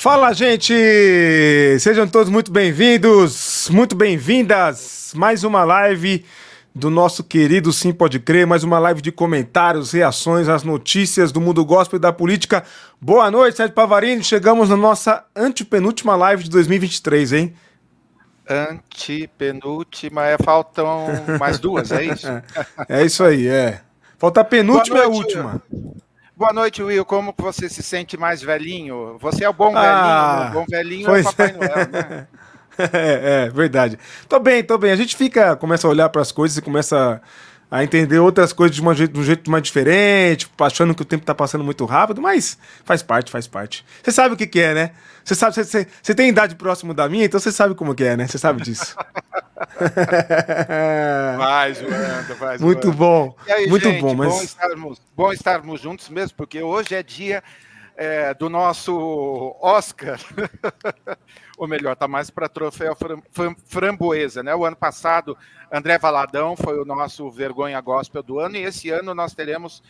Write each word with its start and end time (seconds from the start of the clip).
Fala, 0.00 0.32
gente! 0.32 0.72
Sejam 1.80 2.06
todos 2.06 2.30
muito 2.30 2.52
bem-vindos, 2.52 3.68
muito 3.68 3.96
bem-vindas. 3.96 5.12
Mais 5.12 5.42
uma 5.42 5.64
live 5.64 6.24
do 6.72 6.88
nosso 6.88 7.24
querido 7.24 7.72
Sim 7.72 7.92
Pode 7.92 8.20
Crer, 8.20 8.46
mais 8.46 8.62
uma 8.62 8.78
live 8.78 9.02
de 9.02 9.10
comentários, 9.10 9.90
reações 9.90 10.48
às 10.48 10.62
notícias 10.62 11.32
do 11.32 11.40
mundo 11.40 11.64
gospel 11.64 11.96
e 11.96 12.00
da 12.00 12.12
política. 12.12 12.62
Boa 13.00 13.28
noite, 13.28 13.56
Sérgio 13.56 13.74
Pavarini. 13.74 14.22
Chegamos 14.22 14.68
na 14.68 14.76
nossa 14.76 15.24
antepenúltima 15.34 16.14
live 16.14 16.44
de 16.44 16.50
2023, 16.50 17.32
hein? 17.32 17.54
Antepenúltima, 18.48 20.26
é, 20.26 20.36
faltam 20.38 21.08
mais 21.40 21.58
duas, 21.58 21.90
é 21.90 22.04
isso? 22.04 22.28
é 22.88 23.04
isso 23.04 23.24
aí, 23.24 23.48
é. 23.48 23.80
Falta 24.16 24.42
a 24.42 24.44
penúltima 24.44 24.98
e 24.98 25.02
a 25.02 25.08
última. 25.08 25.60
Boa 26.38 26.52
noite, 26.52 26.80
Will. 26.84 27.04
Como 27.04 27.34
você 27.36 27.68
se 27.68 27.82
sente 27.82 28.16
mais 28.16 28.40
velhinho? 28.40 29.18
Você 29.18 29.42
é 29.42 29.48
o 29.48 29.52
bom 29.52 29.76
ah, 29.76 30.36
velhinho, 30.36 30.50
o 30.50 30.52
bom 30.52 30.66
velhinho 30.68 31.16
é 31.16 31.20
o 31.20 31.24
Papai 31.24 31.48
é. 31.48 31.52
Noel, 31.52 31.88
né? 31.90 32.28
É, 32.92 33.46
é, 33.46 33.50
verdade. 33.50 33.98
Tô 34.28 34.38
bem, 34.38 34.62
tô 34.62 34.78
bem. 34.78 34.92
A 34.92 34.96
gente 34.96 35.16
fica, 35.16 35.56
começa 35.56 35.84
a 35.84 35.90
olhar 35.90 36.08
para 36.10 36.22
as 36.22 36.30
coisas 36.30 36.56
e 36.58 36.62
começa 36.62 37.14
a 37.14 37.20
entender 37.70 38.18
outras 38.18 38.52
coisas 38.52 38.74
de, 38.74 38.80
uma, 38.80 38.94
de 38.94 39.18
um 39.18 39.22
jeito 39.22 39.50
mais 39.50 39.62
diferente, 39.62 40.50
achando 40.58 40.94
que 40.94 41.02
o 41.02 41.04
tempo 41.04 41.24
tá 41.24 41.34
passando 41.34 41.62
muito 41.62 41.84
rápido, 41.84 42.22
mas 42.22 42.56
faz 42.84 43.02
parte, 43.02 43.30
faz 43.30 43.46
parte. 43.46 43.84
Você 44.02 44.10
sabe 44.10 44.34
o 44.34 44.38
que, 44.38 44.46
que 44.46 44.60
é, 44.60 44.72
né? 44.72 44.90
Você 45.22 45.34
sabe, 45.34 45.54
você, 45.54 45.86
você 46.02 46.14
tem 46.14 46.30
idade 46.30 46.54
próximo 46.54 46.94
da 46.94 47.08
minha, 47.08 47.26
então 47.26 47.38
você 47.38 47.52
sabe 47.52 47.74
como 47.74 47.94
que 47.94 48.04
é, 48.04 48.16
né? 48.16 48.26
Você 48.26 48.38
sabe 48.38 48.62
disso. 48.62 48.96
vai 51.36 51.74
zoando, 51.74 52.34
vai 52.38 52.56
Muito 52.58 52.90
bom, 52.90 53.36
aí, 53.46 53.68
muito 53.68 53.86
gente, 53.86 54.00
bom. 54.00 54.14
Mas... 54.14 54.30
Bom 54.30 54.42
estarmos, 54.42 55.02
bom 55.14 55.32
estarmos 55.32 55.80
juntos 55.80 56.08
mesmo, 56.08 56.36
porque 56.36 56.62
hoje 56.62 56.94
é 56.94 57.02
dia 57.02 57.42
é, 57.98 58.32
do 58.32 58.48
nosso 58.48 59.56
Oscar. 59.60 60.18
ou 61.58 61.66
melhor, 61.66 61.92
está 61.92 62.06
mais 62.06 62.30
para 62.30 62.48
troféu 62.48 62.96
framboesa, 63.66 64.44
né? 64.44 64.54
O 64.54 64.64
ano 64.64 64.76
passado, 64.76 65.36
André 65.70 65.98
Valadão 65.98 66.56
foi 66.56 66.80
o 66.80 66.84
nosso 66.84 67.28
vergonha 67.30 67.80
gospel 67.80 68.22
do 68.22 68.38
ano, 68.38 68.56
e 68.56 68.62
esse 68.62 68.88
ano 68.90 69.12
nós 69.12 69.34
teremos 69.34 69.82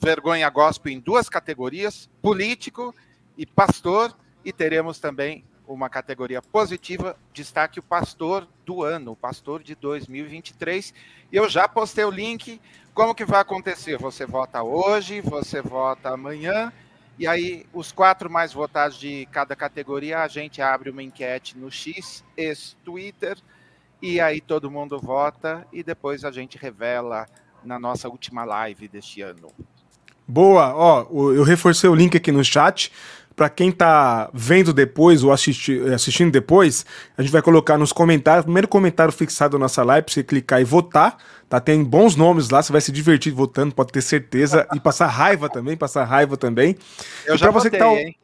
vergonha 0.00 0.48
gospel 0.48 0.92
em 0.92 1.00
duas 1.00 1.28
categorias, 1.28 2.08
político 2.22 2.94
e 3.36 3.44
pastor, 3.44 4.16
e 4.44 4.52
teremos 4.52 5.00
também 5.00 5.44
uma 5.66 5.90
categoria 5.90 6.40
positiva, 6.40 7.16
destaque 7.32 7.80
o 7.80 7.82
pastor 7.82 8.46
do 8.64 8.82
ano, 8.82 9.12
o 9.12 9.16
pastor 9.16 9.62
de 9.62 9.74
2023. 9.74 10.94
E 11.30 11.36
eu 11.36 11.48
já 11.48 11.68
postei 11.68 12.04
o 12.04 12.10
link. 12.10 12.60
Como 12.94 13.14
que 13.14 13.24
vai 13.24 13.40
acontecer? 13.40 13.96
Você 13.98 14.26
vota 14.26 14.62
hoje, 14.62 15.20
você 15.20 15.60
vota 15.60 16.10
amanhã 16.10 16.72
e 17.20 17.26
aí, 17.26 17.66
os 17.74 17.92
quatro 17.92 18.30
mais 18.30 18.50
votados 18.50 18.98
de 18.98 19.28
cada 19.30 19.54
categoria, 19.54 20.20
a 20.20 20.26
gente 20.26 20.62
abre 20.62 20.88
uma 20.88 21.02
enquete 21.02 21.54
no 21.54 21.70
X, 21.70 22.24
ex-Twitter, 22.34 23.36
e 24.00 24.18
aí 24.18 24.40
todo 24.40 24.70
mundo 24.70 24.98
vota 24.98 25.66
e 25.70 25.82
depois 25.82 26.24
a 26.24 26.30
gente 26.30 26.56
revela 26.56 27.26
na 27.62 27.78
nossa 27.78 28.08
última 28.08 28.42
live 28.44 28.88
deste 28.88 29.20
ano. 29.20 29.48
Boa, 30.26 30.74
ó, 30.74 31.06
eu 31.34 31.42
reforcei 31.42 31.90
o 31.90 31.94
link 31.94 32.16
aqui 32.16 32.32
no 32.32 32.42
chat 32.42 32.90
para 33.40 33.48
quem 33.48 33.72
tá 33.72 34.28
vendo 34.34 34.70
depois 34.70 35.24
ou 35.24 35.32
assisti 35.32 35.80
assistindo 35.94 36.30
depois, 36.30 36.84
a 37.16 37.22
gente 37.22 37.32
vai 37.32 37.40
colocar 37.40 37.78
nos 37.78 37.90
comentários, 37.90 38.44
primeiro 38.44 38.68
comentário 38.68 39.10
fixado 39.10 39.52
da 39.52 39.58
nossa 39.58 39.82
live, 39.82 40.04
para 40.04 40.12
você 40.12 40.22
clicar 40.22 40.60
e 40.60 40.64
votar, 40.64 41.16
tá? 41.48 41.58
Tem 41.58 41.82
bons 41.82 42.16
nomes 42.16 42.50
lá, 42.50 42.62
você 42.62 42.70
vai 42.70 42.82
se 42.82 42.92
divertir 42.92 43.32
votando, 43.32 43.74
pode 43.74 43.92
ter 43.92 44.02
certeza, 44.02 44.68
e 44.74 44.78
passar 44.78 45.06
raiva 45.06 45.48
também, 45.48 45.74
passar 45.74 46.04
raiva 46.04 46.36
também. 46.36 46.76
Eu 47.24 47.36
e 47.36 47.38
já 47.38 47.50
você 47.50 47.70
votei, 47.70 47.70
que 47.70 47.78
tá, 47.78 47.90
hein? 47.90 48.14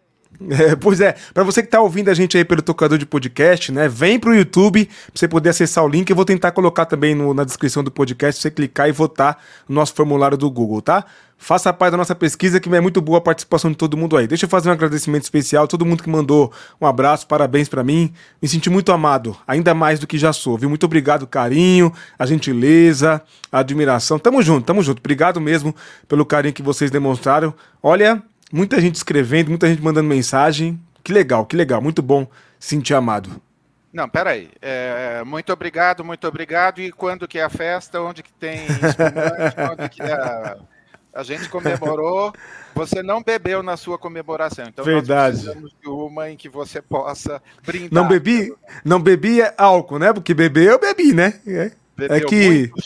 É, 0.49 0.77
pois 0.77 1.01
é, 1.01 1.15
para 1.35 1.43
você 1.45 1.63
que 1.63 1.69
está 1.69 1.81
ouvindo 1.81 2.11
a 2.11 2.15
gente 2.15 2.37
aí 2.37 2.45
pelo 2.45 2.63
tocador 2.63 2.99
de 2.99 3.07
podcast, 3.07 3.73
né? 3.73 3.89
Vem 3.89 4.19
pro 4.19 4.35
YouTube 4.35 4.87
pra 4.87 4.95
você 5.15 5.29
poder 5.29 5.51
acessar 5.51 5.85
o 5.85 5.89
link. 5.89 6.09
Eu 6.09 6.17
vou 6.17 6.25
tentar 6.25 6.53
colocar 6.53 6.87
também 6.87 7.15
no, 7.15 7.35
na 7.35 7.45
descrição 7.45 7.83
do 7.83 7.91
podcast 7.91 8.41
você 8.41 8.51
clicar 8.51 8.89
e 8.89 8.93
votar 8.93 9.39
no 9.69 9.75
nosso 9.75 9.95
formulário 9.95 10.37
do 10.37 10.51
Google, 10.51 10.81
tá? 10.81 11.05
Faça 11.39 11.71
parte 11.71 11.93
da 11.93 11.99
nossa 11.99 12.15
pesquisa, 12.15 12.59
que 12.59 12.75
é 12.75 12.81
muito 12.81 13.01
boa 13.03 13.19
a 13.19 13.21
participação 13.21 13.71
de 13.71 13.77
todo 13.77 13.97
mundo 13.97 14.17
aí. 14.17 14.27
Deixa 14.27 14.47
eu 14.47 14.49
fazer 14.49 14.71
um 14.71 14.73
agradecimento 14.73 15.25
especial 15.25 15.65
a 15.65 15.67
todo 15.67 15.85
mundo 15.85 16.03
que 16.03 16.09
mandou 16.09 16.51
um 16.81 16.87
abraço, 16.87 17.27
parabéns 17.27 17.69
para 17.69 17.85
mim. 17.85 18.13
Me 18.41 18.49
senti 18.49 18.71
muito 18.71 18.91
amado, 18.91 19.37
ainda 19.47 19.75
mais 19.75 19.99
do 19.99 20.07
que 20.07 20.17
já 20.17 20.33
sou, 20.33 20.57
viu? 20.57 20.69
Muito 20.69 20.85
obrigado, 20.85 21.27
carinho, 21.27 21.93
a 22.19 22.25
gentileza, 22.25 23.23
a 23.53 23.59
admiração. 23.59 24.19
Tamo 24.19 24.43
junto, 24.43 24.65
tamo 24.65 24.83
junto. 24.83 24.99
Obrigado 24.99 25.39
mesmo 25.39 25.75
pelo 26.09 26.25
carinho 26.25 26.55
que 26.55 26.63
vocês 26.63 26.91
demonstraram. 26.91 27.53
Olha, 27.83 28.23
Muita 28.53 28.81
gente 28.81 28.95
escrevendo, 28.95 29.49
muita 29.49 29.69
gente 29.69 29.83
mandando 29.83 30.09
mensagem. 30.09 30.81
Que 31.03 31.12
legal, 31.12 31.47
que 31.47 31.57
legal. 31.57 31.81
Muito 31.81 32.03
bom 32.03 32.27
sentir 32.59 32.95
amado. 32.95 33.41
Não, 33.93 34.09
peraí. 34.09 34.51
É, 34.61 35.23
muito 35.25 35.53
obrigado, 35.53 36.05
muito 36.05 36.27
obrigado. 36.29 36.81
E 36.81 36.93
quando 36.93 37.27
que 37.27 37.39
é 37.39 37.45
a 37.45 37.49
festa? 37.49 38.01
Onde 38.01 38.23
que 38.23 38.33
tem 38.33 38.61
onde 39.73 39.89
que 39.89 40.03
é 40.03 40.12
a... 40.12 40.59
a 41.15 41.23
gente 41.23 41.49
comemorou. 41.49 42.33
Você 42.75 43.03
não 43.03 43.23
bebeu 43.23 43.62
na 43.62 43.77
sua 43.77 43.97
comemoração. 43.97 44.67
Então 44.69 44.85
Verdade. 44.85 45.37
nós 45.37 45.45
precisamos 45.45 45.75
de 45.83 45.89
uma 45.89 46.31
em 46.31 46.37
que 46.37 46.49
você 46.49 46.83
possa 46.83 47.43
brindar. 47.65 47.91
Não 47.91 48.06
bebi, 48.06 48.55
não 48.85 49.01
bebi 49.01 49.39
álcool, 49.56 49.99
né? 49.99 50.12
Porque 50.12 50.35
beber 50.35 50.69
eu 50.69 50.79
bebi, 50.79 51.15
né? 51.15 51.41
É, 51.47 51.73
é 51.99 52.21
que 52.21 52.69
como 52.69 52.83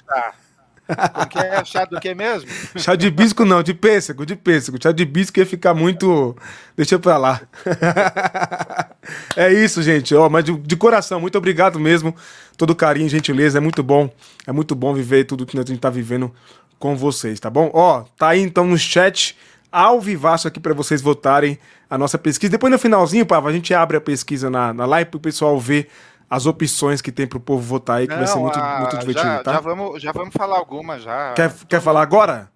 que 1.28 1.38
é? 1.38 1.64
Chá 1.64 1.84
do 1.84 2.00
que 2.00 2.14
mesmo? 2.14 2.48
Chá 2.76 2.94
de 2.94 3.10
bisco 3.10 3.44
não, 3.44 3.62
de 3.62 3.74
pêssego, 3.74 4.24
de 4.24 4.36
pêssego. 4.36 4.78
Chá 4.82 4.92
de 4.92 5.04
bisco 5.04 5.38
ia 5.38 5.46
ficar 5.46 5.74
muito. 5.74 6.36
Deixa 6.76 6.98
pra 6.98 7.16
lá. 7.16 7.40
é 9.36 9.52
isso, 9.52 9.82
gente. 9.82 10.14
Ó, 10.14 10.28
mas 10.28 10.44
de, 10.44 10.56
de, 10.56 10.76
coração, 10.76 11.20
muito 11.20 11.36
obrigado 11.38 11.78
mesmo. 11.78 12.14
Todo 12.56 12.74
carinho, 12.74 13.08
gentileza. 13.08 13.58
É 13.58 13.60
muito 13.60 13.82
bom. 13.82 14.10
É 14.46 14.52
muito 14.52 14.74
bom 14.74 14.94
viver 14.94 15.24
tudo 15.24 15.46
que 15.46 15.58
a 15.58 15.62
gente 15.62 15.78
tá 15.78 15.90
vivendo 15.90 16.32
com 16.78 16.96
vocês, 16.96 17.38
tá 17.38 17.50
bom? 17.50 17.70
Ó, 17.74 18.04
tá 18.16 18.28
aí 18.28 18.40
então 18.40 18.66
no 18.66 18.78
chat 18.78 19.36
ao 19.70 20.00
vivaço 20.00 20.48
aqui 20.48 20.58
para 20.58 20.74
vocês 20.74 21.00
votarem 21.00 21.58
a 21.88 21.98
nossa 21.98 22.18
pesquisa. 22.18 22.50
Depois 22.50 22.72
no 22.72 22.78
finalzinho, 22.78 23.26
Pava, 23.26 23.48
a 23.48 23.52
gente 23.52 23.72
abre 23.74 23.96
a 23.96 24.00
pesquisa 24.00 24.48
na, 24.48 24.72
na 24.72 24.86
live 24.86 25.10
pro 25.10 25.20
pessoal 25.20 25.58
ver 25.58 25.88
as 26.30 26.46
opções 26.46 27.02
que 27.02 27.10
tem 27.10 27.26
para 27.26 27.38
o 27.38 27.41
povo 27.41 27.60
votar 27.60 27.98
aí, 27.98 28.06
que 28.06 28.12
Não, 28.12 28.18
vai 28.20 28.26
ser 28.28 28.38
muito, 28.38 28.56
a... 28.56 28.78
muito 28.78 28.98
divertido, 28.98 29.26
já, 29.26 29.42
tá? 29.42 29.52
Já 29.54 29.60
vamos, 29.60 30.00
já 30.00 30.12
vamos 30.12 30.32
falar 30.32 30.56
algumas 30.56 31.02
já. 31.02 31.34
Quer, 31.34 31.52
quer 31.68 31.80
falar 31.80 32.02
agora? 32.02 32.48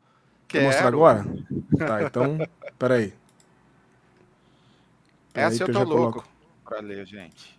Quer 0.47 0.63
mostrar 0.63 0.87
agora? 0.87 1.27
Tá, 1.77 2.05
então, 2.05 2.39
peraí. 2.79 3.13
peraí 5.33 5.53
Essa 5.53 5.65
eu 5.65 5.73
tô 5.73 5.81
eu 5.81 5.85
louco 5.85 6.25
para 6.65 6.79
ler, 6.79 7.05
gente. 7.05 7.59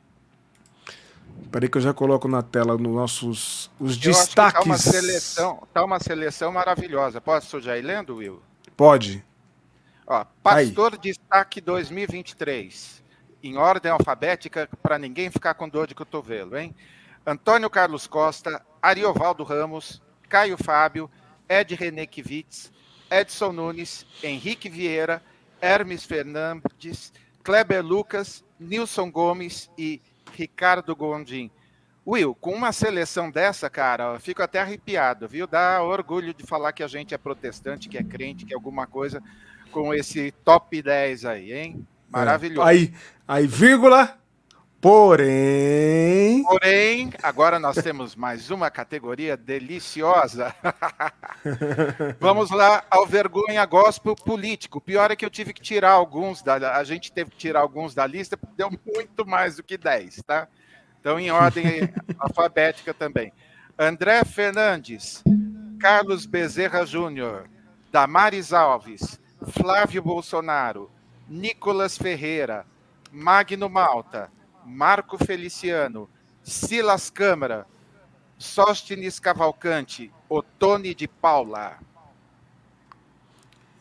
Peraí 1.51 1.67
que 1.67 1.77
eu 1.77 1.81
já 1.81 1.93
coloco 1.93 2.29
na 2.29 2.41
tela 2.41 2.77
nos 2.77 2.95
nossos 2.95 3.69
os 3.77 3.95
eu 3.97 4.13
destaques. 4.13 4.61
tá 4.61 4.65
uma 4.65 4.77
seleção, 4.77 5.67
tá 5.73 5.83
uma 5.83 5.99
seleção 5.99 6.49
maravilhosa. 6.49 7.19
Posso 7.19 7.59
já 7.59 7.77
ir 7.77 7.81
lendo, 7.81 8.15
Will? 8.15 8.41
Pode. 8.77 9.21
Ó, 10.07 10.25
Pastor 10.41 10.93
Aí. 10.93 10.99
Destaque 10.99 11.59
2023 11.59 13.03
em 13.45 13.57
ordem 13.57 13.91
alfabética 13.91 14.67
para 14.81 14.97
ninguém 14.97 15.29
ficar 15.29 15.53
com 15.53 15.69
dor 15.69 15.85
de 15.85 15.93
cotovelo, 15.93 16.57
hein? 16.57 16.75
Antônio 17.25 17.69
Carlos 17.69 18.07
Costa, 18.07 18.63
Ariovaldo 18.81 19.43
Ramos, 19.43 20.01
Caio 20.27 20.57
Fábio, 20.57 21.09
Ed 21.47 21.75
René 21.75 22.07
Kivitz, 22.07 22.71
Edson 23.09 23.51
Nunes, 23.51 24.05
Henrique 24.23 24.67
Vieira, 24.67 25.21
Hermes 25.61 26.03
Fernandes, 26.03 27.13
Kleber 27.43 27.85
Lucas, 27.85 28.43
Nilson 28.59 29.11
Gomes 29.11 29.69
e 29.77 30.01
Ricardo 30.33 30.95
Gondim. 30.95 31.51
Will, 32.07 32.35
com 32.35 32.51
uma 32.51 32.71
seleção 32.71 33.31
dessa, 33.31 33.69
cara, 33.69 34.19
fico 34.19 34.41
até 34.41 34.59
arrepiado, 34.59 35.27
viu? 35.27 35.47
Dá 35.47 35.81
orgulho 35.81 36.33
de 36.33 36.43
falar 36.43 36.71
que 36.71 36.83
a 36.83 36.87
gente 36.87 37.13
é 37.13 37.17
protestante, 37.17 37.89
que 37.89 37.97
é 37.97 38.03
crente, 38.03 38.45
que 38.45 38.53
é 38.53 38.55
alguma 38.55 38.85
coisa 38.85 39.21
com 39.71 39.93
esse 39.93 40.31
top 40.43 40.81
10 40.81 41.25
aí, 41.25 41.53
hein? 41.53 41.87
Maravilhoso. 42.09 42.67
É. 42.67 42.71
Aí, 42.71 42.93
aí, 43.27 43.47
vírgula. 43.47 44.17
Porém. 44.85 46.43
Porém, 46.43 47.11
agora 47.23 47.57
nós 47.57 47.75
temos 47.77 48.15
mais 48.15 48.51
uma 48.51 48.69
categoria 48.69 49.35
deliciosa. 49.35 50.53
Vamos 52.19 52.51
lá 52.51 52.83
ao 52.91 53.07
vergonha 53.07 53.65
gospel 53.65 54.15
político. 54.15 54.77
O 54.77 54.81
pior 54.81 55.09
é 55.09 55.15
que 55.15 55.25
eu 55.25 55.29
tive 55.31 55.53
que 55.53 55.61
tirar 55.61 55.93
alguns 55.93 56.43
da. 56.43 56.77
A 56.77 56.83
gente 56.83 57.11
teve 57.11 57.31
que 57.31 57.37
tirar 57.37 57.61
alguns 57.61 57.95
da 57.95 58.05
lista, 58.05 58.37
porque 58.37 58.53
deu 58.55 58.69
muito 58.69 59.25
mais 59.25 59.55
do 59.55 59.63
que 59.63 59.75
10, 59.75 60.21
tá? 60.21 60.47
Então, 60.99 61.19
em 61.19 61.31
ordem 61.31 61.89
alfabética 62.19 62.93
também. 62.93 63.33
André 63.79 64.23
Fernandes, 64.23 65.23
Carlos 65.79 66.27
Bezerra 66.27 66.85
Júnior, 66.85 67.49
Damares 67.91 68.53
Alves, 68.53 69.19
Flávio 69.47 70.03
Bolsonaro, 70.03 70.91
Nicolas 71.27 71.97
Ferreira, 71.97 72.65
Magno 73.11 73.67
Malta, 73.69 74.31
Marco 74.65 75.17
Feliciano, 75.17 76.09
Silas 76.43 77.09
Câmara, 77.09 77.65
Sóstenes 78.37 79.19
Cavalcante, 79.19 80.11
Otone 80.29 80.93
de 80.93 81.07
Paula. 81.07 81.79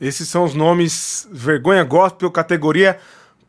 Esses 0.00 0.28
são 0.28 0.44
os 0.44 0.54
nomes 0.54 1.28
vergonha 1.30 1.84
gospel, 1.84 2.30
categoria 2.30 3.00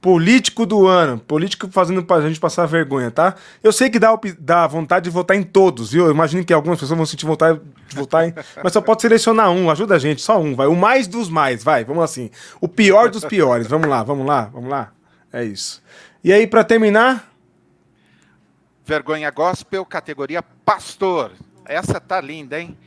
Político 0.05 0.67
do 0.67 0.85
ano. 0.85 1.17
Político 1.17 1.67
fazendo 1.71 2.03
pra 2.03 2.21
gente 2.21 2.39
passar 2.39 2.67
vergonha, 2.67 3.09
tá? 3.09 3.33
Eu 3.63 3.73
sei 3.73 3.89
que 3.89 3.97
dá, 3.97 4.15
dá 4.37 4.67
vontade 4.67 5.05
de 5.05 5.09
votar 5.09 5.35
em 5.35 5.41
todos, 5.41 5.93
viu? 5.93 6.05
Eu 6.05 6.11
imagino 6.11 6.45
que 6.45 6.53
algumas 6.53 6.79
pessoas 6.79 6.95
vão 6.95 7.07
sentir 7.07 7.25
vontade 7.25 7.59
de 7.87 7.95
votar 7.95 8.27
em. 8.27 8.31
Mas 8.63 8.71
só 8.71 8.81
pode 8.81 9.01
selecionar 9.01 9.49
um, 9.49 9.67
ajuda 9.67 9.95
a 9.95 9.97
gente, 9.97 10.21
só 10.21 10.39
um, 10.39 10.53
vai. 10.53 10.67
O 10.67 10.75
mais 10.75 11.07
dos 11.07 11.27
mais, 11.27 11.63
vai, 11.63 11.83
vamos 11.83 12.03
assim. 12.03 12.29
O 12.61 12.67
pior 12.67 13.09
dos 13.09 13.25
piores. 13.25 13.65
Vamos 13.65 13.89
lá, 13.89 14.03
vamos 14.03 14.27
lá, 14.27 14.43
vamos 14.53 14.69
lá. 14.69 14.91
É 15.33 15.43
isso. 15.43 15.81
E 16.23 16.31
aí, 16.31 16.45
para 16.45 16.63
terminar. 16.63 17.27
Vergonha 18.85 19.31
Gospel, 19.31 19.83
categoria 19.87 20.43
Pastor. 20.43 21.31
Essa 21.65 21.99
tá 21.99 22.21
linda, 22.21 22.61
hein? 22.61 22.77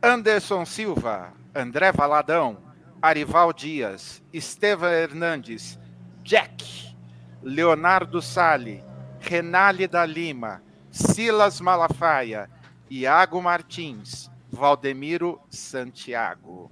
Anderson 0.00 0.64
Silva, 0.64 1.32
André 1.52 1.90
Valadão, 1.90 2.56
Arival 3.02 3.52
Dias, 3.52 4.22
Estevam 4.32 4.88
Hernandes, 4.88 5.76
Jack, 6.24 6.94
Leonardo 7.42 8.22
Sale, 8.22 8.82
Renale 9.20 9.88
da 9.88 10.06
Lima, 10.06 10.62
Silas 10.90 11.60
Malafaia, 11.60 12.48
Iago 12.90 13.42
Martins, 13.42 14.30
Valdemiro 14.50 15.38
Santiago. 15.50 16.70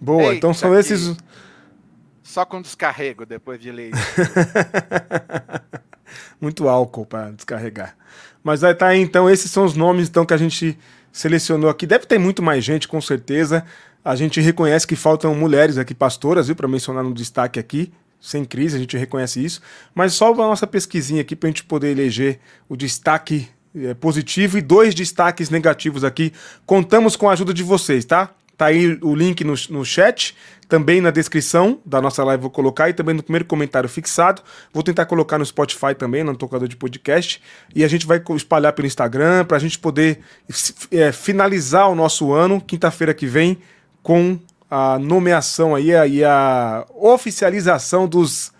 Boa, 0.00 0.22
Eita 0.22 0.34
então 0.34 0.54
são 0.54 0.78
esses. 0.78 1.16
Só 2.22 2.44
com 2.44 2.62
descarrego 2.62 3.26
depois 3.26 3.60
de 3.60 3.72
ler 3.72 3.90
Muito 6.40 6.68
álcool 6.68 7.06
para 7.06 7.32
descarregar. 7.32 7.96
Mas 8.42 8.62
aí 8.62 8.74
tá 8.74 8.88
aí, 8.88 9.00
então, 9.00 9.28
esses 9.28 9.50
são 9.50 9.64
os 9.64 9.74
nomes 9.74 10.08
então 10.08 10.24
que 10.24 10.34
a 10.34 10.38
gente 10.38 10.78
selecionou 11.10 11.68
aqui. 11.68 11.86
Deve 11.86 12.06
ter 12.06 12.18
muito 12.18 12.42
mais 12.42 12.64
gente, 12.64 12.86
com 12.86 13.00
certeza. 13.00 13.64
A 14.04 14.14
gente 14.14 14.40
reconhece 14.40 14.86
que 14.86 14.94
faltam 14.94 15.34
mulheres 15.34 15.76
aqui, 15.76 15.94
pastoras, 15.94 16.46
viu, 16.46 16.56
para 16.56 16.68
mencionar 16.68 17.02
no 17.02 17.12
destaque 17.12 17.58
aqui 17.58 17.92
sem 18.20 18.44
crise, 18.44 18.76
a 18.76 18.80
gente 18.80 18.96
reconhece 18.96 19.44
isso, 19.44 19.60
mas 19.94 20.14
só 20.14 20.32
a 20.32 20.36
nossa 20.36 20.66
pesquisinha 20.66 21.20
aqui 21.20 21.36
para 21.36 21.48
a 21.48 21.50
gente 21.50 21.64
poder 21.64 21.90
eleger 21.90 22.40
o 22.68 22.76
destaque 22.76 23.48
é, 23.76 23.94
positivo 23.94 24.58
e 24.58 24.60
dois 24.60 24.94
destaques 24.94 25.50
negativos 25.50 26.04
aqui. 26.04 26.32
Contamos 26.66 27.16
com 27.16 27.28
a 27.28 27.32
ajuda 27.32 27.54
de 27.54 27.62
vocês, 27.62 28.04
tá? 28.04 28.34
Tá 28.56 28.66
aí 28.66 28.98
o 29.02 29.14
link 29.14 29.44
no, 29.44 29.54
no 29.70 29.84
chat, 29.84 30.34
também 30.68 31.00
na 31.00 31.12
descrição 31.12 31.80
da 31.86 32.00
nossa 32.00 32.24
live 32.24 32.42
vou 32.42 32.50
colocar 32.50 32.90
e 32.90 32.92
também 32.92 33.14
no 33.14 33.22
primeiro 33.22 33.44
comentário 33.44 33.88
fixado. 33.88 34.42
Vou 34.72 34.82
tentar 34.82 35.06
colocar 35.06 35.38
no 35.38 35.46
Spotify 35.46 35.94
também, 35.96 36.24
no 36.24 36.36
tocador 36.36 36.66
de 36.66 36.76
podcast. 36.76 37.40
E 37.72 37.84
a 37.84 37.88
gente 37.88 38.04
vai 38.04 38.20
espalhar 38.34 38.72
pelo 38.72 38.86
Instagram 38.88 39.44
para 39.44 39.56
a 39.56 39.60
gente 39.60 39.78
poder 39.78 40.18
é, 40.90 41.12
finalizar 41.12 41.88
o 41.88 41.94
nosso 41.94 42.32
ano, 42.32 42.60
quinta-feira 42.60 43.14
que 43.14 43.26
vem, 43.26 43.58
com 44.02 44.40
a 44.70 44.98
nomeação 44.98 45.74
aí 45.74 45.90
e 45.90 46.24
a 46.24 46.86
oficialização 46.94 48.06
dos 48.06 48.52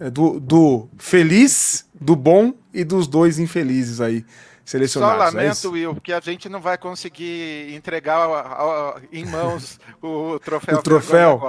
é, 0.00 0.10
do, 0.10 0.38
do 0.38 0.88
feliz, 0.96 1.84
do 1.92 2.14
bom 2.14 2.54
e 2.72 2.84
dos 2.84 3.08
dois 3.08 3.38
infelizes 3.38 4.00
aí 4.00 4.24
selecionados. 4.64 5.16
Só 5.16 5.22
é 5.22 5.24
lamento, 5.30 5.66
é 5.66 5.70
Will, 5.70 5.94
porque 5.94 6.12
a 6.12 6.20
gente 6.20 6.48
não 6.48 6.60
vai 6.60 6.78
conseguir 6.78 7.74
entregar 7.74 8.28
em 9.10 9.24
mãos 9.24 9.80
o 10.00 10.38
troféu. 10.38 10.78
O 10.78 10.82
troféu. 10.82 11.40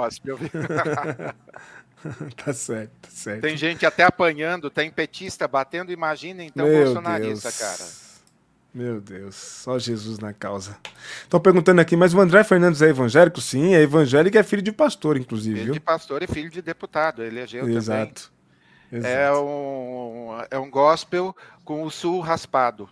tá 2.44 2.52
certo, 2.52 2.90
tá 3.02 3.08
certo. 3.10 3.42
Tem 3.42 3.56
gente 3.56 3.86
até 3.86 4.02
apanhando, 4.02 4.68
tem 4.70 4.90
petista 4.90 5.46
batendo, 5.46 5.92
imagina 5.92 6.42
então 6.42 6.66
Meu 6.66 6.86
bolsonarista, 6.86 7.50
Deus. 7.50 7.58
cara. 7.58 8.09
Meu 8.72 9.00
Deus, 9.00 9.34
só 9.34 9.78
Jesus 9.78 10.20
na 10.20 10.32
causa. 10.32 10.78
Estão 11.22 11.40
perguntando 11.40 11.80
aqui, 11.80 11.96
mas 11.96 12.14
o 12.14 12.20
André 12.20 12.44
Fernandes 12.44 12.80
é 12.80 12.88
evangélico? 12.88 13.40
Sim, 13.40 13.74
é 13.74 13.82
evangélico 13.82 14.36
e 14.36 14.38
é 14.38 14.42
filho 14.44 14.62
de 14.62 14.70
pastor, 14.70 15.16
inclusive. 15.16 15.56
Filho 15.56 15.64
viu? 15.66 15.74
de 15.74 15.80
pastor 15.80 16.22
e 16.22 16.28
filho 16.28 16.50
de 16.50 16.62
deputado, 16.62 17.24
elegeu 17.24 17.68
Exato. 17.68 18.30
também. 18.90 19.00
Exato. 19.00 19.14
É 19.14 19.32
um, 19.32 20.28
é 20.50 20.58
um 20.58 20.70
gospel 20.70 21.34
com 21.64 21.82
o 21.82 21.90
sul 21.90 22.20
raspado. 22.20 22.88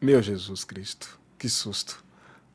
Meu 0.00 0.20
Jesus 0.20 0.64
Cristo, 0.64 1.20
que 1.38 1.48
susto. 1.48 2.04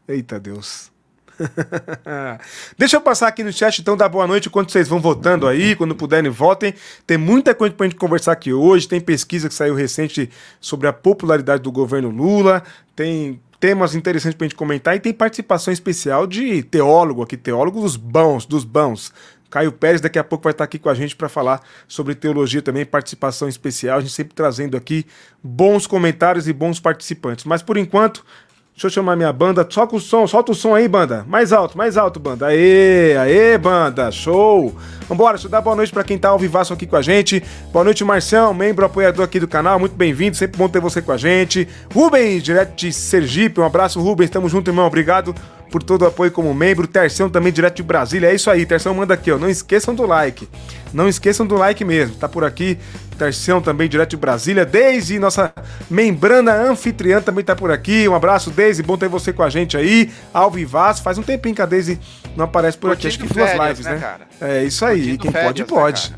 Eita 0.07 0.39
Deus. 0.39 0.91
Deixa 2.77 2.97
eu 2.97 3.01
passar 3.01 3.27
aqui 3.27 3.43
no 3.43 3.51
chat, 3.51 3.79
então, 3.79 3.95
dar 3.97 4.09
boa 4.09 4.27
noite 4.27 4.47
enquanto 4.47 4.71
vocês 4.71 4.87
vão 4.87 4.99
votando 4.99 5.47
aí. 5.47 5.75
Quando 5.75 5.95
puderem, 5.95 6.31
votem. 6.31 6.73
Tem 7.05 7.17
muita 7.17 7.53
coisa 7.53 7.73
pra 7.73 7.85
gente 7.85 7.97
conversar 7.97 8.31
aqui 8.31 8.53
hoje. 8.53 8.87
Tem 8.87 8.99
pesquisa 8.99 9.47
que 9.47 9.55
saiu 9.55 9.75
recente 9.75 10.29
sobre 10.59 10.87
a 10.87 10.93
popularidade 10.93 11.61
do 11.61 11.71
governo 11.71 12.09
Lula. 12.09 12.63
Tem 12.95 13.39
temas 13.59 13.95
interessantes 13.95 14.37
pra 14.37 14.45
gente 14.45 14.55
comentar. 14.55 14.95
E 14.95 14.99
tem 14.99 15.13
participação 15.13 15.73
especial 15.73 16.27
de 16.27 16.63
teólogo 16.63 17.21
aqui, 17.21 17.37
teólogo 17.37 17.81
dos 17.81 17.95
bons, 17.95 18.45
dos 18.45 18.63
bons. 18.63 19.11
Caio 19.49 19.71
Pérez 19.71 20.01
daqui 20.01 20.19
a 20.19 20.23
pouco 20.23 20.43
vai 20.43 20.51
estar 20.51 20.65
aqui 20.65 20.77
com 20.77 20.89
a 20.89 20.93
gente 20.93 21.15
para 21.15 21.29
falar 21.29 21.61
sobre 21.87 22.13
teologia 22.13 22.61
também, 22.61 22.85
participação 22.85 23.47
especial. 23.47 23.99
A 23.99 24.01
gente 24.01 24.11
sempre 24.11 24.33
trazendo 24.33 24.75
aqui 24.75 25.05
bons 25.41 25.87
comentários 25.87 26.47
e 26.47 26.53
bons 26.53 26.79
participantes. 26.79 27.45
Mas 27.45 27.61
por 27.61 27.77
enquanto, 27.77 28.25
Deixa 28.75 28.87
eu 28.87 28.91
chamar 28.91 29.15
minha 29.15 29.31
banda. 29.31 29.65
Solta 29.69 29.95
o 29.95 30.01
som, 30.01 30.27
solta 30.27 30.51
o 30.51 30.55
som 30.55 30.75
aí, 30.75 30.85
banda. 30.85 31.23
Mais 31.29 31.53
alto, 31.53 31.77
mais 31.77 31.95
alto, 31.95 32.19
banda. 32.19 32.47
Aê, 32.47 33.15
aê, 33.15 33.57
banda. 33.57 34.11
Show. 34.11 34.75
Vambora, 35.07 35.35
deixa 35.35 35.47
eu 35.47 35.51
dar 35.51 35.61
boa 35.61 35.77
noite 35.77 35.93
para 35.93 36.03
quem 36.03 36.17
tá 36.17 36.27
ao 36.27 36.37
vivaço 36.37 36.73
aqui 36.73 36.85
com 36.85 36.97
a 36.97 37.01
gente. 37.01 37.41
Boa 37.71 37.85
noite, 37.85 38.03
Marcião, 38.03 38.53
membro 38.53 38.85
apoiador 38.85 39.23
aqui 39.23 39.39
do 39.39 39.47
canal. 39.47 39.79
Muito 39.79 39.95
bem-vindo, 39.95 40.35
sempre 40.35 40.57
bom 40.57 40.67
ter 40.67 40.81
você 40.81 41.01
com 41.01 41.13
a 41.13 41.17
gente. 41.17 41.65
Rubens, 41.93 42.43
direto 42.43 42.75
de 42.75 42.91
Sergipe. 42.91 43.61
Um 43.61 43.65
abraço, 43.65 44.01
Rubens. 44.01 44.29
Tamo 44.29 44.49
junto, 44.49 44.69
irmão. 44.69 44.87
Obrigado 44.87 45.33
por 45.75 45.83
todo 45.83 46.03
o 46.03 46.05
apoio 46.05 46.31
como 46.31 46.53
membro. 46.53 46.87
Terção 46.87 47.29
também 47.29 47.51
direto 47.51 47.75
de 47.75 47.83
Brasília. 47.83 48.29
É 48.29 48.33
isso 48.33 48.49
aí, 48.49 48.65
Terção 48.65 48.93
manda 48.93 49.13
aqui, 49.13 49.29
ó. 49.29 49.37
Não 49.37 49.49
esqueçam 49.49 49.93
do 49.93 50.05
like. 50.05 50.47
Não 50.93 51.05
esqueçam 51.05 51.45
do 51.45 51.55
like 51.55 51.83
mesmo. 51.83 52.15
Tá 52.15 52.29
por 52.29 52.45
aqui. 52.45 52.77
Terção 53.17 53.61
também 53.61 53.89
direto 53.89 54.11
de 54.11 54.15
Brasília. 54.15 54.65
Deise, 54.65 55.19
nossa 55.19 55.53
membrana 55.89 56.53
anfitriã 56.53 57.21
também 57.21 57.43
tá 57.43 57.57
por 57.57 57.71
aqui. 57.71 58.07
Um 58.07 58.15
abraço, 58.15 58.51
Deise. 58.51 58.81
Bom 58.83 58.97
ter 58.97 59.09
você 59.09 59.33
com 59.33 59.43
a 59.43 59.49
gente 59.49 59.75
aí. 59.75 60.09
Ao 60.33 60.49
vivaço. 60.49 61.03
Faz 61.03 61.17
um 61.17 61.23
tempinho 61.23 61.53
que 61.53 61.61
a 61.61 61.65
Deise 61.65 61.99
não 62.37 62.45
aparece 62.45 62.77
por 62.77 62.89
aqui. 62.91 63.07
Acho 63.07 63.19
que 63.19 63.27
duas 63.27 63.51
lives, 63.51 63.85
né? 63.85 63.95
né? 63.95 64.17
É 64.39 64.63
isso 64.63 64.85
aí. 64.85 65.17
Quem 65.17 65.29
férias, 65.29 65.45
pode, 65.45 65.61
né, 65.61 65.67
pode. 65.67 66.11
Né, 66.11 66.17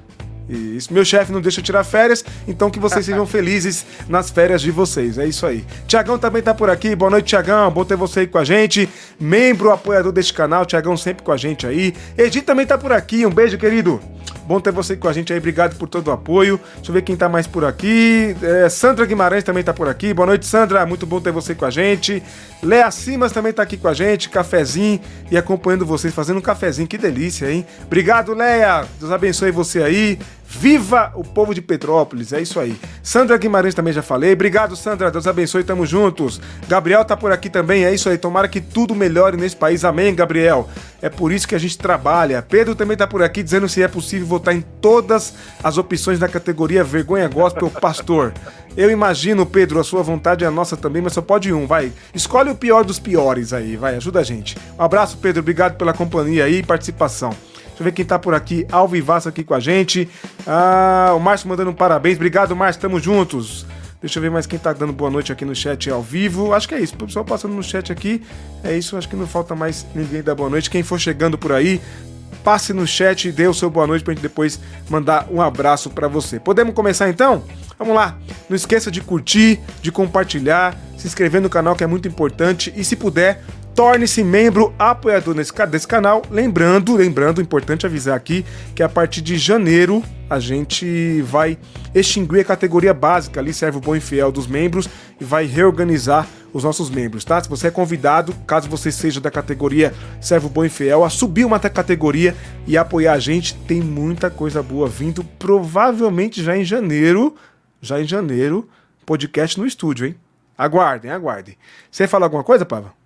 isso. 0.49 0.93
Meu 0.93 1.03
chefe 1.03 1.31
não 1.31 1.41
deixa 1.41 1.59
eu 1.59 1.63
tirar 1.63 1.83
férias, 1.83 2.23
então 2.47 2.69
que 2.69 2.79
vocês 2.79 3.05
sejam 3.05 3.25
felizes 3.27 3.85
nas 4.07 4.29
férias 4.29 4.61
de 4.61 4.71
vocês. 4.71 5.17
É 5.17 5.25
isso 5.25 5.45
aí. 5.45 5.65
Tiagão 5.87 6.17
também 6.17 6.41
tá 6.41 6.53
por 6.53 6.69
aqui. 6.69 6.95
Boa 6.95 7.11
noite, 7.11 7.27
Tiagão. 7.27 7.69
Bom 7.71 7.83
ter 7.83 7.95
você 7.95 8.21
aí 8.21 8.27
com 8.27 8.37
a 8.37 8.43
gente. 8.43 8.89
Membro 9.19 9.71
apoiador 9.71 10.11
deste 10.11 10.33
canal. 10.33 10.65
Tiagão 10.65 10.95
sempre 10.95 11.23
com 11.23 11.31
a 11.31 11.37
gente 11.37 11.67
aí. 11.67 11.93
Edi 12.17 12.41
também 12.41 12.65
tá 12.65 12.77
por 12.77 12.91
aqui. 12.91 13.25
Um 13.25 13.31
beijo, 13.31 13.57
querido. 13.57 14.01
Bom 14.47 14.61
ter 14.61 14.71
você 14.71 14.95
com 14.95 15.09
a 15.09 15.13
gente 15.13 15.33
aí, 15.33 15.39
obrigado 15.39 15.75
por 15.75 15.89
todo 15.89 16.07
o 16.07 16.11
apoio. 16.11 16.57
Deixa 16.75 16.89
eu 16.89 16.93
ver 16.93 17.01
quem 17.01 17.17
tá 17.17 17.27
mais 17.27 17.45
por 17.45 17.65
aqui. 17.65 18.33
É, 18.41 18.69
Sandra 18.69 19.05
Guimarães 19.05 19.43
também 19.43 19.61
tá 19.61 19.73
por 19.73 19.89
aqui. 19.89 20.13
Boa 20.13 20.25
noite, 20.25 20.45
Sandra. 20.45 20.85
Muito 20.85 21.05
bom 21.05 21.19
ter 21.19 21.33
você 21.33 21.53
com 21.53 21.65
a 21.65 21.69
gente. 21.69 22.23
Léa 22.63 22.89
Simas 22.89 23.33
também 23.33 23.51
tá 23.51 23.63
aqui 23.63 23.75
com 23.75 23.89
a 23.89 23.93
gente. 23.93 24.29
Cafezinho 24.29 25.01
e 25.29 25.37
acompanhando 25.37 25.85
vocês, 25.85 26.13
fazendo 26.13 26.37
um 26.37 26.41
cafezinho. 26.41 26.87
Que 26.87 26.97
delícia, 26.97 27.51
hein? 27.51 27.65
Obrigado, 27.85 28.33
Léa. 28.33 28.85
Deus 28.97 29.11
abençoe 29.11 29.51
você 29.51 29.83
aí. 29.83 30.17
Viva 30.49 31.11
o 31.13 31.23
povo 31.23 31.53
de 31.53 31.61
Petrópolis, 31.61 32.31
é 32.31 32.41
isso 32.41 32.57
aí. 32.57 32.79
Sandra 33.03 33.37
Guimarães 33.37 33.75
também 33.75 33.91
já 33.91 34.01
falei. 34.01 34.31
Obrigado, 34.31 34.77
Sandra. 34.77 35.11
Deus 35.11 35.27
abençoe, 35.27 35.63
tamo 35.63 35.85
juntos. 35.85 36.39
Gabriel 36.69 37.03
tá 37.03 37.17
por 37.17 37.33
aqui 37.33 37.49
também, 37.49 37.83
é 37.83 37.93
isso 37.93 38.07
aí. 38.07 38.17
Tomara 38.17 38.47
que 38.47 38.61
tudo 38.61 38.95
melhore 38.95 39.35
nesse 39.35 39.57
país. 39.57 39.83
Amém, 39.83 40.15
Gabriel. 40.15 40.69
É 41.01 41.09
por 41.09 41.33
isso 41.33 41.47
que 41.47 41.53
a 41.53 41.59
gente 41.59 41.77
trabalha. 41.77 42.41
Pedro 42.41 42.75
também 42.75 42.95
tá 42.95 43.05
por 43.05 43.21
aqui 43.21 43.43
dizendo 43.43 43.67
se 43.67 43.83
é 43.83 43.87
possível 43.89 44.25
votar 44.25 44.55
em 44.55 44.61
todas 44.81 45.33
as 45.61 45.77
opções 45.77 46.17
da 46.17 46.29
categoria 46.29 46.83
Vergonha 46.83 47.27
Gospel 47.27 47.69
Pastor. 47.69 48.33
Eu 48.75 48.89
imagino, 48.89 49.45
Pedro, 49.45 49.79
a 49.79 49.83
sua 49.83 50.01
vontade 50.01 50.45
é 50.45 50.47
a 50.47 50.51
nossa 50.51 50.77
também, 50.77 51.01
mas 51.01 51.11
só 51.13 51.21
pode 51.21 51.51
um, 51.51 51.67
vai. 51.67 51.91
Escolhe 52.15 52.49
o 52.49 52.55
pior 52.55 52.85
dos 52.85 52.99
piores 52.99 53.51
aí, 53.51 53.75
vai, 53.75 53.95
ajuda 53.95 54.21
a 54.21 54.23
gente. 54.23 54.55
Um 54.79 54.83
abraço, 54.83 55.17
Pedro, 55.17 55.41
obrigado 55.41 55.77
pela 55.77 55.93
companhia 55.93 56.45
aí 56.45 56.59
e 56.59 56.63
participação. 56.63 57.31
Deixa 57.77 57.84
eu 57.84 57.86
ver 57.86 57.91
quem 57.91 58.05
tá 58.05 58.17
por 58.17 58.34
aqui, 58.34 58.65
ao 58.72 58.88
vivaço 58.88 59.29
aqui 59.29 59.43
com 59.43 59.53
a 59.53 59.60
gente. 59.60 60.10
Ah, 60.48 61.13
o 61.15 61.19
Márcio 61.19 61.48
mandando 61.48 61.69
um 61.69 61.75
parabéns. 61.75 62.15
Obrigado, 62.15 62.55
Márcio, 62.55 62.81
tamo 62.81 63.00
juntos. 63.00 63.67
Deixa 64.01 64.17
eu 64.17 64.24
ver 64.24 64.31
mais 64.31 64.48
quem 64.48 64.57
tá 64.57 64.74
dando 64.74 64.91
boa 64.91 65.12
noite 65.12 65.31
aqui 65.31 65.46
no 65.46 65.55
chat 65.55 65.88
ao 65.88 66.01
vivo. 66.01 66.53
Acho 66.53 66.67
que 66.67 66.74
é 66.74 66.79
isso. 66.79 66.96
O 66.96 67.05
pessoal 67.05 67.24
passando 67.24 67.53
no 67.53 67.62
chat 67.62 67.91
aqui. 67.91 68.24
É 68.63 68.75
isso, 68.75 68.98
acho 68.98 69.07
que 69.07 69.15
não 69.15 69.27
falta 69.27 69.55
mais 69.55 69.86
ninguém 69.93 70.24
dar 70.24 70.34
boa 70.34 70.50
noite. 70.50 70.72
Quem 70.72 70.81
for 70.81 71.00
chegando 71.00 71.38
por 71.38 71.51
aí, 71.51 71.79
passe 72.43 72.74
no 72.74 72.88
chat 72.88 73.27
e 73.27 73.31
dê 73.31 73.48
o 73.48 73.53
seu 73.53 73.69
boa 73.69 73.86
noite 73.86 74.03
pra 74.03 74.13
gente 74.15 74.24
depois 74.24 74.60
mandar 74.89 75.27
um 75.29 75.39
abraço 75.39 75.91
para 75.91 76.07
você. 76.07 76.39
Podemos 76.39 76.74
começar 76.74 77.07
então? 77.10 77.43
Vamos 77.77 77.93
lá. 77.93 78.17
Não 78.50 78.55
esqueça 78.55 78.89
de 78.89 79.01
curtir, 79.01 79.60
de 79.84 79.91
compartilhar, 79.91 80.75
se 80.98 81.05
inscrever 81.05 81.41
no 81.41 81.50
canal 81.50 81.75
que 81.75 81.84
é 81.84 81.88
muito 81.88 82.07
importante 82.07 82.74
e 82.75 82.84
se 82.84 82.96
puder, 82.96 83.43
torne-se 83.77 84.24
membro 84.24 84.74
apoiador 84.79 85.36
nesse, 85.36 85.53
desse 85.67 85.88
canal. 85.88 86.24
Lembrando, 86.31 86.96
lembrando, 86.96 87.39
importante 87.39 87.86
avisar 87.86 88.17
aqui 88.17 88.43
que 88.74 88.81
a 88.81 88.89
partir 88.89 89.22
de 89.22 89.38
janeiro 89.38 90.03
a 90.27 90.39
gente 90.39 91.22
vai 91.22 91.60
extinguir 91.93 92.39
a 92.39 92.43
categoria 92.43 92.91
básica, 92.91 93.39
ali 93.39 93.53
serve 93.53 93.77
o 93.77 93.79
bom 93.79 93.96
e 93.96 94.00
fiel 94.00 94.31
dos 94.31 94.48
membros 94.48 94.89
e 95.22 95.24
vai 95.24 95.46
reorganizar 95.46 96.27
os 96.51 96.63
nossos 96.63 96.89
membros, 96.89 97.24
tá? 97.24 97.39
Se 97.39 97.48
você 97.48 97.67
é 97.67 97.72
convidado, 97.72 98.34
caso 98.48 98.67
você 98.67 98.91
seja 98.91 99.22
da 99.22 99.29
categoria 99.29 99.93
Servo 100.19 100.50
Bom 100.50 100.65
e 100.65 100.69
Fiel, 100.69 101.03
a 101.03 101.10
subir 101.10 101.46
uma 101.46 101.60
categoria 101.60 102.36
e 102.65 102.75
apoiar 102.75 103.13
a 103.13 103.19
gente, 103.19 103.53
tem 103.67 103.79
muita 103.79 104.31
coisa 104.31 104.63
boa 104.63 104.88
vindo, 104.88 105.24
provavelmente 105.38 106.41
já 106.41 106.57
em 106.57 106.63
janeiro, 106.63 107.36
já 107.79 108.01
em 108.01 108.07
janeiro, 108.07 108.67
podcast 109.05 109.60
no 109.60 109.67
estúdio, 109.67 110.07
hein? 110.07 110.15
Aguardem, 110.57 111.12
aguardem. 111.12 111.55
Você 111.91 112.07
fala 112.07 112.25
alguma 112.25 112.43
coisa, 112.43 112.65
Pava? 112.65 112.98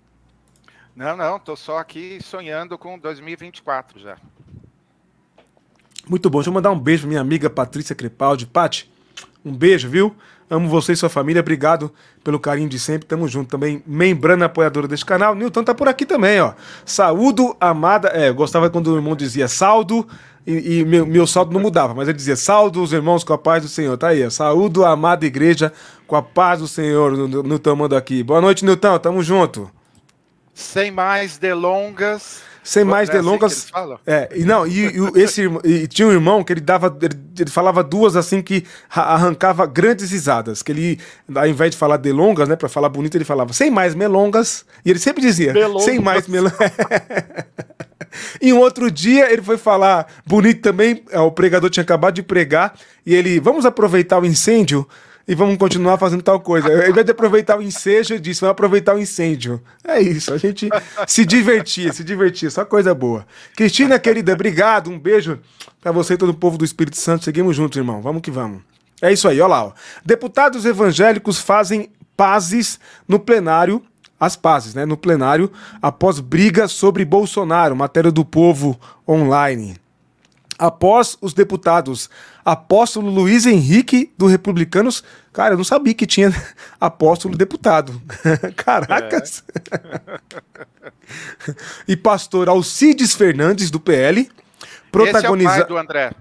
Não, 0.94 1.16
não, 1.16 1.38
tô 1.38 1.56
só 1.56 1.78
aqui 1.78 2.18
sonhando 2.22 2.76
com 2.76 2.98
2024 2.98 3.98
já. 3.98 4.16
Muito 6.08 6.28
bom. 6.28 6.38
Deixa 6.38 6.50
eu 6.50 6.54
mandar 6.54 6.70
um 6.70 6.78
beijo 6.78 7.02
pra 7.02 7.08
minha 7.08 7.20
amiga 7.20 7.48
Patrícia 7.48 7.94
Crepaldi. 7.94 8.46
Pati, 8.46 8.92
um 9.44 9.52
beijo, 9.52 9.88
viu? 9.88 10.14
Amo 10.50 10.68
você 10.68 10.92
e 10.92 10.96
sua 10.96 11.08
família. 11.08 11.40
Obrigado 11.40 11.90
pelo 12.22 12.38
carinho 12.38 12.68
de 12.68 12.78
sempre. 12.78 13.06
Tamo 13.08 13.26
junto 13.26 13.48
também. 13.48 13.82
Membrana 13.86 14.46
apoiadora 14.46 14.86
deste 14.86 15.06
canal. 15.06 15.34
Newton 15.34 15.64
tá 15.64 15.74
por 15.74 15.88
aqui 15.88 16.04
também, 16.04 16.40
ó. 16.40 16.52
Saúdo, 16.84 17.56
amada. 17.58 18.08
É, 18.08 18.28
eu 18.28 18.34
gostava 18.34 18.68
quando 18.68 18.88
o 18.88 18.96
irmão 18.96 19.16
dizia 19.16 19.48
saldo 19.48 20.06
e, 20.46 20.80
e 20.80 20.84
meu, 20.84 21.06
meu 21.06 21.26
saldo 21.26 21.52
não 21.52 21.60
mudava, 21.60 21.94
mas 21.94 22.08
ele 22.08 22.16
dizia 22.16 22.36
saldo 22.36 22.82
os 22.82 22.92
irmãos 22.92 23.24
com 23.24 23.32
a 23.32 23.38
paz 23.38 23.62
do 23.62 23.68
Senhor. 23.68 23.96
Tá 23.96 24.08
aí, 24.08 24.26
ó. 24.26 24.28
Saúdo, 24.28 24.84
amada 24.84 25.24
igreja 25.24 25.72
com 26.06 26.16
a 26.16 26.22
paz 26.22 26.60
do 26.60 26.68
Senhor. 26.68 27.16
Newton 27.16 27.76
manda 27.76 27.96
aqui. 27.96 28.22
Boa 28.22 28.42
noite, 28.42 28.62
Newton. 28.62 28.98
Tamo 28.98 29.22
junto. 29.22 29.70
Sem 30.54 30.90
mais 30.90 31.38
delongas. 31.38 32.42
Sem 32.62 32.84
mais 32.84 33.08
é 33.08 33.12
delongas. 33.12 33.68
Assim 33.72 33.96
é, 34.06 34.28
e 34.36 34.44
não, 34.44 34.66
e, 34.66 34.86
e 34.86 35.20
esse 35.20 35.42
e 35.64 35.86
tinha 35.88 36.06
um 36.06 36.12
irmão 36.12 36.44
que 36.44 36.52
ele 36.52 36.60
dava, 36.60 36.96
ele, 37.02 37.18
ele, 37.38 37.50
falava 37.50 37.82
duas 37.82 38.14
assim 38.14 38.40
que 38.40 38.64
arrancava 38.88 39.66
grandes 39.66 40.12
risadas, 40.12 40.62
que 40.62 40.70
ele 40.70 41.00
ao 41.34 41.46
invés 41.46 41.72
de 41.72 41.76
falar 41.76 41.96
delongas, 41.96 42.48
né, 42.48 42.54
para 42.54 42.68
falar 42.68 42.88
bonito, 42.88 43.16
ele 43.16 43.24
falava 43.24 43.52
sem 43.52 43.70
mais 43.70 43.94
melongas, 43.96 44.64
e 44.84 44.90
ele 44.90 45.00
sempre 45.00 45.20
dizia, 45.20 45.52
Belongas. 45.52 45.84
sem 45.84 45.98
mais 45.98 46.28
melongas. 46.28 46.56
E 48.42 48.52
um 48.52 48.58
outro 48.58 48.90
dia 48.90 49.32
ele 49.32 49.40
foi 49.40 49.56
falar 49.56 50.06
bonito 50.26 50.60
também, 50.60 51.02
é, 51.10 51.18
o 51.18 51.30
pregador 51.30 51.70
tinha 51.70 51.82
acabado 51.82 52.14
de 52.14 52.22
pregar, 52.22 52.74
e 53.06 53.14
ele, 53.14 53.40
vamos 53.40 53.64
aproveitar 53.64 54.20
o 54.20 54.26
incêndio 54.26 54.86
e 55.26 55.34
vamos 55.34 55.56
continuar 55.56 55.98
fazendo 55.98 56.22
tal 56.22 56.40
coisa. 56.40 56.68
Ao 56.68 56.88
invés 56.88 57.04
de 57.04 57.12
aproveitar 57.12 57.58
o 57.58 57.62
ensejo, 57.62 58.14
eu 58.14 58.18
disse, 58.18 58.40
vamos 58.40 58.52
aproveitar 58.52 58.94
o 58.94 58.98
incêndio. 58.98 59.62
É 59.84 60.00
isso, 60.00 60.32
a 60.32 60.38
gente 60.38 60.68
se 61.06 61.24
divertia, 61.24 61.92
se 61.92 62.02
divertia, 62.02 62.50
só 62.50 62.64
coisa 62.64 62.94
boa. 62.94 63.26
Cristina, 63.56 63.98
querida, 63.98 64.32
obrigado, 64.32 64.90
um 64.90 64.98
beijo 64.98 65.38
para 65.80 65.92
você 65.92 66.14
e 66.14 66.16
todo 66.16 66.30
o 66.30 66.34
povo 66.34 66.58
do 66.58 66.64
Espírito 66.64 66.96
Santo. 66.96 67.24
Seguimos 67.24 67.56
juntos, 67.56 67.76
irmão, 67.76 68.00
vamos 68.00 68.22
que 68.22 68.30
vamos. 68.30 68.62
É 69.00 69.12
isso 69.12 69.28
aí, 69.28 69.40
olha 69.40 69.48
lá. 69.48 69.64
Ó. 69.66 69.72
Deputados 70.04 70.64
evangélicos 70.64 71.38
fazem 71.38 71.90
pazes 72.16 72.78
no 73.06 73.18
plenário 73.18 73.82
as 74.20 74.36
pazes, 74.36 74.72
né, 74.72 74.86
no 74.86 74.96
plenário, 74.96 75.50
após 75.82 76.20
briga 76.20 76.68
sobre 76.68 77.04
Bolsonaro, 77.04 77.74
matéria 77.74 78.12
do 78.12 78.24
povo 78.24 78.78
online 79.08 79.81
após 80.62 81.18
os 81.20 81.34
deputados 81.34 82.08
apóstolo 82.44 83.10
Luiz 83.10 83.46
Henrique 83.46 84.12
do 84.16 84.26
Republicanos. 84.26 85.02
Cara, 85.32 85.54
eu 85.54 85.56
não 85.56 85.64
sabia 85.64 85.92
que 85.92 86.06
tinha 86.06 86.32
apóstolo 86.80 87.36
deputado. 87.36 88.00
Caracas! 88.54 89.42
É. 91.48 91.54
e 91.88 91.96
pastor 91.96 92.48
Alcides 92.48 93.12
Fernandes 93.12 93.72
do 93.72 93.80
PL. 93.80 94.30
Protagoniza... 94.92 95.50
Esse 95.50 95.60
é 95.60 95.64
o 95.64 95.66
pai 95.66 95.68
do 95.68 95.78
André. 95.78 96.12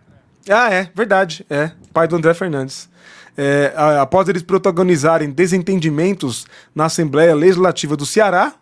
Ah, 0.49 0.73
é, 0.73 0.89
verdade. 0.95 1.45
É, 1.47 1.71
pai 1.93 2.07
do 2.07 2.15
André 2.15 2.33
Fernandes. 2.33 2.89
É, 3.37 3.73
após 3.99 4.27
eles 4.27 4.41
protagonizarem 4.41 5.29
desentendimentos 5.29 6.47
na 6.73 6.85
Assembleia 6.85 7.35
Legislativa 7.35 7.95
do 7.95 8.07
Ceará, 8.07 8.53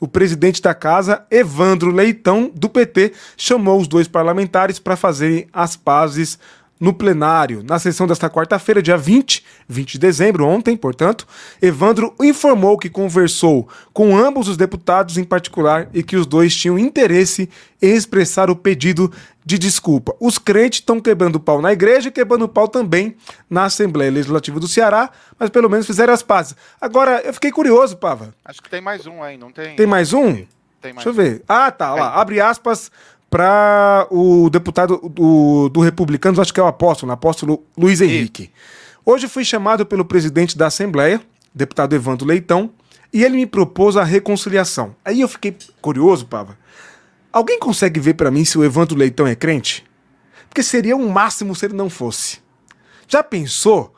o 0.00 0.06
presidente 0.06 0.62
da 0.62 0.74
casa, 0.74 1.24
Evandro 1.30 1.90
Leitão, 1.90 2.50
do 2.54 2.68
PT, 2.68 3.12
chamou 3.36 3.80
os 3.80 3.88
dois 3.88 4.06
parlamentares 4.06 4.78
para 4.78 4.96
fazerem 4.96 5.48
as 5.52 5.76
pazes 5.76 6.38
no 6.80 6.92
plenário. 6.92 7.62
Na 7.62 7.78
sessão 7.78 8.06
desta 8.06 8.30
quarta-feira, 8.30 8.82
dia 8.82 8.96
20, 8.96 9.44
20 9.68 9.92
de 9.92 9.98
dezembro, 9.98 10.46
ontem, 10.46 10.76
portanto, 10.76 11.26
Evandro 11.60 12.14
informou 12.20 12.78
que 12.78 12.88
conversou 12.88 13.68
com 13.92 14.16
ambos 14.16 14.48
os 14.48 14.56
deputados 14.56 15.18
em 15.18 15.24
particular 15.24 15.88
e 15.92 16.02
que 16.02 16.16
os 16.16 16.26
dois 16.26 16.54
tinham 16.54 16.78
interesse 16.78 17.48
em 17.80 17.94
expressar 17.94 18.50
o 18.50 18.56
pedido 18.56 19.12
de 19.44 19.58
desculpa. 19.58 20.14
Os 20.20 20.36
crentes 20.36 20.80
estão 20.80 21.00
quebrando 21.00 21.40
pau 21.40 21.62
na 21.62 21.72
igreja 21.72 22.08
e 22.08 22.12
quebrando 22.12 22.48
pau 22.48 22.68
também 22.68 23.16
na 23.48 23.64
Assembleia 23.64 24.10
Legislativa 24.10 24.60
do 24.60 24.68
Ceará, 24.68 25.10
mas 25.38 25.48
pelo 25.48 25.70
menos 25.70 25.86
fizeram 25.86 26.12
as 26.12 26.22
pazes. 26.22 26.54
Agora, 26.80 27.22
eu 27.24 27.32
fiquei 27.32 27.50
curioso, 27.50 27.96
Pava. 27.96 28.34
Acho 28.44 28.62
que 28.62 28.68
tem 28.68 28.80
mais 28.80 29.06
um 29.06 29.22
aí, 29.22 29.38
não 29.38 29.50
tem? 29.50 29.74
Tem 29.74 29.86
mais 29.86 30.12
um? 30.12 30.44
Tem 30.80 30.92
mais 30.92 31.04
Deixa 31.04 31.08
eu 31.08 31.12
ver. 31.12 31.42
Ah, 31.48 31.70
tá, 31.70 31.94
lá. 31.94 32.20
Abre 32.20 32.40
aspas 32.40 32.90
para 33.30 34.06
o 34.10 34.48
deputado 34.50 34.98
do, 35.08 35.68
do 35.68 35.80
Republicanos, 35.80 36.38
acho 36.38 36.52
que 36.52 36.60
é 36.60 36.62
o 36.62 36.66
apóstolo, 36.66 37.10
o 37.10 37.14
apóstolo 37.14 37.62
Luiz 37.76 38.00
Henrique. 38.00 38.50
Hoje 39.04 39.28
fui 39.28 39.44
chamado 39.44 39.84
pelo 39.84 40.04
presidente 40.04 40.56
da 40.56 40.66
Assembleia, 40.66 41.20
deputado 41.54 41.94
Evandro 41.94 42.26
Leitão, 42.26 42.70
e 43.12 43.24
ele 43.24 43.36
me 43.36 43.46
propôs 43.46 43.96
a 43.96 44.04
reconciliação. 44.04 44.94
Aí 45.04 45.20
eu 45.20 45.28
fiquei 45.28 45.56
curioso, 45.80 46.26
Pava. 46.26 46.58
Alguém 47.32 47.58
consegue 47.58 48.00
ver 48.00 48.14
para 48.14 48.30
mim 48.30 48.44
se 48.44 48.58
o 48.58 48.64
Evandro 48.64 48.96
Leitão 48.96 49.26
é 49.26 49.34
crente? 49.34 49.84
Porque 50.48 50.62
seria 50.62 50.96
um 50.96 51.08
máximo 51.08 51.54
se 51.54 51.66
ele 51.66 51.74
não 51.74 51.90
fosse. 51.90 52.38
Já 53.06 53.22
pensou? 53.22 53.94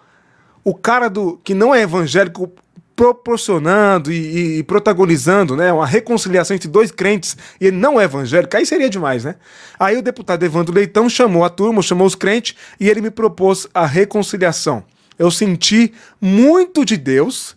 O 0.62 0.74
cara 0.74 1.08
do 1.08 1.38
que 1.42 1.54
não 1.54 1.74
é 1.74 1.82
evangélico 1.82 2.52
proporcionando 3.00 4.12
e, 4.12 4.58
e, 4.58 4.62
protagonizando 4.62 5.56
né, 5.56 5.72
uma 5.72 5.86
reconciliação 5.86 6.54
entre 6.54 6.68
dois 6.68 6.90
crentes 6.90 7.34
e 7.58 7.68
ele 7.68 7.78
não 7.78 7.98
é 7.98 8.04
evangélico, 8.04 8.54
aí 8.54 8.66
seria 8.66 8.90
demais, 8.90 9.24
né? 9.24 9.36
Aí 9.78 9.96
o 9.96 10.02
deputado 10.02 10.44
Evandro 10.44 10.74
Leitão 10.74 11.08
chamou 11.08 11.42
a 11.42 11.48
turma, 11.48 11.80
chamou 11.80 12.06
os 12.06 12.14
crentes 12.14 12.54
e 12.78 12.90
ele 12.90 13.00
me 13.00 13.10
propôs 13.10 13.66
a 13.72 13.86
reconciliação. 13.86 14.84
Eu 15.18 15.30
senti 15.30 15.94
muito 16.20 16.84
de 16.84 16.98
Deus, 16.98 17.56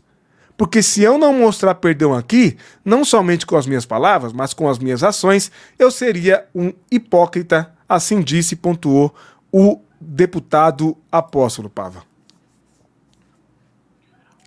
porque 0.56 0.82
se 0.82 1.04
eu 1.04 1.18
não 1.18 1.34
mostrar 1.34 1.76
perdão 1.76 2.14
aqui, 2.14 2.56
não 2.86 3.04
somente 3.04 3.46
com 3.46 3.58
as 3.58 3.68
minhas 3.68 3.86
palavras, 3.86 4.32
mas 4.32 4.54
com 4.54 4.70
as 4.70 4.80
minhas 4.80 5.04
ações, 5.04 5.52
eu 5.78 5.92
seria 5.92 6.46
um 6.56 6.72
hipócrita, 6.90 7.70
assim 7.90 8.22
disse 8.22 8.54
e 8.54 8.58
pontuou 8.58 9.14
o 9.52 9.82
deputado 10.00 10.96
apóstolo 11.12 11.70
Pava. 11.70 12.02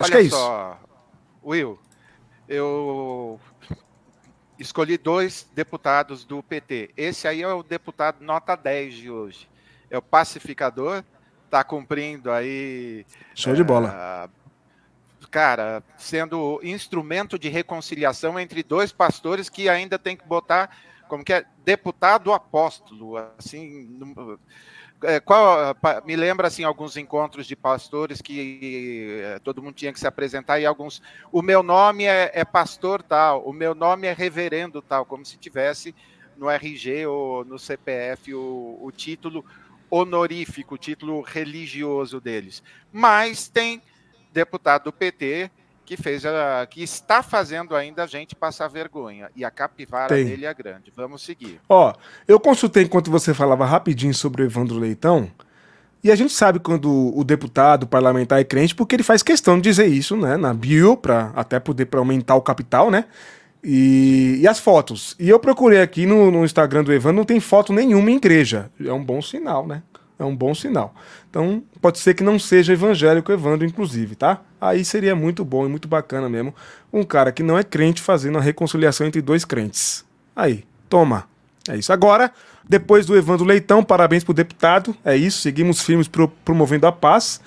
Acho 0.00 0.10
Olha 0.10 0.12
que 0.12 0.16
é 0.16 0.22
isso. 0.22 0.85
Will, 1.46 1.78
eu 2.48 3.38
escolhi 4.58 4.98
dois 4.98 5.48
deputados 5.54 6.24
do 6.24 6.42
PT. 6.42 6.90
Esse 6.96 7.28
aí 7.28 7.42
é 7.42 7.48
o 7.48 7.62
deputado 7.62 8.20
nota 8.20 8.56
10 8.56 8.94
de 8.94 9.10
hoje. 9.10 9.48
É 9.88 9.96
o 9.96 10.02
pacificador, 10.02 11.04
está 11.44 11.62
cumprindo 11.62 12.32
aí. 12.32 13.06
Show 13.32 13.54
de 13.54 13.62
bola. 13.62 14.28
Uh, 14.28 15.28
cara, 15.28 15.84
sendo 15.96 16.58
instrumento 16.64 17.38
de 17.38 17.48
reconciliação 17.48 18.40
entre 18.40 18.64
dois 18.64 18.90
pastores 18.90 19.48
que 19.48 19.68
ainda 19.68 19.98
tem 20.00 20.16
que 20.16 20.26
botar 20.26 20.76
como 21.08 21.24
que 21.24 21.32
é 21.32 21.44
deputado 21.64 22.32
apóstolo, 22.32 23.16
assim, 23.38 24.00
é, 25.02 25.20
qual, 25.20 25.76
me 26.04 26.16
lembra 26.16 26.48
assim 26.48 26.64
alguns 26.64 26.96
encontros 26.96 27.46
de 27.46 27.54
pastores 27.54 28.20
que 28.22 29.20
é, 29.22 29.38
todo 29.38 29.62
mundo 29.62 29.74
tinha 29.74 29.92
que 29.92 30.00
se 30.00 30.06
apresentar 30.06 30.58
e 30.58 30.66
alguns 30.66 31.02
o 31.30 31.42
meu 31.42 31.62
nome 31.62 32.04
é, 32.04 32.30
é, 32.34 32.44
pastor 32.44 33.02
tal 33.02 33.42
o 33.46 33.52
meu 33.52 33.74
nome 33.74 34.06
é 34.06 34.12
reverendo 34.12 34.80
tal 34.80 35.04
como 35.04 35.24
se 35.24 35.36
tivesse 35.36 35.94
no 36.36 36.48
RG 36.50 37.06
ou 37.06 37.44
no 37.44 37.58
CPF 37.58 38.34
o, 38.34 38.78
o 38.80 38.90
título 38.90 39.44
honorífico 39.90 40.74
o 40.74 40.78
título 40.78 41.20
religioso 41.20 42.20
deles. 42.20 42.62
Mas 42.92 43.48
tem 43.48 43.82
deputado 44.32 44.84
do 44.84 44.92
PT 44.92 45.50
que 45.86 45.96
fez 45.96 46.26
a, 46.26 46.66
que 46.68 46.82
está 46.82 47.22
fazendo 47.22 47.76
ainda 47.76 48.02
a 48.02 48.06
gente 48.06 48.34
passar 48.34 48.66
vergonha. 48.66 49.30
E 49.36 49.44
a 49.44 49.50
capivara 49.50 50.08
Tem. 50.08 50.24
dele 50.24 50.44
é 50.44 50.52
grande. 50.52 50.92
Vamos 50.94 51.22
seguir. 51.22 51.60
Ó, 51.68 51.94
eu 52.26 52.40
consultei 52.40 52.82
enquanto 52.82 53.10
você 53.10 53.32
falava 53.32 53.64
rapidinho 53.64 54.12
sobre 54.12 54.42
o 54.42 54.44
Evandro 54.44 54.78
Leitão. 54.78 55.30
E 56.02 56.10
a 56.10 56.16
gente 56.16 56.32
sabe 56.32 56.58
quando 56.58 57.16
o 57.16 57.24
deputado, 57.24 57.84
o 57.84 57.86
parlamentar 57.86 58.40
é 58.40 58.44
crente, 58.44 58.74
porque 58.74 58.96
ele 58.96 59.02
faz 59.02 59.22
questão 59.22 59.56
de 59.56 59.62
dizer 59.62 59.86
isso, 59.86 60.16
né, 60.16 60.36
na 60.36 60.52
bio, 60.52 60.96
para 60.96 61.32
até 61.34 61.58
poder 61.58 61.86
pra 61.86 62.00
aumentar 62.00 62.34
o 62.36 62.42
capital, 62.42 62.90
né? 62.90 63.06
E, 63.62 64.38
e, 64.40 64.46
as 64.46 64.60
fotos. 64.60 65.16
E 65.18 65.28
eu 65.28 65.40
procurei 65.40 65.80
aqui 65.80 66.06
no, 66.06 66.30
no 66.30 66.44
Instagram 66.44 66.84
do 66.84 66.92
Evandro, 66.92 67.16
não 67.16 67.24
tem 67.24 67.40
foto 67.40 67.72
nenhuma 67.72 68.10
em 68.10 68.16
igreja. 68.16 68.70
É 68.84 68.92
um 68.92 69.02
bom 69.02 69.20
sinal, 69.20 69.66
né? 69.66 69.82
É 70.18 70.24
um 70.24 70.34
bom 70.34 70.54
sinal. 70.54 70.94
Então, 71.28 71.62
pode 71.80 71.98
ser 71.98 72.14
que 72.14 72.24
não 72.24 72.38
seja 72.38 72.72
evangélico 72.72 73.30
Evandro, 73.30 73.66
inclusive, 73.66 74.14
tá? 74.14 74.40
Aí 74.58 74.84
seria 74.84 75.14
muito 75.14 75.44
bom 75.44 75.66
e 75.66 75.68
muito 75.68 75.86
bacana 75.86 76.28
mesmo 76.28 76.54
um 76.92 77.04
cara 77.04 77.30
que 77.30 77.42
não 77.42 77.58
é 77.58 77.62
crente 77.62 78.00
fazendo 78.00 78.38
a 78.38 78.40
reconciliação 78.40 79.06
entre 79.06 79.20
dois 79.20 79.44
crentes. 79.44 80.04
Aí, 80.34 80.64
toma. 80.88 81.28
É 81.68 81.76
isso. 81.76 81.92
Agora, 81.92 82.32
depois 82.68 83.04
do 83.04 83.16
Evandro 83.16 83.44
Leitão, 83.44 83.82
parabéns 83.82 84.24
pro 84.24 84.32
deputado. 84.32 84.96
É 85.04 85.16
isso, 85.16 85.40
seguimos 85.40 85.82
firmes 85.82 86.08
pro, 86.08 86.28
promovendo 86.28 86.86
a 86.86 86.92
paz. 86.92 87.40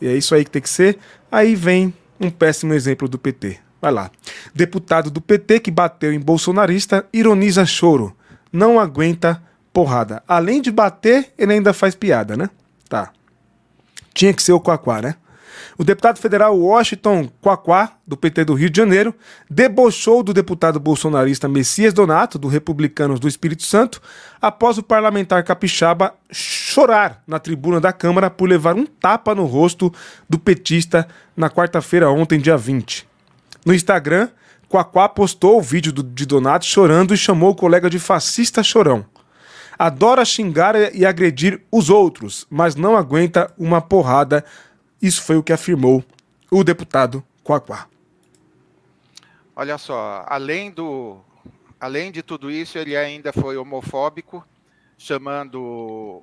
E 0.00 0.08
é 0.08 0.16
isso 0.16 0.34
aí 0.34 0.44
que 0.44 0.50
tem 0.50 0.62
que 0.62 0.68
ser. 0.68 0.98
Aí 1.30 1.54
vem 1.54 1.94
um 2.20 2.30
péssimo 2.30 2.74
exemplo 2.74 3.08
do 3.08 3.18
PT. 3.18 3.58
Vai 3.80 3.92
lá. 3.92 4.10
Deputado 4.54 5.10
do 5.10 5.20
PT 5.20 5.60
que 5.60 5.70
bateu 5.70 6.12
em 6.12 6.18
bolsonarista 6.18 7.06
ironiza 7.12 7.64
choro. 7.64 8.16
Não 8.52 8.80
aguenta 8.80 9.42
porrada. 9.76 10.22
Além 10.26 10.62
de 10.62 10.72
bater, 10.72 11.34
ele 11.36 11.52
ainda 11.52 11.74
faz 11.74 11.94
piada, 11.94 12.34
né? 12.34 12.48
Tá. 12.88 13.10
Tinha 14.14 14.32
que 14.32 14.42
ser 14.42 14.52
o 14.52 14.58
Quaquá, 14.58 15.02
né? 15.02 15.16
O 15.76 15.84
deputado 15.84 16.18
federal 16.18 16.58
Washington 16.58 17.28
Quaquá, 17.42 17.92
do 18.06 18.16
PT 18.16 18.46
do 18.46 18.54
Rio 18.54 18.70
de 18.70 18.76
Janeiro, 18.78 19.14
debochou 19.50 20.22
do 20.22 20.32
deputado 20.32 20.80
bolsonarista 20.80 21.46
Messias 21.46 21.92
Donato, 21.92 22.38
do 22.38 22.48
Republicanos 22.48 23.20
do 23.20 23.28
Espírito 23.28 23.64
Santo, 23.64 24.00
após 24.40 24.78
o 24.78 24.82
parlamentar 24.82 25.44
capixaba 25.44 26.14
chorar 26.32 27.22
na 27.26 27.38
tribuna 27.38 27.78
da 27.78 27.92
Câmara 27.92 28.30
por 28.30 28.48
levar 28.48 28.74
um 28.76 28.86
tapa 28.86 29.34
no 29.34 29.44
rosto 29.44 29.92
do 30.26 30.38
petista 30.38 31.06
na 31.36 31.50
quarta-feira, 31.50 32.10
ontem, 32.10 32.40
dia 32.40 32.56
20. 32.56 33.06
No 33.62 33.74
Instagram, 33.74 34.30
Quaquá 34.70 35.06
postou 35.06 35.58
o 35.58 35.62
vídeo 35.62 35.92
de 35.92 36.24
Donato 36.24 36.64
chorando 36.64 37.12
e 37.12 37.18
chamou 37.18 37.50
o 37.50 37.54
colega 37.54 37.90
de 37.90 37.98
fascista 37.98 38.62
chorão. 38.62 39.04
Adora 39.78 40.24
xingar 40.24 40.94
e 40.94 41.04
agredir 41.04 41.62
os 41.70 41.90
outros, 41.90 42.46
mas 42.50 42.74
não 42.74 42.96
aguenta 42.96 43.52
uma 43.58 43.80
porrada 43.80 44.44
isso 45.00 45.22
foi 45.22 45.36
o 45.36 45.42
que 45.42 45.52
afirmou 45.52 46.04
o 46.50 46.64
deputado 46.64 47.22
Quaquá. 47.44 47.86
Olha 49.54 49.78
só, 49.78 50.24
além 50.26 50.70
do 50.70 51.20
além 51.78 52.10
de 52.10 52.22
tudo 52.22 52.50
isso, 52.50 52.78
ele 52.78 52.96
ainda 52.96 53.32
foi 53.32 53.56
homofóbico, 53.56 54.46
chamando 54.96 55.60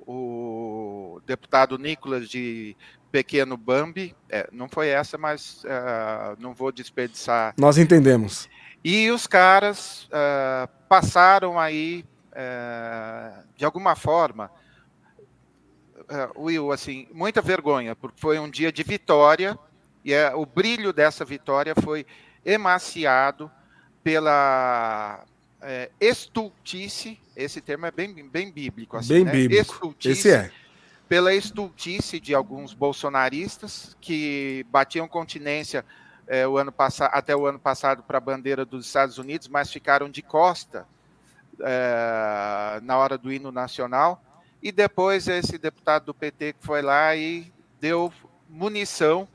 o 0.06 1.20
deputado 1.24 1.78
Nicolas 1.78 2.28
de 2.28 2.76
pequeno 3.10 3.56
Bambi. 3.56 4.14
É, 4.28 4.48
não 4.52 4.68
foi 4.68 4.88
essa, 4.88 5.16
mas 5.16 5.62
uh, 5.64 6.36
não 6.38 6.52
vou 6.52 6.72
desperdiçar. 6.72 7.54
Nós 7.56 7.78
entendemos. 7.78 8.48
E 8.84 9.10
os 9.10 9.26
caras 9.26 10.08
uh, 10.10 10.68
passaram 10.88 11.58
aí, 11.58 12.04
uh, 12.34 13.44
de 13.56 13.64
alguma 13.64 13.94
forma, 13.94 14.50
uh, 15.98 16.42
Will, 16.42 16.72
assim, 16.72 17.08
muita 17.12 17.40
vergonha, 17.40 17.96
porque 17.96 18.20
foi 18.20 18.38
um 18.38 18.50
dia 18.50 18.72
de 18.72 18.82
vitória 18.82 19.58
e 20.04 20.12
é, 20.12 20.34
o 20.34 20.44
brilho 20.44 20.92
dessa 20.92 21.24
vitória 21.24 21.74
foi 21.74 22.04
emaciado 22.44 23.50
pela 24.02 25.24
é, 25.62 25.90
estultice, 25.98 27.18
esse 27.34 27.60
termo 27.62 27.86
é 27.86 27.90
bem, 27.90 28.28
bem 28.28 28.52
bíblico. 28.52 28.98
Assim, 28.98 29.14
bem 29.14 29.24
né? 29.24 29.32
bíblico, 29.32 29.62
estultice, 29.62 30.28
esse 30.28 30.30
é. 30.30 30.50
Pela 31.08 31.34
estultice 31.34 32.20
de 32.20 32.34
alguns 32.34 32.74
bolsonaristas 32.74 33.96
que 34.00 34.66
batiam 34.68 35.08
continência 35.08 35.84
é, 36.26 36.46
o 36.46 36.58
ano 36.58 36.72
até 37.10 37.34
o 37.34 37.46
ano 37.46 37.58
passado 37.58 38.02
para 38.02 38.18
a 38.18 38.20
bandeira 38.20 38.64
dos 38.64 38.86
Estados 38.86 39.16
Unidos, 39.16 39.48
mas 39.48 39.70
ficaram 39.70 40.10
de 40.10 40.20
costa 40.22 40.86
é, 41.60 42.80
na 42.82 42.96
hora 42.96 43.16
do 43.18 43.32
hino 43.32 43.52
nacional 43.52 44.22
e 44.62 44.72
depois 44.72 45.28
esse 45.28 45.58
deputado 45.58 46.06
do 46.06 46.14
PT 46.14 46.54
que 46.54 46.64
foi 46.64 46.80
lá 46.80 47.14
e 47.14 47.52
deu 47.80 48.12
munição 48.48 49.28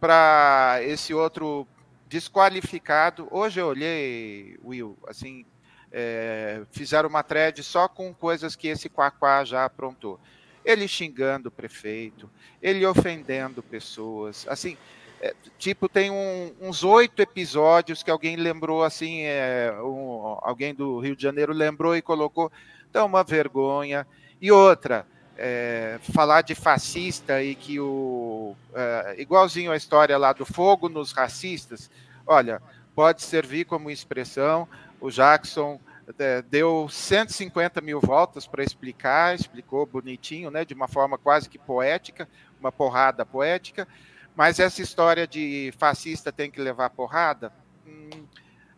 para 0.00 0.78
esse 0.82 1.12
outro 1.12 1.66
desqualificado. 2.08 3.28
Hoje 3.30 3.60
eu 3.60 3.66
olhei, 3.66 4.58
Will, 4.64 4.96
assim, 5.06 5.44
é, 5.92 6.62
fizeram 6.70 7.08
uma 7.08 7.22
thread 7.22 7.62
só 7.62 7.86
com 7.86 8.14
coisas 8.14 8.56
que 8.56 8.68
esse 8.68 8.88
Quaquá 8.88 9.44
já 9.44 9.64
aprontou. 9.64 10.18
Ele 10.64 10.88
xingando 10.88 11.48
o 11.48 11.52
prefeito, 11.52 12.30
ele 12.62 12.84
ofendendo 12.86 13.62
pessoas, 13.62 14.46
assim, 14.48 14.76
é, 15.20 15.34
tipo, 15.58 15.88
tem 15.88 16.10
um, 16.10 16.52
uns 16.60 16.82
oito 16.82 17.20
episódios 17.20 18.02
que 18.02 18.10
alguém 18.10 18.36
lembrou, 18.36 18.82
assim, 18.82 19.20
é, 19.22 19.70
um, 19.82 20.38
alguém 20.40 20.74
do 20.74 20.98
Rio 20.98 21.14
de 21.14 21.22
Janeiro 21.22 21.52
lembrou 21.52 21.94
e 21.94 22.00
colocou. 22.00 22.50
Então, 22.88 23.06
uma 23.06 23.22
vergonha. 23.22 24.06
E 24.40 24.50
outra, 24.50 25.06
é, 25.36 25.98
falar 26.12 26.42
de 26.42 26.54
fascista 26.54 27.42
e 27.42 27.54
que 27.54 27.78
o. 27.78 28.54
É, 28.74 29.16
igualzinho 29.18 29.70
a 29.70 29.76
história 29.76 30.16
lá 30.16 30.32
do 30.32 30.46
fogo 30.46 30.88
nos 30.88 31.12
racistas, 31.12 31.90
olha, 32.26 32.62
pode 32.94 33.22
servir 33.22 33.66
como 33.66 33.90
expressão. 33.90 34.66
O 34.98 35.10
Jackson 35.10 35.78
é, 36.18 36.42
deu 36.42 36.88
150 36.90 37.80
mil 37.80 38.00
voltas 38.00 38.46
para 38.46 38.64
explicar, 38.64 39.34
explicou 39.34 39.84
bonitinho, 39.84 40.50
né, 40.50 40.64
de 40.64 40.74
uma 40.74 40.88
forma 40.88 41.16
quase 41.16 41.48
que 41.48 41.58
poética, 41.58 42.28
uma 42.58 42.72
porrada 42.72 43.24
poética. 43.24 43.86
Mas 44.34 44.58
essa 44.58 44.80
história 44.80 45.26
de 45.26 45.72
fascista 45.78 46.32
tem 46.32 46.50
que 46.50 46.60
levar 46.60 46.90
porrada, 46.90 47.52
hum, 47.86 48.24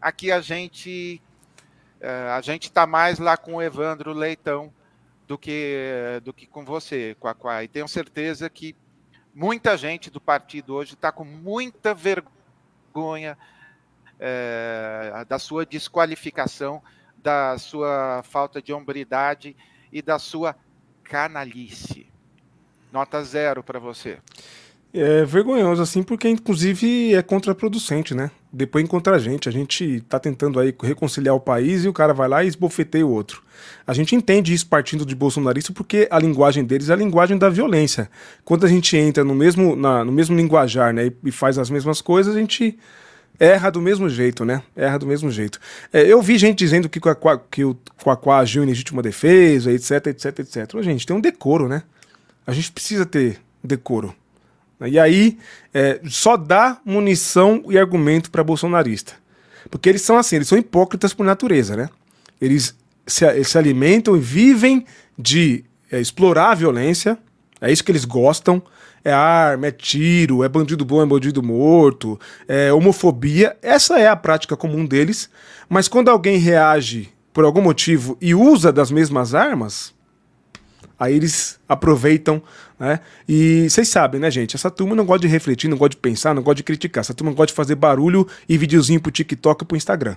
aqui 0.01 0.33
a 0.33 0.41
gente 0.41 1.23
é, 2.03 2.31
a 2.31 2.41
gente 2.41 2.65
está 2.65 2.85
mais 2.85 3.21
lá 3.21 3.37
com 3.37 3.55
o 3.55 3.63
Evandro 3.63 4.13
Leitão 4.13 4.73
do 5.29 5.39
que, 5.39 6.21
do 6.25 6.33
que 6.33 6.49
com 6.49 6.65
você, 6.65 7.17
Quaquá. 7.21 7.63
E 7.63 7.69
tenho 7.69 7.87
certeza 7.87 8.51
que 8.51 8.75
muita 9.33 9.77
gente 9.77 10.11
do 10.11 10.21
partido 10.21 10.75
hoje 10.75 10.95
está 10.95 11.13
com 11.13 11.25
muita 11.25 11.95
vergonha 11.95 13.39
é, 14.19 15.25
da 15.29 15.39
sua 15.39 15.65
desqualificação, 15.65 16.83
da 17.17 17.57
sua 17.57 18.23
falta 18.25 18.61
de 18.61 18.73
hombridade 18.73 19.57
e 19.93 20.03
da 20.03 20.19
sua 20.19 20.57
canalice. 21.05 22.11
Nota 22.91 23.23
zero 23.23 23.63
para 23.63 23.79
você. 23.79 24.19
É 24.95 25.25
vergonhoso, 25.25 25.81
assim, 25.81 26.03
porque 26.03 26.29
inclusive 26.29 27.15
é 27.15 27.23
contraproducente, 27.23 28.15
né? 28.15 28.31
Depois 28.53 28.87
contra 28.87 29.17
a 29.17 29.19
gente. 29.19 29.49
A 29.49 29.53
gente 29.53 30.03
tá 30.07 30.19
tentando 30.19 30.61
aí 30.61 30.75
reconciliar 30.83 31.35
o 31.35 31.41
país 31.41 31.85
e 31.85 31.89
o 31.89 31.95
cara 31.95 32.13
vai 32.13 32.29
lá 32.29 32.45
e 32.45 32.49
esbofeteia 32.49 33.07
o 33.07 33.11
outro. 33.11 33.43
A 33.87 33.95
gente 33.95 34.15
entende 34.15 34.53
isso 34.53 34.67
partindo 34.67 35.07
de 35.07 35.15
bolsonarista 35.15 35.73
porque 35.73 36.07
a 36.11 36.19
linguagem 36.19 36.63
deles 36.63 36.91
é 36.91 36.93
a 36.93 36.97
linguagem 36.97 37.39
da 37.39 37.49
violência. 37.49 38.11
Quando 38.45 38.67
a 38.67 38.69
gente 38.69 38.95
entra 38.95 39.25
no 39.25 39.35
mesmo, 39.35 39.75
na, 39.75 40.05
no 40.05 40.13
mesmo 40.13 40.37
linguajar, 40.37 40.93
né, 40.93 41.11
e 41.25 41.33
faz 41.33 41.59
as 41.59 41.71
mesmas 41.71 42.03
coisas, 42.03 42.37
a 42.37 42.39
gente 42.39 42.79
erra 43.41 43.71
do 43.71 43.81
mesmo 43.81 44.11
jeito, 44.11 44.45
né? 44.45 44.63
Erra 44.77 44.99
do 44.99 45.07
mesmo 45.07 45.31
jeito. 45.31 45.59
É, 45.91 46.03
eu 46.03 46.21
vi 46.21 46.37
gente 46.37 46.59
dizendo 46.59 46.87
que, 46.87 47.01
que 47.51 47.65
o 47.65 47.75
Quaquá 48.05 48.39
agiu 48.41 48.63
em 48.63 48.67
legítima 48.67 49.01
defesa, 49.01 49.73
etc, 49.73 50.09
etc, 50.09 50.39
etc. 50.41 50.71
Mas, 50.75 50.85
gente, 50.85 51.07
tem 51.07 51.17
um 51.17 51.21
decoro, 51.21 51.67
né? 51.67 51.83
A 52.47 52.53
gente 52.53 52.71
precisa 52.71 53.07
ter 53.07 53.41
decoro. 53.65 54.15
E 54.89 54.99
aí 54.99 55.39
é, 55.73 56.01
só 56.09 56.37
dá 56.37 56.79
munição 56.85 57.65
e 57.69 57.79
argumento 57.79 58.31
para 58.31 58.45
bolsonarista. 58.45 59.15
Porque 59.71 59.89
eles 59.89 60.03
são 60.03 60.19
assim, 60.19 60.37
eles 60.37 60.49
são 60.49 60.59
hipócritas 60.59 61.15
por 61.15 61.25
natureza, 61.25 61.77
né? 61.77 61.89
Eles 62.41 62.77
se, 63.07 63.45
se 63.45 63.59
alimentam 63.59 64.17
e 64.17 64.21
vivem 64.21 64.85
de 65.19 65.65
é, 65.91 66.01
explorar 66.01 66.51
a 66.51 66.55
violência, 66.55 67.19
é 67.61 67.71
isso 67.71 67.85
que 67.85 67.93
eles 67.93 68.05
gostam. 68.05 68.61
É 69.05 69.13
arma, 69.13 69.67
é 69.67 69.71
tiro, 69.73 70.45
é 70.45 70.49
bandido 70.49 70.85
bom, 70.85 71.03
é 71.03 71.07
bandido 71.07 71.43
morto, 71.43 72.19
é 72.47 72.73
homofobia. 72.73 73.57
Essa 73.61 73.99
é 73.99 74.07
a 74.07 74.15
prática 74.15 74.57
comum 74.57 74.87
deles. 74.87 75.29
Mas 75.69 75.89
quando 75.89 76.09
alguém 76.09 76.39
reage 76.39 77.13
por 77.33 77.45
algum 77.45 77.61
motivo 77.61 78.17
e 78.21 78.33
usa 78.33 78.73
das 78.73 78.93
mesmas 78.93 79.35
armas, 79.35 79.93
aí 80.99 81.15
eles 81.15 81.59
aproveitam 81.69 82.41
né? 82.83 82.99
E 83.29 83.71
vocês 83.71 83.89
sabem, 83.89 84.21
né, 84.21 84.29
gente? 84.29 84.57
Essa 84.57 84.69
turma 84.69 84.97
não 84.97 85.07
gosta 85.07 85.21
de 85.21 85.29
refletir, 85.29 85.69
não 85.69 85.77
gosta 85.77 85.91
de 85.91 85.99
pensar, 85.99 86.35
não 86.35 86.43
gosta 86.43 86.57
de 86.57 86.63
criticar. 86.65 87.03
Essa 87.03 87.15
turma 87.15 87.33
gosta 87.33 87.47
de 87.47 87.53
fazer 87.53 87.77
barulho 87.77 88.27
e 88.49 88.59
videozinho 88.59 89.01
pro 89.01 89.13
TikTok 89.13 89.63
e 89.63 89.67
pro 89.67 89.77
Instagram. 89.77 90.17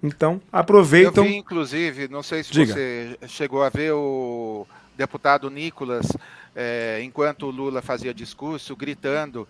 Então, 0.00 0.40
aproveitam. 0.52 1.24
Eu 1.24 1.30
vi, 1.30 1.36
inclusive, 1.36 2.06
não 2.06 2.22
sei 2.22 2.44
se 2.44 2.52
Diga. 2.52 2.72
você 2.72 3.18
chegou 3.26 3.64
a 3.64 3.68
ver 3.68 3.92
o 3.94 4.64
deputado 4.96 5.50
Nicolas, 5.50 6.06
é, 6.54 7.00
enquanto 7.02 7.46
o 7.46 7.50
Lula 7.50 7.82
fazia 7.82 8.14
discurso, 8.14 8.76
gritando. 8.76 9.48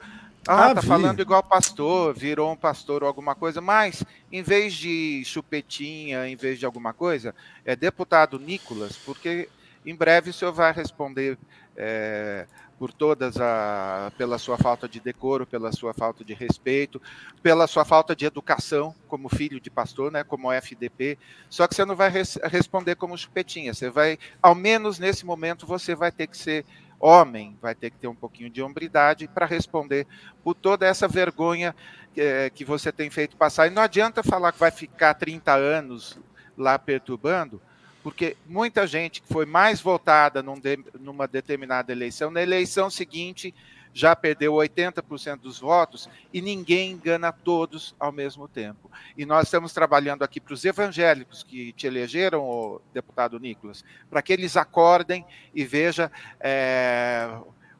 Ah, 0.48 0.70
ah 0.70 0.74
tá 0.74 0.80
vi. 0.80 0.86
falando 0.86 1.20
igual 1.20 1.42
pastor, 1.42 2.14
virou 2.14 2.50
um 2.50 2.56
pastor 2.56 3.02
ou 3.02 3.08
alguma 3.08 3.34
coisa, 3.34 3.60
mas 3.60 4.02
em 4.32 4.42
vez 4.42 4.72
de 4.72 5.22
chupetinha, 5.26 6.26
em 6.26 6.34
vez 6.34 6.58
de 6.58 6.64
alguma 6.64 6.94
coisa, 6.94 7.34
é 7.62 7.76
deputado 7.76 8.38
Nicolas, 8.38 8.96
porque 8.96 9.50
em 9.84 9.94
breve 9.94 10.30
o 10.30 10.32
senhor 10.32 10.52
vai 10.52 10.72
responder 10.72 11.36
é, 11.76 12.46
por 12.78 12.92
todas 12.92 13.36
a, 13.40 14.12
pela 14.18 14.38
sua 14.38 14.58
falta 14.58 14.88
de 14.88 14.98
decoro, 14.98 15.46
pela 15.46 15.70
sua 15.72 15.94
falta 15.94 16.24
de 16.24 16.34
respeito, 16.34 17.00
pela 17.42 17.66
sua 17.66 17.84
falta 17.84 18.14
de 18.14 18.24
educação 18.24 18.94
como 19.06 19.28
filho 19.28 19.60
de 19.60 19.70
pastor, 19.70 20.10
né, 20.10 20.24
como 20.24 20.52
FDP. 20.52 21.18
Só 21.48 21.66
que 21.68 21.74
você 21.74 21.84
não 21.84 21.94
vai 21.94 22.10
res, 22.10 22.38
responder 22.44 22.96
como 22.96 23.16
chupetinha. 23.16 23.72
Você 23.72 23.88
vai, 23.88 24.18
ao 24.42 24.54
menos 24.54 24.98
nesse 24.98 25.24
momento, 25.24 25.66
você 25.66 25.94
vai 25.94 26.10
ter 26.10 26.26
que 26.26 26.36
ser 26.36 26.64
homem, 26.98 27.56
vai 27.60 27.74
ter 27.74 27.90
que 27.90 27.98
ter 27.98 28.06
um 28.06 28.14
pouquinho 28.14 28.48
de 28.48 28.62
hombridade 28.62 29.26
para 29.26 29.44
responder 29.44 30.06
por 30.42 30.54
toda 30.54 30.86
essa 30.86 31.08
vergonha 31.08 31.74
é, 32.16 32.48
que 32.50 32.64
você 32.64 32.92
tem 32.92 33.10
feito 33.10 33.36
passar. 33.36 33.66
E 33.66 33.70
não 33.70 33.82
adianta 33.82 34.22
falar 34.22 34.52
que 34.52 34.60
vai 34.60 34.70
ficar 34.70 35.14
30 35.14 35.52
anos 35.52 36.18
lá 36.56 36.78
perturbando, 36.78 37.60
porque 38.02 38.36
muita 38.46 38.86
gente 38.86 39.22
que 39.22 39.28
foi 39.32 39.46
mais 39.46 39.80
votada 39.80 40.42
num 40.42 40.58
de, 40.58 40.78
numa 40.98 41.28
determinada 41.28 41.92
eleição, 41.92 42.30
na 42.30 42.42
eleição 42.42 42.90
seguinte 42.90 43.54
já 43.94 44.16
perdeu 44.16 44.54
80% 44.54 45.40
dos 45.40 45.58
votos 45.58 46.08
e 46.32 46.40
ninguém 46.40 46.92
engana 46.92 47.30
todos 47.30 47.94
ao 48.00 48.10
mesmo 48.10 48.48
tempo. 48.48 48.90
E 49.16 49.26
nós 49.26 49.46
estamos 49.46 49.72
trabalhando 49.72 50.22
aqui 50.22 50.40
para 50.40 50.54
os 50.54 50.64
evangélicos 50.64 51.42
que 51.42 51.72
te 51.72 51.86
elegeram, 51.86 52.42
o 52.42 52.80
deputado 52.92 53.38
Nicolas, 53.38 53.84
para 54.08 54.22
que 54.22 54.32
eles 54.32 54.56
acordem 54.56 55.24
e 55.54 55.64
vejam 55.64 56.10
é, 56.40 57.28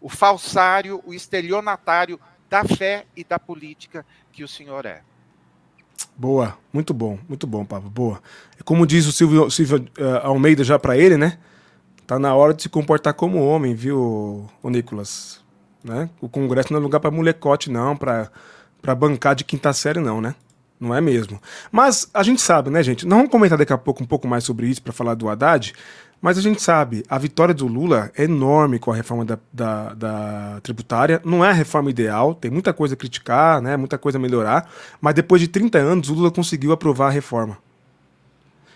o 0.00 0.08
falsário, 0.08 1.02
o 1.06 1.14
estelionatário 1.14 2.20
da 2.48 2.62
fé 2.62 3.06
e 3.16 3.24
da 3.24 3.38
política 3.38 4.04
que 4.30 4.44
o 4.44 4.48
senhor 4.48 4.84
é. 4.84 5.02
Boa, 6.16 6.56
muito 6.72 6.92
bom, 6.92 7.18
muito 7.28 7.46
bom, 7.46 7.64
Pablo, 7.64 7.90
boa. 7.90 8.20
Como 8.64 8.86
diz 8.86 9.06
o 9.06 9.12
Silvio, 9.12 9.50
Silvio 9.50 9.86
uh, 9.98 10.26
Almeida 10.26 10.62
já 10.62 10.78
para 10.78 10.96
ele, 10.96 11.16
né? 11.16 11.38
Tá 12.06 12.18
na 12.18 12.34
hora 12.34 12.52
de 12.52 12.62
se 12.62 12.68
comportar 12.68 13.14
como 13.14 13.44
homem, 13.44 13.74
viu, 13.74 14.48
o 14.62 14.70
Nicolas? 14.70 15.40
Né? 15.82 16.08
O 16.20 16.28
Congresso 16.28 16.72
não 16.72 16.78
é 16.78 16.82
lugar 16.82 17.00
para 17.00 17.10
molecote, 17.10 17.70
não, 17.70 17.96
para 17.96 18.30
bancar 18.96 19.34
de 19.34 19.44
quinta 19.44 19.72
série, 19.72 20.00
não, 20.00 20.20
né? 20.20 20.34
Não 20.78 20.94
é 20.94 21.00
mesmo. 21.00 21.40
Mas 21.70 22.08
a 22.12 22.22
gente 22.22 22.42
sabe, 22.42 22.68
né, 22.68 22.82
gente? 22.82 23.06
Não 23.06 23.18
vamos 23.18 23.30
comentar 23.30 23.56
daqui 23.56 23.72
a 23.72 23.78
pouco 23.78 24.02
um 24.02 24.06
pouco 24.06 24.26
mais 24.26 24.44
sobre 24.44 24.66
isso 24.66 24.82
para 24.82 24.92
falar 24.92 25.14
do 25.14 25.28
Haddad, 25.28 25.72
mas 26.22 26.38
a 26.38 26.40
gente 26.40 26.62
sabe, 26.62 27.02
a 27.08 27.18
vitória 27.18 27.52
do 27.52 27.66
Lula 27.66 28.12
é 28.16 28.22
enorme 28.22 28.78
com 28.78 28.92
a 28.92 28.94
reforma 28.94 29.24
da, 29.24 29.36
da, 29.52 29.92
da, 29.92 30.60
tributária. 30.62 31.20
Não 31.24 31.44
é 31.44 31.48
a 31.48 31.52
reforma 31.52 31.90
ideal, 31.90 32.32
tem 32.32 32.48
muita 32.48 32.72
coisa 32.72 32.94
a 32.94 32.96
criticar, 32.96 33.60
né, 33.60 33.76
muita 33.76 33.98
coisa 33.98 34.18
a 34.18 34.20
melhorar, 34.20 34.70
mas 35.00 35.16
depois 35.16 35.40
de 35.42 35.48
30 35.48 35.78
anos 35.78 36.08
o 36.08 36.14
Lula 36.14 36.30
conseguiu 36.30 36.70
aprovar 36.70 37.08
a 37.08 37.10
reforma. 37.10 37.58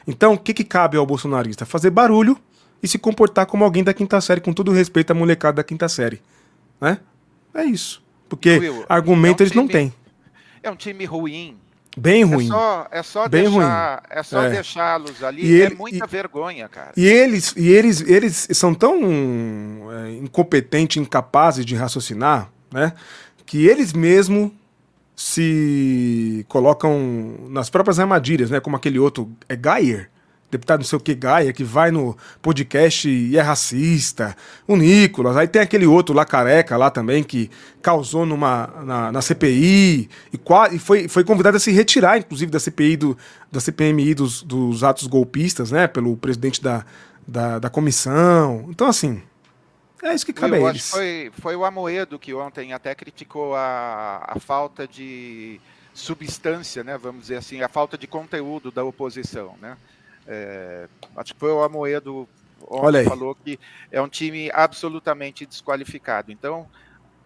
Então, 0.09 0.35
o 0.35 0.39
que, 0.39 0.53
que 0.53 0.65
cabe 0.65 0.97
ao 0.97 1.07
bolsonarista? 1.07 1.65
Fazer 1.65 1.91
barulho 1.91 2.37
e 2.83 2.89
se 2.89 2.99
comportar 2.99 3.47
como 3.47 3.63
alguém 3.63 3.85
da 3.85 3.95
quinta 3.95 4.21
série, 4.21 4.41
com 4.41 4.53
todo 4.53 4.73
respeito 4.73 5.13
à 5.13 5.15
molecada 5.15 5.59
da 5.59 5.65
quinta 5.65 5.89
série. 5.89 6.21
Né? 6.81 6.99
É 7.55 7.65
isso. 7.65 8.03
Porque 8.29 8.59
Will, 8.59 8.85
argumento 8.89 9.41
é 9.41 9.45
um 9.45 9.47
eles 9.47 9.53
time, 9.53 9.63
não 9.65 9.69
têm. 9.69 9.95
É 10.65 10.71
um 10.71 10.77
time 10.77 11.05
ruim, 11.05 11.57
Bem 11.97 12.23
é 12.23 12.25
ruim. 12.25 12.45
É 12.45 12.49
só, 12.49 12.89
é 12.91 13.03
só 13.03 13.29
Bem 13.29 13.43
deixar, 13.45 13.95
ruim. 13.95 14.07
É 14.11 14.23
só 14.23 14.43
é. 14.43 14.51
deixá-los 14.51 15.25
ali. 15.25 15.47
E 15.47 15.61
é 15.61 15.65
ele, 15.65 15.75
muita 15.75 16.05
e, 16.05 16.09
vergonha, 16.09 16.69
cara. 16.69 16.93
E 16.95 17.07
eles, 17.07 17.55
e 17.57 17.69
eles, 17.69 18.03
eles 18.03 18.49
são 18.53 18.75
tão 18.75 19.01
é, 19.93 20.13
incompetentes, 20.17 20.99
incapazes 20.99 21.65
de 21.65 21.75
raciocinar, 21.75 22.51
né? 22.71 22.93
Que 23.47 23.67
eles 23.67 23.95
mesmos 23.95 24.51
se 25.15 26.45
colocam 26.49 27.37
nas 27.49 27.71
próprias 27.71 27.99
armadilhas, 27.99 28.51
né? 28.51 28.61
Como 28.61 28.77
aquele 28.77 28.99
outro 28.99 29.31
é 29.49 29.57
Geyer, 29.57 30.11
deputado 30.51 30.81
não 30.81 30.87
sei 30.87 30.97
o 30.97 31.01
que 31.01 31.15
Gaia, 31.15 31.53
que 31.53 31.65
vai 31.65 31.91
no 31.91 32.17
podcast 32.41 33.09
e 33.09 33.37
é 33.37 33.41
racista, 33.41 34.37
o 34.67 34.77
Nicolas, 34.77 35.37
aí 35.37 35.49
tem 35.49 35.61
aquele 35.61 35.87
outro 35.87 36.15
lá 36.15 36.25
careca 36.25 36.77
lá 36.77 36.91
também, 36.91 37.23
que 37.23 37.51
causou 37.83 38.25
numa, 38.25 38.67
na, 38.85 39.13
na 39.13 39.23
CPI 39.23 40.09
e, 40.33 40.41
e, 40.73 40.79
foi, 40.79 41.09
foi 41.09 41.25
convidado 41.25 41.57
a 41.57 41.61
se 41.61 41.71
retirar, 41.73 42.19
inclusive, 42.19 42.51
da 42.51 42.61
CPI, 42.61 42.97
do, 42.97 43.19
da 43.51 43.61
CPMI 43.61 44.15
dos, 44.15 44.43
dos 44.43 44.85
atos 44.85 45.07
golpistas, 45.07 45.71
né, 45.71 45.87
pelo 45.87 46.17
presidente 46.17 46.63
da, 46.63 46.85
da, 47.27 47.59
da 47.59 47.71
comissão. 47.71 48.67
Então, 48.69 48.87
assim, 48.87 49.23
é 50.03 50.15
isso 50.15 50.25
que 50.25 50.33
cabe 50.33 50.57
Eu 50.59 50.67
a 50.67 50.71
eles. 50.71 50.91
Foi, 50.91 51.33
foi 51.41 51.57
o 51.57 51.65
Amoedo 51.65 52.19
que 52.19 52.33
ontem 52.33 52.73
até 52.73 52.95
criticou 52.95 53.55
a, 53.55 54.25
a 54.27 54.39
falta 54.39 54.87
de 54.87 55.61
substância, 55.93 56.85
né, 56.85 56.99
vamos 56.99 57.23
dizer 57.23 57.37
assim, 57.37 57.63
a 57.63 57.69
falta 57.69 57.97
de 57.97 58.07
conteúdo 58.07 58.71
da 58.71 58.85
oposição, 58.85 59.55
né? 59.61 59.77
É, 60.27 60.89
acho 61.17 61.35
que 61.35 61.41
foi 61.41 61.51
o 61.51 61.62
Amoedo 61.62 62.29
ontem 62.69 63.05
falou 63.05 63.35
que 63.35 63.59
é 63.91 64.01
um 64.01 64.09
time 64.09 64.51
absolutamente 64.53 65.47
desqualificado. 65.47 66.33
Então, 66.33 66.67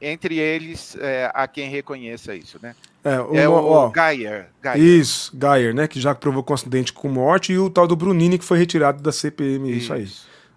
entre 0.01 0.39
eles, 0.39 0.97
é, 0.99 1.31
há 1.35 1.47
quem 1.47 1.69
reconheça 1.69 2.35
isso, 2.35 2.59
né? 2.63 2.75
É, 3.05 3.21
o, 3.21 3.35
é 3.35 3.49
o 3.49 3.53
ó, 3.53 3.93
Geyer, 3.95 4.49
Geyer. 4.63 4.79
Isso, 4.79 5.33
Geyer, 5.39 5.75
né? 5.75 5.87
Que 5.87 6.01
já 6.01 6.15
provocou 6.15 6.55
um 6.55 6.57
acidente 6.57 6.93
com 6.93 7.09
morte, 7.09 7.53
e 7.53 7.59
o 7.59 7.71
tal 7.71 7.87
do 7.87 7.97
Brunini, 7.97 8.39
que 8.39 8.45
foi 8.45 8.59
retirado 8.59 9.03
da 9.03 9.13
CPM. 9.13 9.71
Isso, 9.71 9.79
isso 9.79 9.93
aí. 9.93 10.09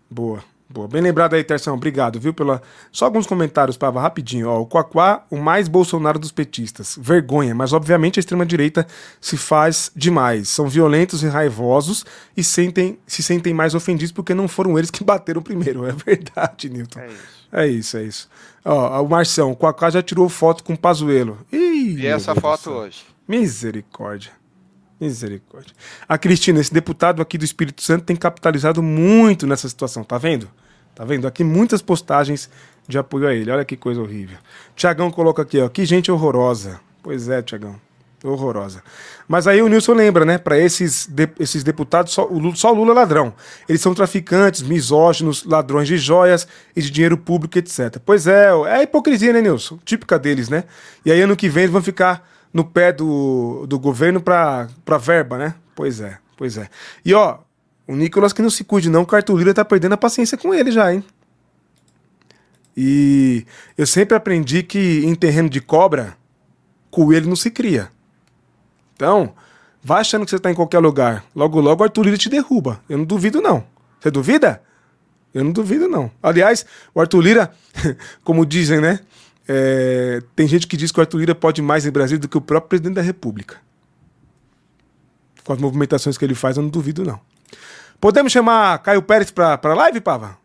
Boa. 0.10 0.44
Boa, 0.74 0.88
bem 0.88 1.04
lembrado 1.04 1.36
aí, 1.36 1.44
Terção. 1.44 1.76
Obrigado, 1.76 2.20
viu? 2.20 2.34
Pela... 2.34 2.60
Só 2.92 3.06
alguns 3.06 3.28
comentários, 3.28 3.78
Pava, 3.78 4.02
rapidinho. 4.02 4.50
Ó, 4.50 4.62
o 4.62 4.66
Quaquá, 4.66 5.24
o 5.30 5.38
mais 5.38 5.68
Bolsonaro 5.68 6.18
dos 6.18 6.32
petistas. 6.32 6.98
Vergonha, 7.00 7.54
mas 7.54 7.74
obviamente 7.74 8.18
a 8.18 8.22
extrema-direita 8.22 8.88
se 9.22 9.38
faz 9.38 9.92
demais. 9.96 10.50
São 10.50 10.68
violentos 10.68 11.22
e 11.22 11.28
raivosos 11.28 12.04
e 12.36 12.44
sentem, 12.44 12.98
se 13.06 13.22
sentem 13.22 13.54
mais 13.54 13.76
ofendidos 13.76 14.12
porque 14.12 14.34
não 14.34 14.48
foram 14.48 14.76
eles 14.76 14.90
que 14.90 15.04
bateram 15.06 15.44
primeiro. 15.44 15.86
É 15.86 15.92
verdade, 15.92 16.68
Newton. 16.70 17.02
É 17.02 17.08
isso. 17.08 17.44
É 17.52 17.68
isso, 17.68 17.98
é 17.98 18.04
isso. 18.04 18.30
Ó, 18.66 19.04
o 19.04 19.08
Marção, 19.08 19.52
o 19.52 19.56
Quaquá 19.56 19.92
já 19.92 20.02
tirou 20.02 20.28
foto 20.28 20.64
com 20.64 20.74
o 20.74 20.78
Pazuelo. 20.78 21.38
Ih, 21.52 22.00
e 22.00 22.08
essa 22.08 22.34
foto 22.34 22.72
hoje. 22.72 23.04
Misericórdia. 23.28 24.32
Misericórdia. 25.00 25.76
A 26.10 26.18
Cristina, 26.18 26.60
esse 26.60 26.74
deputado 26.74 27.22
aqui 27.22 27.38
do 27.38 27.46
Espírito 27.46 27.84
Santo 27.84 28.06
tem 28.06 28.16
capitalizado 28.16 28.82
muito 28.82 29.46
nessa 29.46 29.70
situação, 29.70 30.04
tá 30.04 30.18
vendo? 30.18 30.50
Tá 30.96 31.04
vendo? 31.04 31.28
Aqui 31.28 31.44
muitas 31.44 31.82
postagens 31.82 32.50
de 32.88 32.98
apoio 32.98 33.28
a 33.28 33.34
ele. 33.34 33.50
Olha 33.50 33.66
que 33.66 33.76
coisa 33.76 34.02
horrível. 34.02 34.38
Tiagão 34.76 35.10
coloca 35.10 35.42
aqui, 35.42 35.60
ó. 35.60 35.70
Que 35.70 35.86
gente 35.86 36.12
horrorosa. 36.12 36.80
Pois 37.02 37.30
é, 37.30 37.42
Tiagão. 37.42 37.76
Horrorosa. 38.24 38.82
Mas 39.28 39.48
aí 39.48 39.62
o 39.62 39.68
Nilson 39.68 39.94
lembra, 39.94 40.24
né? 40.24 40.38
Para 40.38 40.58
esses, 40.58 41.08
de, 41.08 41.28
esses 41.40 41.62
deputados, 41.62 42.14
só 42.14 42.26
o, 42.26 42.40
Lula, 42.40 42.56
só 42.56 42.72
o 42.72 42.76
Lula 42.76 42.92
é 42.92 42.96
ladrão. 42.96 43.34
Eles 43.68 43.82
são 43.82 43.94
traficantes, 43.94 44.62
misóginos, 44.62 45.44
ladrões 45.44 45.90
de 45.90 45.98
joias 45.98 46.48
e 46.74 46.82
de 46.82 46.90
dinheiro 46.90 47.18
público, 47.18 47.58
etc. 47.58 47.98
Pois 48.06 48.26
é, 48.26 48.46
é 48.68 48.76
a 48.76 48.84
hipocrisia, 48.84 49.34
né, 49.34 49.42
Nilson? 49.42 49.78
Típica 49.84 50.18
deles, 50.18 50.48
né? 50.48 50.64
E 51.06 51.12
aí 51.12 51.20
ano 51.20 51.36
que 51.36 51.50
vem 51.50 51.64
eles 51.64 51.74
vão 51.74 51.84
ficar 51.84 52.26
no 52.54 52.64
pé 52.64 52.94
do, 52.94 53.66
do 53.68 53.78
governo 53.78 54.22
para 54.22 54.70
verba, 55.02 55.38
né? 55.38 55.56
Pois 55.76 56.00
é, 56.00 56.18
pois 56.38 56.58
é. 56.58 56.70
E 57.04 57.14
ó, 57.14 57.40
o 57.88 57.96
Nicolas 57.96 58.34
que 58.34 58.42
não 58.42 58.50
se 58.50 58.64
cuide 58.64 58.90
não, 58.90 59.02
o 59.02 59.06
Cartolira 59.06 59.54
tá 59.54 59.66
perdendo 59.66 59.94
a 59.94 59.98
paciência 59.98 60.38
com 60.38 60.54
ele 60.54 60.72
já, 60.72 60.94
hein? 60.94 61.04
E 62.76 63.46
eu 63.78 63.86
sempre 63.86 64.16
aprendi 64.16 64.64
que 64.64 65.06
em 65.06 65.14
terreno 65.14 65.50
de 65.50 65.62
cobra, 65.62 66.18
coelho 66.90 67.28
não 67.28 67.36
se 67.36 67.52
cria. 67.52 67.90
Então, 68.96 69.34
vai 69.84 70.02
achando 70.02 70.26
que 70.26 70.30
você 70.30 70.38
está 70.38 70.50
em 70.50 70.56
qualquer 70.56 70.80
lugar. 70.80 71.24
Logo, 71.36 71.60
logo 71.60 71.82
o 71.82 71.84
Arthur 71.84 72.06
Lira 72.06 72.18
te 72.18 72.30
derruba. 72.30 72.82
Eu 72.90 72.98
não 72.98 73.06
duvido, 73.06 73.42
não. 73.42 73.66
Você 74.00 74.10
duvida? 74.10 74.62
Eu 75.34 75.44
não 75.44 75.52
duvido, 75.52 75.88
não. 75.88 76.12
Aliás, 76.22 76.66
o 76.94 77.02
Arthur 77.02 77.22
Lira, 77.22 77.54
como 78.24 78.46
dizem, 78.46 78.80
né? 78.80 79.00
É, 79.48 80.22
tem 80.36 80.48
gente 80.48 80.68
que 80.68 80.78
diz 80.78 80.92
que 80.92 81.00
o 81.00 81.02
Arthur 81.02 81.20
Lira 81.20 81.36
pode 81.36 81.62
mais 81.62 81.86
em 81.86 81.92
Brasília 81.92 82.20
do 82.20 82.30
que 82.30 82.38
o 82.38 82.42
próprio 82.42 82.70
presidente 82.70 82.96
da 82.96 83.02
República. 83.02 83.58
Com 85.44 85.54
as 85.54 85.60
movimentações 85.60 86.18
que 86.18 86.24
ele 86.24 86.36
faz, 86.36 86.58
eu 86.58 86.64
não 86.64 86.70
duvido, 86.70 87.04
não. 87.04 87.20
Podemos 88.00 88.32
chamar 88.32 88.80
Caio 88.80 89.02
Pérez 89.02 89.32
para 89.32 89.60
a 89.62 89.74
live, 89.74 90.02
Pava? 90.02 90.38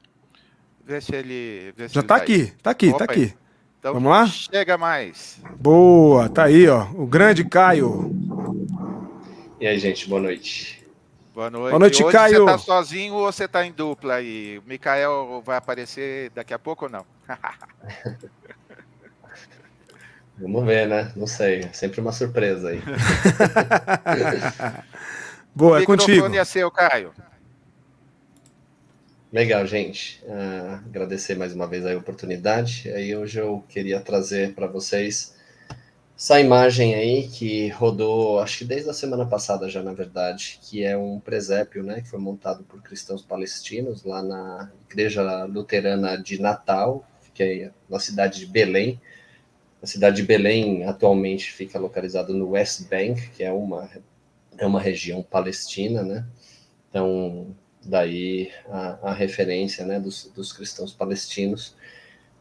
Vê 0.84 1.00
se 1.00 1.14
ele. 1.14 1.72
Vê 1.76 1.88
se 1.88 1.94
Já 1.94 2.00
ele 2.00 2.08
tá, 2.08 2.16
tá 2.16 2.22
aqui, 2.22 2.52
tá 2.62 2.70
aqui, 2.70 2.88
Opa, 2.88 2.98
tá 2.98 3.04
aqui. 3.04 3.34
Então, 3.78 3.94
Vamos 3.94 4.10
lá? 4.10 4.26
Chega 4.26 4.78
mais. 4.78 5.40
Boa, 5.56 6.28
tá 6.28 6.44
aí, 6.44 6.68
ó. 6.68 6.86
O 6.94 7.06
grande 7.06 7.44
Caio. 7.44 8.10
E 9.60 9.66
aí, 9.66 9.78
gente, 9.78 10.08
boa 10.08 10.20
noite. 10.20 10.78
Boa 11.34 11.50
noite. 11.50 11.70
Boa 11.70 11.78
noite, 11.78 12.02
Hoje 12.02 12.12
Caio. 12.12 12.44
Você 12.44 12.52
tá 12.52 12.58
sozinho 12.58 13.14
ou 13.14 13.30
você 13.30 13.46
tá 13.46 13.64
em 13.64 13.70
dupla 13.70 14.14
aí? 14.14 14.58
O 14.58 14.62
Mikael 14.68 15.40
vai 15.44 15.56
aparecer 15.56 16.30
daqui 16.30 16.52
a 16.52 16.58
pouco 16.58 16.86
ou 16.86 16.90
não? 16.90 17.06
Vamos 20.40 20.64
ver, 20.64 20.88
né? 20.88 21.12
Não 21.14 21.26
sei. 21.26 21.60
É 21.60 21.72
sempre 21.72 22.00
uma 22.00 22.12
surpresa 22.12 22.70
aí. 22.70 22.82
Boa, 25.58 25.82
é 25.82 25.84
contigo. 25.84 26.28
O 26.28 26.36
é 26.36 26.44
seu, 26.44 26.70
Caio. 26.70 27.12
Legal, 29.32 29.66
gente. 29.66 30.22
Uh, 30.24 30.74
agradecer 30.86 31.34
mais 31.34 31.52
uma 31.52 31.66
vez 31.66 31.84
a 31.84 31.96
oportunidade. 31.96 32.88
Aí 32.92 33.16
hoje 33.16 33.40
eu 33.40 33.64
queria 33.68 33.98
trazer 33.98 34.54
para 34.54 34.68
vocês 34.68 35.34
essa 36.16 36.38
imagem 36.38 36.94
aí 36.94 37.26
que 37.26 37.70
rodou, 37.70 38.38
acho 38.38 38.58
que 38.58 38.64
desde 38.64 38.88
a 38.88 38.92
semana 38.92 39.26
passada 39.26 39.68
já, 39.68 39.82
na 39.82 39.92
verdade, 39.92 40.60
que 40.62 40.84
é 40.84 40.96
um 40.96 41.18
presépio, 41.18 41.82
né, 41.82 42.02
que 42.02 42.08
foi 42.08 42.20
montado 42.20 42.62
por 42.62 42.80
cristãos 42.80 43.22
palestinos 43.22 44.04
lá 44.04 44.22
na 44.22 44.70
Igreja 44.88 45.42
Luterana 45.42 46.16
de 46.16 46.40
Natal, 46.40 47.04
que 47.34 47.42
é 47.42 47.70
na 47.90 47.98
cidade 47.98 48.38
de 48.38 48.46
Belém. 48.46 49.00
A 49.82 49.88
cidade 49.88 50.18
de 50.18 50.22
Belém 50.22 50.84
atualmente 50.84 51.50
fica 51.50 51.80
localizada 51.80 52.32
no 52.32 52.50
West 52.50 52.82
Bank, 52.88 53.30
que 53.30 53.42
é 53.42 53.50
uma, 53.50 53.90
é 54.58 54.66
uma 54.66 54.80
região 54.80 55.22
palestina, 55.22 56.02
né? 56.02 56.26
Então, 56.90 57.54
daí 57.84 58.50
a, 58.68 59.10
a 59.10 59.12
referência 59.14 59.86
né, 59.86 59.98
dos, 59.98 60.30
dos 60.34 60.52
cristãos 60.52 60.92
palestinos 60.92 61.76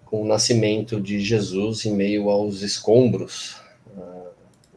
com 0.06 0.22
o 0.22 0.28
nascimento 0.28 1.00
de 1.00 1.20
Jesus 1.20 1.86
em 1.86 1.94
meio 1.94 2.30
aos 2.30 2.62
escombros, 2.62 3.62
ah, 3.98 4.32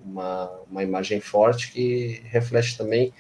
uma, 0.05 0.51
uma 0.71 0.83
imagem 0.83 1.21
forte 1.21 1.73
que 1.73 2.21
reflete 2.25 2.77
também 2.77 3.13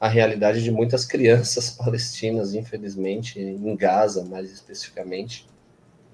a 0.00 0.08
realidade 0.08 0.62
de 0.62 0.70
muitas 0.70 1.04
crianças 1.04 1.70
palestinas, 1.76 2.54
infelizmente, 2.54 3.40
em 3.40 3.76
Gaza, 3.76 4.24
mais 4.24 4.50
especificamente, 4.50 5.46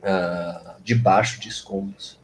uh, 0.03 0.74
debaixo 0.83 1.40
de 1.40 1.48
escombros. 1.48 2.18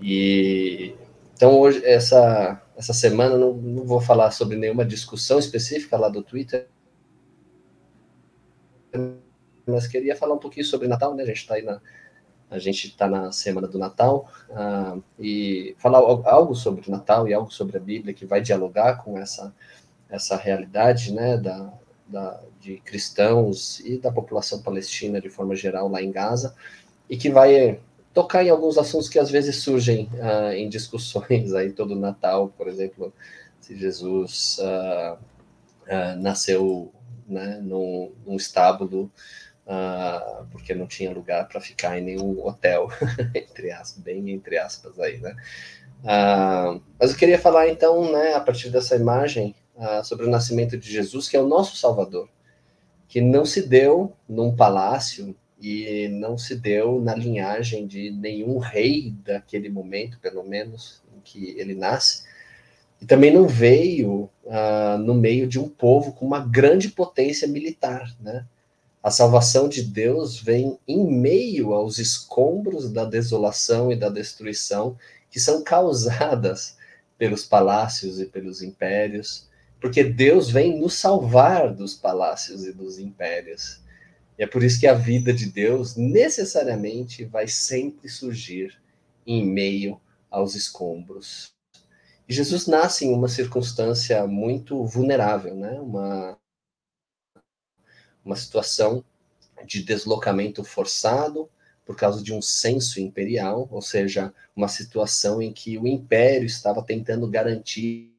E 0.00 0.94
então 1.34 1.58
hoje 1.58 1.84
essa 1.84 2.60
essa 2.78 2.92
semana 2.94 3.36
não, 3.36 3.54
não 3.54 3.84
vou 3.84 4.00
falar 4.00 4.30
sobre 4.30 4.56
nenhuma 4.56 4.84
discussão 4.84 5.36
específica 5.36 5.96
lá 5.96 6.08
do 6.08 6.22
Twitter, 6.22 6.68
mas 9.66 9.88
queria 9.88 10.14
falar 10.14 10.34
um 10.34 10.38
pouquinho 10.38 10.64
sobre 10.64 10.86
Natal, 10.86 11.12
né? 11.12 11.24
A 11.24 11.26
gente 11.26 11.38
está 11.38 11.54
aí 11.56 11.62
na 11.62 11.80
a 12.50 12.58
gente 12.58 12.86
está 12.86 13.06
na 13.06 13.30
semana 13.30 13.68
do 13.68 13.78
Natal 13.78 14.26
uh, 14.48 15.02
e 15.18 15.76
falar 15.76 15.98
algo 15.98 16.54
sobre 16.54 16.90
Natal 16.90 17.28
e 17.28 17.34
algo 17.34 17.52
sobre 17.52 17.76
a 17.76 17.80
Bíblia 17.80 18.14
que 18.14 18.24
vai 18.24 18.40
dialogar 18.40 19.02
com 19.04 19.18
essa 19.18 19.52
essa 20.08 20.36
realidade, 20.36 21.12
né? 21.12 21.36
Da, 21.36 21.74
da 22.06 22.40
de 22.60 22.78
cristãos 22.78 23.80
e 23.80 23.98
da 23.98 24.12
população 24.12 24.62
palestina 24.62 25.20
de 25.20 25.28
forma 25.28 25.56
geral 25.56 25.88
lá 25.88 26.00
em 26.00 26.12
Gaza 26.12 26.54
e 27.10 27.16
que 27.16 27.28
vai 27.28 27.80
tocar 28.18 28.44
em 28.44 28.50
alguns 28.50 28.76
assuntos 28.76 29.08
que 29.08 29.16
às 29.16 29.30
vezes 29.30 29.62
surgem 29.62 30.10
uh, 30.14 30.50
em 30.50 30.68
discussões 30.68 31.54
aí 31.54 31.70
todo 31.70 31.94
Natal, 31.94 32.48
por 32.48 32.66
exemplo, 32.66 33.14
se 33.60 33.76
Jesus 33.76 34.58
uh, 34.58 35.14
uh, 35.14 36.20
nasceu 36.20 36.92
né, 37.28 37.60
num, 37.62 38.10
num 38.26 38.34
estábulo 38.34 39.08
porque 40.50 40.74
não 40.74 40.86
tinha 40.86 41.12
lugar 41.12 41.46
para 41.46 41.60
ficar 41.60 41.98
em 41.98 42.02
nenhum 42.02 42.42
hotel, 42.44 42.88
entre 43.36 43.70
aspas, 43.70 44.02
bem 44.02 44.30
entre 44.30 44.56
aspas 44.56 44.98
aí, 44.98 45.18
né? 45.18 45.36
mas 46.98 47.10
eu 47.10 47.16
queria 47.18 47.38
falar 47.38 47.68
então, 47.68 48.10
né, 48.10 48.32
a 48.32 48.40
partir 48.40 48.70
dessa 48.70 48.96
imagem, 48.96 49.54
sobre 50.04 50.24
o 50.24 50.30
nascimento 50.30 50.74
de 50.78 50.90
Jesus, 50.90 51.28
que 51.28 51.36
é 51.36 51.40
o 51.40 51.46
nosso 51.46 51.76
Salvador, 51.76 52.30
que 53.08 53.20
não 53.20 53.44
se 53.44 53.60
deu 53.60 54.16
num 54.26 54.56
palácio, 54.56 55.36
e 55.60 56.08
não 56.08 56.38
se 56.38 56.54
deu 56.54 57.00
na 57.00 57.14
linhagem 57.14 57.86
de 57.86 58.10
nenhum 58.10 58.58
rei 58.58 59.14
daquele 59.24 59.68
momento, 59.68 60.18
pelo 60.20 60.44
menos, 60.44 61.02
em 61.16 61.20
que 61.20 61.58
ele 61.58 61.74
nasce, 61.74 62.22
e 63.00 63.06
também 63.06 63.32
não 63.32 63.46
veio 63.46 64.28
uh, 64.44 64.98
no 64.98 65.14
meio 65.14 65.46
de 65.46 65.58
um 65.58 65.68
povo 65.68 66.12
com 66.12 66.26
uma 66.26 66.40
grande 66.40 66.88
potência 66.90 67.46
militar, 67.46 68.14
né? 68.20 68.44
A 69.00 69.10
salvação 69.10 69.68
de 69.68 69.82
Deus 69.82 70.40
vem 70.40 70.76
em 70.86 71.06
meio 71.06 71.72
aos 71.72 71.98
escombros 71.98 72.90
da 72.90 73.04
desolação 73.04 73.92
e 73.92 73.96
da 73.96 74.08
destruição 74.08 74.98
que 75.30 75.38
são 75.38 75.62
causadas 75.62 76.76
pelos 77.16 77.44
palácios 77.44 78.20
e 78.20 78.26
pelos 78.26 78.60
impérios, 78.60 79.46
porque 79.80 80.02
Deus 80.02 80.50
vem 80.50 80.78
nos 80.78 80.94
salvar 80.94 81.72
dos 81.72 81.94
palácios 81.94 82.66
e 82.66 82.72
dos 82.72 82.98
impérios. 82.98 83.80
E 84.38 84.44
é 84.44 84.46
por 84.46 84.62
isso 84.62 84.78
que 84.78 84.86
a 84.86 84.94
vida 84.94 85.32
de 85.32 85.50
Deus 85.50 85.96
necessariamente 85.96 87.24
vai 87.24 87.48
sempre 87.48 88.08
surgir 88.08 88.80
em 89.26 89.44
meio 89.44 90.00
aos 90.30 90.54
escombros. 90.54 91.52
E 92.28 92.32
Jesus 92.32 92.66
nasce 92.66 93.04
em 93.04 93.12
uma 93.12 93.28
circunstância 93.28 94.26
muito 94.26 94.84
vulnerável, 94.84 95.54
né? 95.54 95.80
Uma 95.80 96.38
uma 98.24 98.36
situação 98.36 99.02
de 99.64 99.82
deslocamento 99.82 100.62
forçado 100.62 101.48
por 101.84 101.96
causa 101.96 102.22
de 102.22 102.34
um 102.34 102.42
censo 102.42 103.00
imperial, 103.00 103.66
ou 103.70 103.80
seja, 103.80 104.34
uma 104.54 104.68
situação 104.68 105.40
em 105.40 105.50
que 105.50 105.78
o 105.78 105.86
império 105.86 106.44
estava 106.44 106.82
tentando 106.82 107.26
garantir 107.26 108.12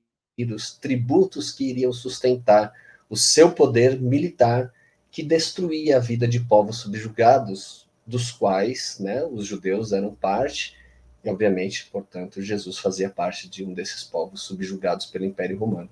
os 0.51 0.75
tributos 0.75 1.51
que 1.51 1.65
iriam 1.65 1.93
sustentar 1.93 2.73
o 3.07 3.15
seu 3.15 3.51
poder 3.51 4.01
militar 4.01 4.73
que 5.11 5.23
destruía 5.23 5.97
a 5.97 5.99
vida 5.99 6.27
de 6.27 6.39
povos 6.39 6.77
subjugados, 6.77 7.87
dos 8.05 8.31
quais 8.31 8.97
né, 8.99 9.23
os 9.23 9.45
judeus 9.45 9.91
eram 9.91 10.13
parte, 10.13 10.75
e 11.23 11.29
obviamente, 11.29 11.87
portanto, 11.91 12.41
Jesus 12.41 12.77
fazia 12.77 13.09
parte 13.09 13.49
de 13.49 13.63
um 13.63 13.73
desses 13.73 14.03
povos 14.03 14.41
subjugados 14.41 15.05
pelo 15.05 15.25
Império 15.25 15.57
Romano. 15.57 15.89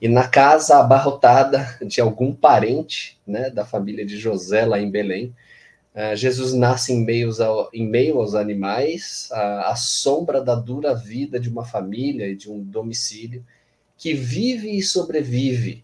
E 0.00 0.08
na 0.08 0.28
casa 0.28 0.78
abarrotada 0.78 1.78
de 1.84 2.00
algum 2.00 2.32
parente 2.32 3.18
né, 3.26 3.50
da 3.50 3.64
família 3.64 4.04
de 4.04 4.18
José, 4.18 4.64
lá 4.64 4.78
em 4.78 4.90
Belém, 4.90 5.34
uh, 5.94 6.14
Jesus 6.14 6.52
nasce 6.52 6.92
em, 6.92 7.04
meios 7.04 7.40
ao, 7.40 7.70
em 7.72 7.86
meio 7.86 8.18
aos 8.18 8.34
animais, 8.34 9.28
à 9.32 9.74
sombra 9.74 10.42
da 10.42 10.54
dura 10.54 10.94
vida 10.94 11.40
de 11.40 11.48
uma 11.48 11.64
família 11.64 12.28
e 12.28 12.36
de 12.36 12.50
um 12.50 12.62
domicílio 12.62 13.44
que 13.96 14.12
vive 14.12 14.76
e 14.76 14.82
sobrevive 14.82 15.82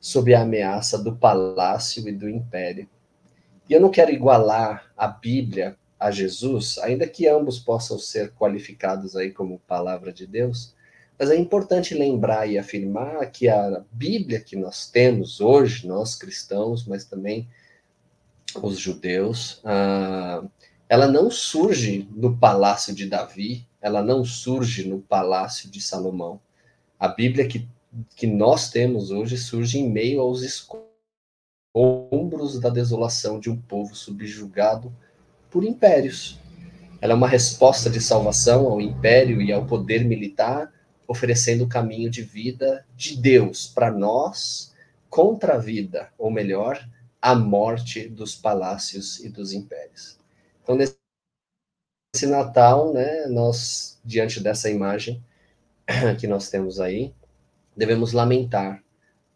sob 0.00 0.34
a 0.34 0.42
ameaça 0.42 0.98
do 0.98 1.14
palácio 1.14 2.08
e 2.08 2.12
do 2.12 2.28
império. 2.28 2.88
E 3.68 3.72
eu 3.74 3.80
não 3.80 3.90
quero 3.90 4.10
igualar 4.10 4.90
a 4.96 5.06
Bíblia 5.06 5.76
a 5.98 6.10
Jesus, 6.10 6.78
ainda 6.78 7.06
que 7.06 7.28
ambos 7.28 7.58
possam 7.58 7.98
ser 7.98 8.32
qualificados 8.32 9.14
aí 9.14 9.30
como 9.30 9.60
palavra 9.68 10.10
de 10.10 10.26
Deus, 10.26 10.74
mas 11.18 11.30
é 11.30 11.36
importante 11.36 11.94
lembrar 11.94 12.48
e 12.48 12.56
afirmar 12.56 13.30
que 13.30 13.46
a 13.46 13.84
Bíblia 13.92 14.40
que 14.40 14.56
nós 14.56 14.90
temos 14.90 15.38
hoje, 15.38 15.86
nós 15.86 16.14
cristãos, 16.14 16.86
mas 16.86 17.04
também 17.04 17.46
os 18.62 18.78
judeus, 18.78 19.60
ah, 19.62 20.42
ela 20.88 21.06
não 21.06 21.30
surge 21.30 22.08
no 22.10 22.38
palácio 22.38 22.94
de 22.94 23.06
Davi, 23.06 23.68
ela 23.82 24.02
não 24.02 24.24
surge 24.24 24.88
no 24.88 25.00
palácio 25.00 25.70
de 25.70 25.80
Salomão. 25.80 26.40
A 26.98 27.06
Bíblia 27.06 27.46
que 27.46 27.68
que 28.16 28.26
nós 28.26 28.70
temos 28.70 29.10
hoje 29.10 29.36
surge 29.36 29.78
em 29.78 29.90
meio 29.90 30.20
aos 30.20 30.42
escombros 30.42 30.90
da 32.60 32.68
desolação 32.68 33.40
de 33.40 33.50
um 33.50 33.60
povo 33.60 33.94
subjugado 33.94 34.94
por 35.50 35.64
impérios. 35.64 36.38
Ela 37.00 37.14
é 37.14 37.16
uma 37.16 37.28
resposta 37.28 37.88
de 37.88 38.00
salvação 38.00 38.66
ao 38.66 38.80
império 38.80 39.40
e 39.40 39.52
ao 39.52 39.66
poder 39.66 40.04
militar, 40.04 40.72
oferecendo 41.08 41.64
o 41.64 41.68
caminho 41.68 42.10
de 42.10 42.22
vida 42.22 42.86
de 42.94 43.16
Deus 43.16 43.66
para 43.66 43.90
nós 43.90 44.74
contra 45.08 45.54
a 45.54 45.58
vida, 45.58 46.12
ou 46.16 46.30
melhor, 46.30 46.86
a 47.20 47.34
morte 47.34 48.08
dos 48.08 48.34
palácios 48.34 49.18
e 49.20 49.28
dos 49.28 49.52
impérios. 49.52 50.18
Então, 50.62 50.76
nesse 50.76 52.26
Natal, 52.26 52.92
né, 52.92 53.26
nós, 53.26 53.98
diante 54.04 54.40
dessa 54.40 54.70
imagem 54.70 55.22
que 56.20 56.28
nós 56.28 56.48
temos 56.48 56.78
aí, 56.78 57.12
devemos 57.80 58.12
lamentar 58.12 58.84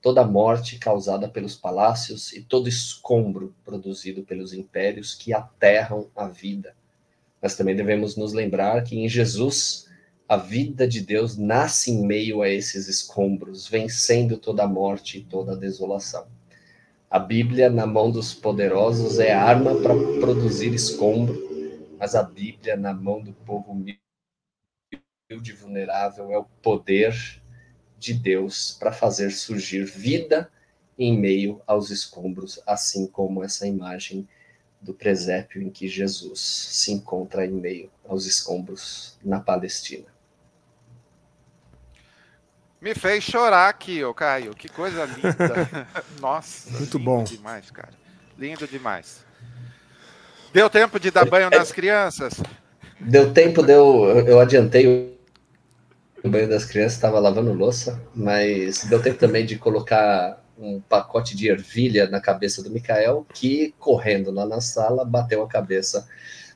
toda 0.02 0.20
a 0.20 0.26
morte 0.26 0.78
causada 0.78 1.26
pelos 1.26 1.56
palácios 1.56 2.30
e 2.34 2.42
todo 2.42 2.68
escombro 2.68 3.54
produzido 3.64 4.22
pelos 4.22 4.52
impérios 4.52 5.14
que 5.14 5.32
aterram 5.32 6.10
a 6.14 6.28
vida. 6.28 6.76
Mas 7.40 7.56
também 7.56 7.74
devemos 7.74 8.16
nos 8.16 8.34
lembrar 8.34 8.84
que 8.84 8.98
em 8.98 9.08
Jesus 9.08 9.88
a 10.28 10.36
vida 10.36 10.86
de 10.86 11.00
Deus 11.00 11.38
nasce 11.38 11.90
em 11.90 12.06
meio 12.06 12.42
a 12.42 12.48
esses 12.50 12.86
escombros, 12.86 13.66
vencendo 13.66 14.36
toda 14.36 14.64
a 14.64 14.68
morte 14.68 15.18
e 15.18 15.24
toda 15.24 15.52
a 15.52 15.56
desolação. 15.56 16.26
A 17.10 17.18
Bíblia, 17.18 17.70
na 17.70 17.86
mão 17.86 18.10
dos 18.10 18.34
poderosos, 18.34 19.18
é 19.18 19.32
arma 19.32 19.74
para 19.80 19.94
produzir 20.20 20.74
escombro, 20.74 21.88
mas 21.98 22.14
a 22.14 22.22
Bíblia, 22.22 22.76
na 22.76 22.92
mão 22.92 23.22
do 23.22 23.32
povo 23.32 23.72
humilde 23.72 24.00
e 25.30 25.52
vulnerável, 25.52 26.30
é 26.30 26.36
o 26.36 26.44
poder 26.44 27.42
de 28.04 28.14
Deus 28.14 28.76
para 28.78 28.92
fazer 28.92 29.30
surgir 29.30 29.84
vida 29.84 30.50
em 30.98 31.18
meio 31.18 31.60
aos 31.66 31.90
escombros, 31.90 32.60
assim 32.66 33.06
como 33.06 33.42
essa 33.42 33.66
imagem 33.66 34.28
do 34.80 34.92
presépio 34.92 35.62
em 35.62 35.70
que 35.70 35.88
Jesus 35.88 36.40
se 36.40 36.92
encontra 36.92 37.46
em 37.46 37.52
meio 37.52 37.90
aos 38.06 38.26
escombros 38.26 39.16
na 39.24 39.40
Palestina. 39.40 40.06
Me 42.80 42.94
fez 42.94 43.24
chorar 43.24 43.70
aqui, 43.70 44.04
ô 44.04 44.12
Caio. 44.12 44.54
Que 44.54 44.68
coisa 44.68 45.06
linda. 45.06 45.88
Nossa. 46.20 46.70
Muito 46.76 46.98
bom. 46.98 47.24
demais, 47.24 47.70
cara. 47.70 47.94
Lindo 48.38 48.68
demais. 48.68 49.24
Deu 50.52 50.68
tempo 50.68 51.00
de 51.00 51.10
dar 51.10 51.24
banho 51.24 51.48
nas 51.48 51.72
crianças? 51.72 52.34
Deu 53.00 53.32
tempo, 53.32 53.62
deu. 53.62 54.04
Eu 54.26 54.38
adiantei 54.38 55.13
o 56.24 56.30
banho 56.30 56.48
das 56.48 56.64
crianças, 56.64 56.94
estava 56.94 57.20
lavando 57.20 57.52
louça, 57.52 58.02
mas 58.14 58.84
deu 58.86 59.00
tempo 59.00 59.18
também 59.18 59.44
de 59.44 59.58
colocar 59.58 60.42
um 60.58 60.80
pacote 60.80 61.36
de 61.36 61.48
ervilha 61.48 62.08
na 62.08 62.18
cabeça 62.18 62.62
do 62.62 62.70
Mikael, 62.70 63.26
que, 63.34 63.74
correndo 63.78 64.30
lá 64.30 64.46
na 64.46 64.60
sala, 64.60 65.04
bateu 65.04 65.42
a 65.42 65.48
cabeça 65.48 66.08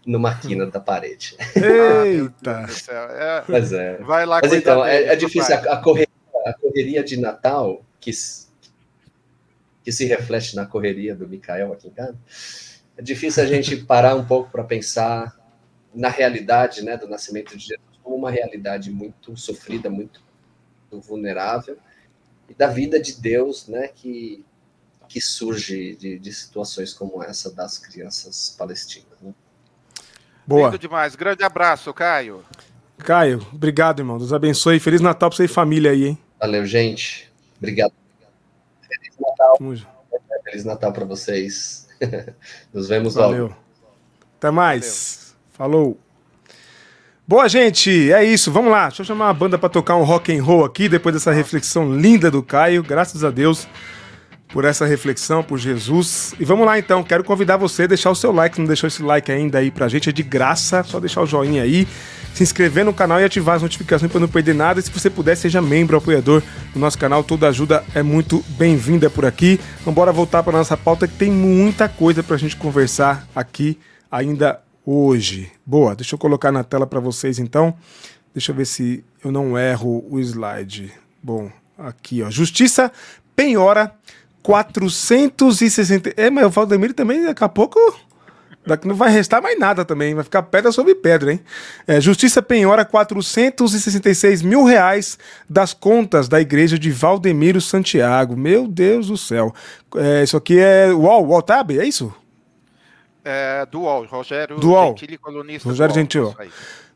numa 0.07 0.35
quina 0.35 0.64
da 0.66 0.81
parede. 0.81 1.37
Eita! 1.54 2.66
ah, 2.88 3.09
é, 3.12 3.44
mas 3.46 3.72
é. 3.72 3.98
Vai 3.98 4.24
lá 4.24 4.40
Mas 4.42 4.54
então, 4.54 4.83
é, 4.83 5.04
é, 5.04 5.16
difícil. 5.16 5.54
A, 5.54 5.59
a, 5.59 5.76
correria, 5.76 6.09
a, 6.46 6.54
correria, 6.54 7.04
de 7.04 7.18
Natal, 7.18 7.85
que, 8.00 8.11
que 9.85 9.92
se 9.92 10.07
reflete 10.07 10.57
na 10.57 10.64
correria 10.64 11.14
do 11.14 11.28
Mikael 11.28 11.74
aqui 11.74 11.88
em 11.88 11.92
casa, 11.92 12.16
é 12.96 13.02
difícil 13.02 13.42
a 13.42 13.46
gente 13.46 13.76
parar 13.76 14.14
um 14.14 14.24
pouco 14.24 14.50
para 14.50 14.64
pensar 14.64 15.37
na 15.94 16.09
realidade 16.09 16.83
né, 16.83 16.96
do 16.96 17.07
nascimento 17.07 17.54
de 17.54 17.66
Jesus 17.66 17.88
uma 18.14 18.30
realidade 18.30 18.90
muito 18.90 19.36
sofrida, 19.36 19.88
muito 19.90 20.20
vulnerável, 20.90 21.76
e 22.48 22.54
da 22.54 22.66
vida 22.68 23.00
de 23.00 23.20
Deus, 23.20 23.68
né, 23.68 23.88
que, 23.88 24.44
que 25.08 25.20
surge 25.20 25.94
de, 25.96 26.18
de 26.18 26.32
situações 26.32 26.94
como 26.94 27.22
essa 27.22 27.50
das 27.54 27.78
crianças 27.78 28.54
palestinas. 28.58 29.18
Né? 29.20 29.34
Boa. 30.46 30.68
Lindo 30.68 30.78
demais. 30.78 31.14
Grande 31.14 31.44
abraço, 31.44 31.92
Caio. 31.92 32.42
Caio, 32.98 33.46
obrigado, 33.52 34.00
irmão. 34.00 34.18
Deus 34.18 34.32
abençoe. 34.32 34.80
Feliz 34.80 35.00
Natal 35.00 35.28
pra 35.28 35.36
você 35.36 35.44
e 35.44 35.48
família 35.48 35.90
aí, 35.90 36.06
hein? 36.06 36.18
Valeu, 36.40 36.64
gente. 36.64 37.30
Obrigado. 37.58 37.92
Feliz 38.80 39.14
Natal. 39.20 39.58
Feliz 40.44 40.64
Natal 40.64 40.92
para 40.92 41.04
vocês. 41.04 41.88
Nos 42.72 42.88
vemos 42.88 43.14
Valeu. 43.14 43.48
logo. 43.48 43.56
Até 44.38 44.50
mais. 44.50 45.34
Valeu. 45.56 45.94
Falou. 45.94 46.07
Boa, 47.28 47.46
gente, 47.46 48.10
é 48.10 48.24
isso. 48.24 48.50
Vamos 48.50 48.72
lá. 48.72 48.88
Deixa 48.88 49.02
eu 49.02 49.06
chamar 49.06 49.28
a 49.28 49.34
banda 49.34 49.58
para 49.58 49.68
tocar 49.68 49.96
um 49.96 50.02
rock 50.02 50.34
and 50.34 50.42
roll 50.42 50.64
aqui 50.64 50.88
depois 50.88 51.14
dessa 51.14 51.30
reflexão 51.30 51.94
linda 51.94 52.30
do 52.30 52.42
Caio. 52.42 52.82
Graças 52.82 53.22
a 53.22 53.30
Deus 53.30 53.68
por 54.50 54.64
essa 54.64 54.86
reflexão, 54.86 55.42
por 55.42 55.58
Jesus. 55.58 56.34
E 56.40 56.44
vamos 56.46 56.64
lá 56.64 56.78
então. 56.78 57.04
Quero 57.04 57.22
convidar 57.22 57.58
você 57.58 57.82
a 57.82 57.86
deixar 57.86 58.10
o 58.10 58.14
seu 58.14 58.32
like, 58.32 58.54
se 58.54 58.62
não 58.62 58.66
deixou 58.66 58.86
esse 58.86 59.02
like 59.02 59.30
ainda 59.30 59.58
aí 59.58 59.70
pra 59.70 59.88
gente, 59.88 60.08
é 60.08 60.12
de 60.12 60.22
graça. 60.22 60.82
Só 60.84 60.98
deixar 60.98 61.20
o 61.20 61.26
joinha 61.26 61.64
aí, 61.64 61.86
se 62.32 62.42
inscrever 62.42 62.82
no 62.82 62.94
canal 62.94 63.20
e 63.20 63.24
ativar 63.24 63.56
as 63.56 63.62
notificações 63.62 64.10
para 64.10 64.22
não 64.22 64.28
perder 64.28 64.54
nada. 64.54 64.80
E 64.80 64.82
se 64.82 64.90
você 64.90 65.10
puder, 65.10 65.36
seja 65.36 65.60
membro, 65.60 65.98
apoiador 65.98 66.42
do 66.72 66.80
nosso 66.80 66.98
canal. 66.98 67.22
Toda 67.22 67.46
ajuda 67.46 67.84
é 67.94 68.02
muito 68.02 68.42
bem-vinda 68.56 69.10
por 69.10 69.26
aqui. 69.26 69.60
Então 69.82 69.92
bora 69.92 70.12
voltar 70.12 70.42
para 70.42 70.56
nossa 70.56 70.78
pauta 70.78 71.06
que 71.06 71.14
tem 71.14 71.30
muita 71.30 71.90
coisa 71.90 72.22
pra 72.22 72.38
gente 72.38 72.56
conversar 72.56 73.28
aqui 73.36 73.78
ainda 74.10 74.60
hoje. 74.90 75.53
Boa, 75.66 75.94
deixa 75.94 76.14
eu 76.14 76.18
colocar 76.18 76.51
na 76.51 76.64
tela 76.64 76.87
para 76.87 76.98
vocês 76.98 77.38
então. 77.38 77.74
Deixa 78.33 78.53
eu 78.53 78.57
ver 78.57 78.64
se 78.64 79.05
eu 79.22 79.31
não 79.31 79.59
erro 79.59 80.03
o 80.11 80.18
slide. 80.18 80.90
Bom, 81.22 81.51
aqui 81.77 82.22
ó, 82.22 82.31
Justiça 82.31 82.90
penhora 83.37 83.92
460. 84.42 86.14
É, 86.16 86.31
mas 86.31 86.46
o 86.46 86.51
Valdemir 86.51 86.94
também 86.94 87.22
daqui 87.22 87.44
a 87.44 87.48
pouco 87.48 87.79
Daqui 88.66 88.87
não 88.87 88.94
vai 88.94 89.11
restar 89.11 89.40
mais 89.40 89.59
nada 89.59 89.83
também, 89.83 90.14
vai 90.14 90.22
ficar 90.22 90.42
pedra 90.42 90.70
sobre 90.70 90.94
pedra, 90.94 91.33
hein? 91.33 91.40
É, 91.87 92.01
Justiça 92.03 92.42
penhora 92.42 92.85
466 92.85 94.42
mil 94.42 94.62
reais 94.62 95.18
das 95.48 95.72
contas 95.72 96.29
da 96.29 96.38
igreja 96.38 96.79
de 96.79 96.90
Valdemiro 96.90 97.62
Santiago. 97.62 98.37
Meu 98.37 98.68
Deus 98.68 99.07
do 99.07 99.16
céu. 99.16 99.55
É, 99.96 100.22
isso 100.22 100.37
aqui 100.37 100.59
é 100.59 100.92
UOL, 100.92 101.29
UOL 101.29 101.42
Tab, 101.42 101.70
é 101.70 101.87
isso? 101.87 102.12
É, 103.30 103.66
do 103.66 103.80
UOL, 103.80 104.06
Rogério 104.06 104.56
do 104.56 104.70
UOL. 104.70 104.88
Gentili, 104.88 105.18
colunista 105.18 105.68
Rogério 105.68 106.34
aí. 106.38 106.48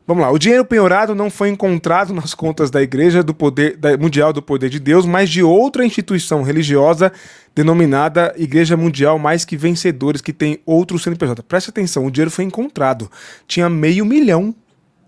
Vamos 0.07 0.23
lá. 0.23 0.31
O 0.31 0.39
dinheiro 0.39 0.65
penhorado 0.65 1.13
não 1.13 1.29
foi 1.29 1.49
encontrado 1.49 2.11
nas 2.11 2.33
contas 2.33 2.71
da 2.71 2.81
Igreja 2.81 3.21
do 3.21 3.35
Poder 3.35 3.77
da 3.77 3.95
Mundial 3.97 4.33
do 4.33 4.41
Poder 4.41 4.67
de 4.67 4.79
Deus, 4.79 5.05
mas 5.05 5.29
de 5.29 5.43
outra 5.43 5.85
instituição 5.85 6.41
religiosa 6.41 7.11
denominada 7.53 8.33
Igreja 8.35 8.75
Mundial 8.75 9.19
Mais 9.19 9.45
que 9.45 9.55
Vencedores, 9.55 10.21
que 10.21 10.33
tem 10.33 10.59
outro 10.65 10.97
CNPJ. 10.97 11.43
Preste 11.43 11.69
atenção, 11.69 12.05
o 12.05 12.11
dinheiro 12.11 12.31
foi 12.31 12.43
encontrado. 12.45 13.09
Tinha 13.47 13.69
meio 13.69 14.05
milhão 14.05 14.55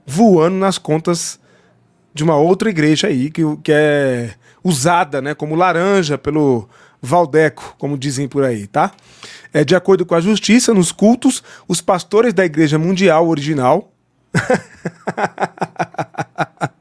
voando 0.06 0.58
nas 0.58 0.78
contas 0.78 1.40
de 2.14 2.24
uma 2.24 2.38
outra 2.38 2.70
igreja 2.70 3.08
aí, 3.08 3.32
que, 3.32 3.42
que 3.64 3.72
é 3.74 4.36
usada 4.64 5.22
né, 5.22 5.34
como 5.34 5.56
laranja 5.56 6.18
pelo 6.18 6.70
Valdeco, 7.02 7.76
como 7.78 7.98
dizem 7.98 8.28
por 8.28 8.44
aí, 8.44 8.68
tá? 8.68 8.92
É, 9.54 9.64
de 9.64 9.76
acordo 9.76 10.06
com 10.06 10.16
a 10.16 10.22
justiça, 10.22 10.74
nos 10.74 10.92
cultos, 10.92 11.44
os 11.68 11.82
pastores 11.82 12.34
da 12.34 12.46
Igreja 12.46 12.78
Mundial 12.78 13.28
original, 13.28 13.92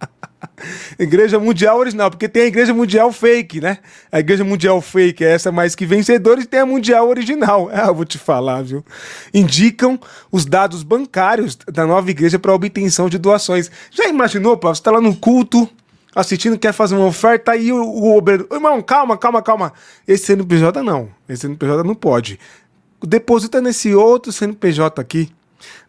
igreja 0.98 1.38
Mundial 1.38 1.78
original, 1.78 2.10
porque 2.10 2.28
tem 2.28 2.42
a 2.42 2.46
Igreja 2.46 2.74
Mundial 2.74 3.12
fake, 3.12 3.60
né? 3.60 3.78
A 4.10 4.20
Igreja 4.20 4.44
Mundial 4.44 4.80
fake 4.80 5.24
é 5.24 5.32
essa 5.32 5.52
mais 5.52 5.74
que 5.74 5.86
vencedores, 5.86 6.46
tem 6.46 6.60
a 6.60 6.66
Mundial 6.66 7.08
original. 7.08 7.70
Eu 7.70 7.92
vou 7.94 8.04
te 8.04 8.18
falar, 8.18 8.62
viu? 8.62 8.84
Indicam 9.32 9.98
os 10.30 10.44
dados 10.44 10.82
bancários 10.82 11.56
da 11.56 11.86
nova 11.86 12.10
igreja 12.10 12.38
para 12.38 12.54
obtenção 12.54 13.08
de 13.08 13.18
doações. 13.18 13.70
Já 13.90 14.08
imaginou, 14.08 14.56
pá? 14.56 14.74
Você 14.74 14.82
tá 14.82 14.90
lá 14.90 15.00
no 15.00 15.14
culto, 15.14 15.68
assistindo, 16.14 16.58
quer 16.58 16.72
fazer 16.72 16.94
uma 16.94 17.06
oferta, 17.06 17.52
aí 17.52 17.72
o, 17.72 17.82
o 17.82 18.16
obreiro. 18.16 18.46
Irmão, 18.52 18.80
calma, 18.80 19.16
calma, 19.16 19.42
calma. 19.42 19.72
Esse 20.06 20.26
CNPJ 20.26 20.82
não. 20.82 21.08
Esse 21.28 21.42
CNPJ 21.42 21.82
não 21.82 21.94
pode. 21.94 22.38
Deposita 23.02 23.60
nesse 23.60 23.94
outro 23.94 24.32
CNPJ 24.32 25.00
aqui. 25.00 25.30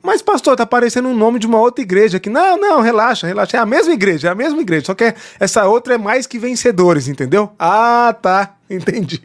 Mas, 0.01 0.21
pastor, 0.21 0.55
tá 0.55 0.63
aparecendo 0.63 1.07
um 1.07 1.15
nome 1.15 1.39
de 1.39 1.47
uma 1.47 1.59
outra 1.59 1.81
igreja 1.81 2.17
aqui. 2.17 2.29
Não, 2.29 2.57
não, 2.57 2.81
relaxa, 2.81 3.27
relaxa. 3.27 3.57
É 3.57 3.59
a 3.59 3.65
mesma 3.65 3.93
igreja, 3.93 4.27
é 4.27 4.31
a 4.31 4.35
mesma 4.35 4.61
igreja. 4.61 4.85
Só 4.85 4.93
que 4.93 5.13
essa 5.39 5.65
outra 5.65 5.95
é 5.95 5.97
mais 5.97 6.27
que 6.27 6.37
vencedores, 6.37 7.07
entendeu? 7.07 7.51
Ah, 7.57 8.15
tá. 8.21 8.55
Entendi. 8.69 9.21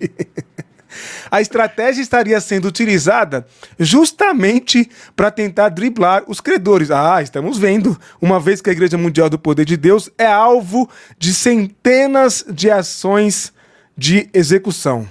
A 1.30 1.40
estratégia 1.40 2.02
estaria 2.02 2.40
sendo 2.40 2.68
utilizada 2.68 3.46
justamente 3.78 4.90
para 5.14 5.30
tentar 5.30 5.68
driblar 5.68 6.24
os 6.26 6.40
credores. 6.40 6.90
Ah, 6.90 7.22
estamos 7.22 7.58
vendo. 7.58 7.98
Uma 8.20 8.40
vez 8.40 8.60
que 8.60 8.70
a 8.70 8.72
Igreja 8.72 8.98
Mundial 8.98 9.28
do 9.30 9.38
Poder 9.38 9.64
de 9.64 9.76
Deus 9.76 10.10
é 10.18 10.26
alvo 10.26 10.88
de 11.18 11.34
centenas 11.34 12.44
de 12.48 12.70
ações 12.70 13.52
de 13.96 14.28
execução. 14.32 15.08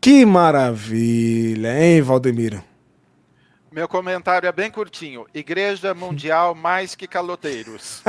Que 0.00 0.24
maravilha, 0.24 1.82
hein, 1.82 2.02
Valdemiro? 2.02 2.62
Meu 3.76 3.86
comentário 3.86 4.48
é 4.48 4.52
bem 4.52 4.70
curtinho. 4.70 5.26
Igreja 5.34 5.92
Mundial 5.92 6.54
mais 6.54 6.94
que 6.94 7.06
caloteiros. 7.06 8.00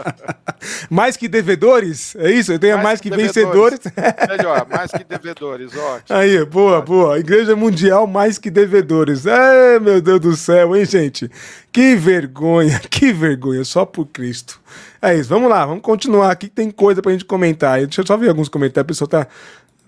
mais 0.90 1.16
que 1.16 1.28
devedores? 1.28 2.14
É 2.16 2.30
isso? 2.30 2.52
Eu 2.52 2.58
tenho 2.58 2.74
mais, 2.74 2.84
mais 2.84 3.00
que, 3.00 3.08
que 3.08 3.16
vencedores. 3.16 3.80
Melhor, 4.28 4.66
mais 4.68 4.90
que 4.90 5.02
devedores, 5.08 5.74
ótimo. 5.74 6.18
Aí, 6.18 6.44
boa, 6.44 6.80
ótimo. 6.80 6.94
boa. 6.94 7.18
Igreja 7.18 7.56
Mundial 7.56 8.06
mais 8.06 8.36
que 8.36 8.50
devedores. 8.50 9.24
É, 9.24 9.80
meu 9.80 10.02
Deus 10.02 10.20
do 10.20 10.36
céu, 10.36 10.76
hein, 10.76 10.84
gente? 10.84 11.30
Que 11.72 11.96
vergonha, 11.96 12.78
que 12.78 13.14
vergonha, 13.14 13.64
só 13.64 13.86
por 13.86 14.04
Cristo. 14.04 14.60
É 15.00 15.14
isso, 15.14 15.30
vamos 15.30 15.48
lá, 15.48 15.64
vamos 15.64 15.82
continuar 15.82 16.30
aqui, 16.30 16.48
tem 16.48 16.70
coisa 16.70 17.00
pra 17.00 17.12
gente 17.12 17.24
comentar. 17.24 17.78
Deixa 17.78 18.02
eu 18.02 18.06
só 18.06 18.14
ver 18.14 18.28
alguns 18.28 18.50
comentários, 18.50 18.84
a 18.84 18.84
pessoa 18.84 19.08
tá 19.08 19.26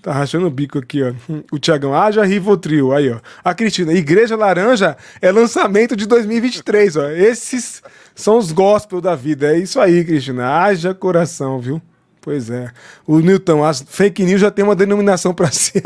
Tá 0.02 0.12
rachando 0.12 0.46
o 0.46 0.50
bico 0.50 0.78
aqui, 0.78 1.02
ó. 1.02 1.12
O 1.50 1.58
Tiagão, 1.58 1.92
haja 1.92 2.24
Rivotril. 2.24 2.92
Aí, 2.92 3.10
ó. 3.10 3.18
A 3.42 3.52
Cristina, 3.52 3.92
Igreja 3.92 4.36
Laranja 4.36 4.96
é 5.20 5.32
lançamento 5.32 5.96
de 5.96 6.06
2023, 6.06 6.96
ó. 6.96 7.10
Esses 7.10 7.82
são 8.14 8.38
os 8.38 8.52
gospel 8.52 9.00
da 9.00 9.16
vida. 9.16 9.52
É 9.52 9.58
isso 9.58 9.80
aí, 9.80 10.04
Cristina. 10.04 10.62
Haja 10.62 10.94
coração, 10.94 11.60
viu? 11.60 11.82
Pois 12.20 12.50
é. 12.50 12.70
O 13.06 13.20
Newton, 13.20 13.64
as 13.64 13.82
fake 13.88 14.24
news 14.24 14.40
já 14.40 14.50
tem 14.50 14.64
uma 14.64 14.76
denominação 14.76 15.34
para 15.34 15.50
si. 15.50 15.82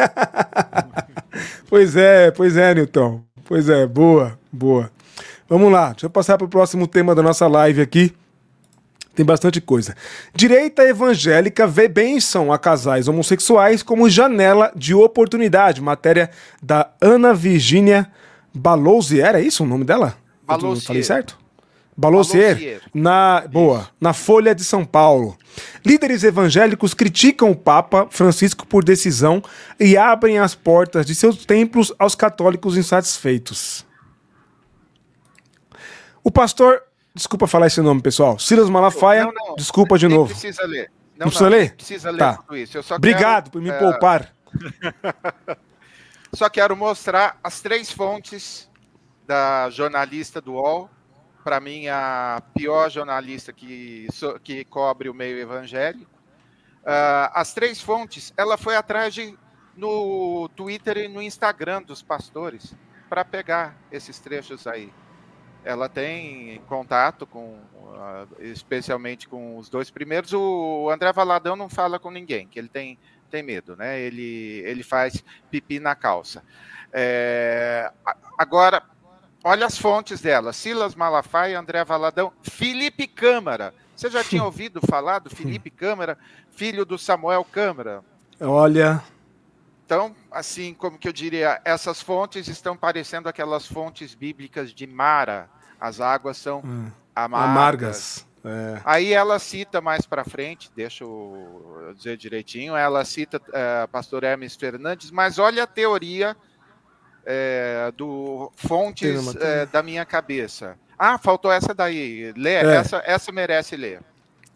pois 1.69 1.97
é, 1.97 2.31
pois 2.31 2.57
é, 2.57 2.75
Newton. 2.75 3.23
Pois 3.45 3.69
é, 3.69 3.87
boa, 3.87 4.39
boa. 4.51 4.91
Vamos 5.49 5.71
lá, 5.71 5.91
deixa 5.91 6.07
eu 6.07 6.11
passar 6.11 6.39
para 6.39 6.47
o 6.47 6.49
próximo 6.49 6.87
tema 6.87 7.15
da 7.15 7.23
nossa 7.23 7.47
live 7.47 7.81
aqui. 7.81 8.15
Tem 9.15 9.27
bastante 9.27 9.61
coisa. 9.61 9.95
Direita 10.35 10.83
evangélica 10.83 11.67
vê 11.67 11.87
bênção 11.87 12.53
a 12.53 12.59
casais 12.59 13.09
homossexuais 13.09 13.83
como 13.83 14.09
janela 14.09 14.73
de 14.75 14.95
oportunidade. 14.95 15.83
Matéria 15.83 16.31
da 16.63 16.91
Ana 17.01 17.35
Virginia 17.35 18.11
Balousier, 18.55 19.35
é 19.35 19.43
isso 19.43 19.65
o 19.65 19.67
nome 19.67 19.85
dela? 19.85 20.17
Balousier. 20.47 20.87
Falei 20.87 21.03
certo? 21.03 21.39
Balousier. 21.95 22.81
Na, 22.95 23.47
boa, 23.47 23.91
na 24.01 24.15
Folha 24.15 24.55
de 24.55 24.65
São 24.65 24.85
Paulo. 24.85 25.37
Líderes 25.85 26.25
evangélicos 26.25 26.95
criticam 26.95 27.51
o 27.51 27.57
Papa 27.57 28.07
Francisco 28.11 28.67
por 28.67 28.83
decisão 28.83 29.43
e 29.79 29.95
abrem 29.97 30.39
as 30.39 30.55
portas 30.55 31.05
de 31.05 31.15
seus 31.15 31.45
templos 31.45 31.93
aos 31.99 32.15
católicos 32.15 32.79
insatisfeitos. 32.79 33.85
O 36.25 36.31
pastor 36.31 36.83
Desculpa 37.15 37.47
falar 37.47 37.67
esse 37.67 37.81
nome, 37.83 38.01
pessoal. 38.01 38.39
Silas 38.39 38.71
Malafaia, 38.71 39.25
não, 39.25 39.33
não, 39.33 39.55
desculpa 39.55 39.99
de 39.99 40.09
novo. 40.09 40.31
precisa 40.31 40.67
ler. 40.67 40.91
Não, 41.17 41.27
não 41.27 41.27
precisa 41.27 41.49
ler? 41.49 41.75
precisa 41.75 42.11
ler 42.11 42.19
tá. 42.19 42.37
tudo 42.39 42.57
isso. 42.57 42.79
Obrigado 42.95 43.45
quero, 43.45 43.53
por 43.53 43.63
me 43.63 43.69
é... 43.69 43.79
poupar. 43.79 44.35
só 46.35 46.49
quero 46.49 46.75
mostrar 46.75 47.39
as 47.45 47.61
três 47.61 47.93
fontes 47.93 48.71
da 49.27 49.69
jornalista 49.69 50.41
do 50.41 50.55
UOL. 50.55 50.89
Para 51.45 51.61
mim, 51.61 51.89
a 51.89 52.43
pior 52.55 52.89
jornalista 52.89 53.53
que, 53.53 54.07
que 54.43 54.65
cobre 54.65 55.11
o 55.11 55.15
meio 55.15 55.39
evangélico. 55.39 56.11
Uh, 56.83 57.29
as 57.35 57.53
três 57.53 57.81
fontes, 57.81 58.33
ela 58.37 58.57
foi 58.57 58.75
atrás 58.75 59.13
de, 59.13 59.37
no 59.77 60.49
Twitter 60.57 60.97
e 60.99 61.09
no 61.09 61.21
Instagram 61.21 61.83
dos 61.83 62.01
pastores 62.03 62.75
para 63.09 63.25
pegar 63.25 63.77
esses 63.91 64.19
trechos 64.19 64.67
aí 64.67 64.93
ela 65.65 65.89
tem 65.89 66.61
contato 66.69 67.27
com, 67.27 67.59
especialmente 68.41 69.29
com 69.29 69.59
os 69.59 69.69
dois 69.69 69.91
primeiros. 69.91 70.33
O 70.33 70.91
André 70.91 71.13
Valadão 71.13 71.57
não 71.57 71.69
fala 71.69 71.99
com 71.99 72.11
ninguém, 72.11 72.47
que 72.47 72.59
ele 72.59 72.69
tem, 72.69 72.99
tem 73.31 73.43
medo, 73.43 73.77
né? 73.77 74.01
Ele, 74.01 74.63
ele 74.65 74.83
faz 74.83 75.23
pipi 75.51 75.79
na 75.79 75.95
calça. 75.95 76.43
É, 76.93 77.91
agora, 78.37 78.83
olha 79.45 79.67
as 79.67 79.79
fontes 79.79 80.21
dela: 80.21 80.53
Silas 80.53 80.95
Malafaia, 80.95 81.59
André 81.59 81.85
Valadão, 81.85 82.33
Felipe 82.43 83.07
Câmara. 83.07 83.73
Você 83.95 84.11
já 84.11 84.25
tinha 84.25 84.43
ouvido 84.45 84.81
falar 84.81 85.21
do 85.21 85.31
Felipe 85.31 85.71
Câmara, 85.71 86.19
filho 86.51 86.85
do 86.85 86.99
Samuel 86.99 87.45
Câmara? 87.45 88.03
Olha. 88.41 89.03
Então, 89.85 90.15
assim, 90.31 90.75
como 90.75 90.99
que 90.99 91.09
eu 91.09 91.13
diria, 91.13 91.61
essas 91.65 92.01
fontes 92.01 92.49
estão 92.49 92.77
parecendo 92.77 93.29
aquelas 93.29 93.67
fontes 93.67 94.15
bíblicas 94.15 94.73
de 94.73 94.87
Mara, 94.87 95.51
As 95.81 96.01
águas 96.01 96.37
são 96.37 96.61
hum. 96.65 96.91
amargas. 97.15 97.51
amargas. 97.51 98.27
É. 98.45 98.81
Aí 98.85 99.13
ela 99.13 99.39
cita 99.39 99.81
mais 99.81 100.05
para 100.05 100.25
frente, 100.25 100.71
deixa 100.75 101.05
eu 101.05 101.93
dizer 101.97 102.17
direitinho, 102.17 102.75
ela 102.75 103.05
cita 103.05 103.41
é, 103.53 103.87
pastor 103.87 104.25
Hermes 104.25 104.57
Fernandes, 104.57 105.13
mas 105.13 105.39
olha 105.39 105.63
a 105.63 105.67
teoria 105.67 106.37
é, 107.25 107.93
do 107.97 108.51
fontes 108.57 109.37
é, 109.37 109.67
da 109.67 109.83
minha 109.83 110.05
cabeça. 110.05 110.77
Ah, 110.99 111.19
faltou 111.19 111.53
essa 111.53 111.73
daí. 111.73 112.33
Lê, 112.37 112.55
é. 112.55 112.77
essa, 112.77 113.03
essa 113.05 113.33
merece 113.33 113.77
ler. 113.77 114.01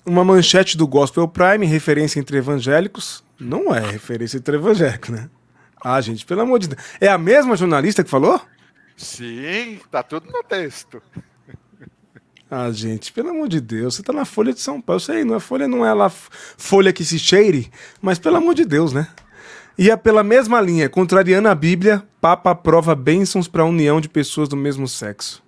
Uma 0.07 0.24
manchete 0.24 0.76
do 0.76 0.86
Gospel 0.86 1.26
Prime, 1.26 1.66
referência 1.66 2.20
entre 2.20 2.38
evangélicos. 2.38 3.24
Não 3.40 3.74
é 3.74 3.80
referência 3.80 4.38
entre 4.38 4.57
evangélicos, 4.57 5.11
né? 5.11 5.28
Ah, 5.82 6.00
gente, 6.00 6.24
pelo 6.24 6.42
amor 6.42 6.61
de 6.61 6.68
Deus. 6.68 6.82
É 7.00 7.09
a 7.09 7.18
mesma 7.18 7.57
jornalista 7.57 8.04
que 8.04 8.09
falou? 8.09 8.40
Sim, 8.96 9.80
tá 9.90 10.04
tudo 10.04 10.30
no 10.30 10.44
texto. 10.44 11.02
Ah, 12.48 12.70
gente, 12.70 13.12
pelo 13.12 13.30
amor 13.30 13.48
de 13.48 13.61
Deus, 13.61 13.96
você 13.96 14.02
tá 14.04 14.12
na 14.12 14.24
Folha 14.24 14.52
de 14.52 14.61
São 14.61 14.80
Paulo. 14.80 14.96
Eu 14.96 15.04
sei, 15.04 15.24
não 15.24 15.34
é 15.34 15.40
Folha, 15.40 15.66
não 15.66 15.84
é 15.84 15.92
lá 15.92 16.09
Folha 16.09 16.92
que 16.92 17.04
se 17.04 17.18
cheire, 17.18 17.68
mas 18.00 18.18
pelo 18.18 18.36
amor 18.36 18.54
de 18.54 18.64
Deus, 18.64 18.92
né? 18.92 19.09
E 19.76 19.90
é 19.90 19.96
pela 19.96 20.22
mesma 20.22 20.61
linha, 20.61 20.88
contrariando 20.88 21.48
a 21.48 21.54
Bíblia, 21.54 22.07
Papa 22.20 22.52
aprova 22.52 22.94
bênçãos 22.94 23.48
para 23.48 23.62
a 23.62 23.66
união 23.66 24.00
de 24.00 24.09
pessoas 24.09 24.48
do 24.48 24.57
mesmo 24.57 24.86
sexo. 24.86 25.42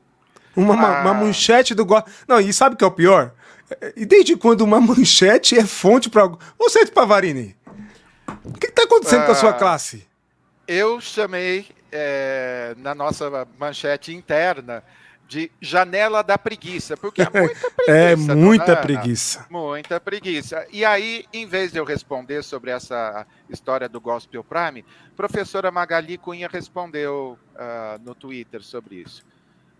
Uma, 0.54 0.74
ah. 0.74 1.02
uma 1.02 1.14
manchete 1.14 1.74
do. 1.74 1.84
Go... 1.84 2.02
Não, 2.26 2.40
e 2.40 2.52
sabe 2.52 2.74
o 2.74 2.78
que 2.78 2.84
é 2.84 2.86
o 2.86 2.90
pior? 2.90 3.32
E 3.96 4.06
desde 4.06 4.36
quando 4.36 4.62
uma 4.62 4.80
manchete 4.80 5.58
é 5.58 5.64
fonte 5.64 6.08
para. 6.08 6.30
Você, 6.58 6.86
Pavarini, 6.86 7.56
o 8.44 8.52
que 8.52 8.66
está 8.66 8.84
acontecendo 8.84 9.22
ah. 9.22 9.26
com 9.26 9.32
a 9.32 9.34
sua 9.34 9.50
ah. 9.50 9.54
classe? 9.54 10.06
Eu 10.66 11.00
chamei 11.00 11.66
é, 11.92 12.74
na 12.78 12.94
nossa 12.94 13.46
manchete 13.58 14.14
interna 14.14 14.82
de 15.28 15.52
janela 15.60 16.22
da 16.22 16.38
preguiça, 16.38 16.96
porque 16.96 17.20
é 17.20 17.28
muita 17.30 17.70
preguiça. 17.76 17.92
é 17.92 18.16
muita 18.16 18.76
preguiça. 18.76 19.46
Muita 19.50 20.00
preguiça. 20.00 20.66
E 20.72 20.84
aí, 20.84 21.26
em 21.32 21.46
vez 21.46 21.70
de 21.70 21.78
eu 21.78 21.84
responder 21.84 22.42
sobre 22.42 22.70
essa 22.70 23.26
história 23.50 23.88
do 23.88 24.00
Gospel 24.00 24.42
Prime, 24.42 24.84
professora 25.14 25.70
Magali 25.70 26.16
Cunha 26.16 26.48
respondeu 26.50 27.38
uh, 27.54 28.02
no 28.02 28.14
Twitter 28.14 28.62
sobre 28.62 28.96
isso. 28.96 29.22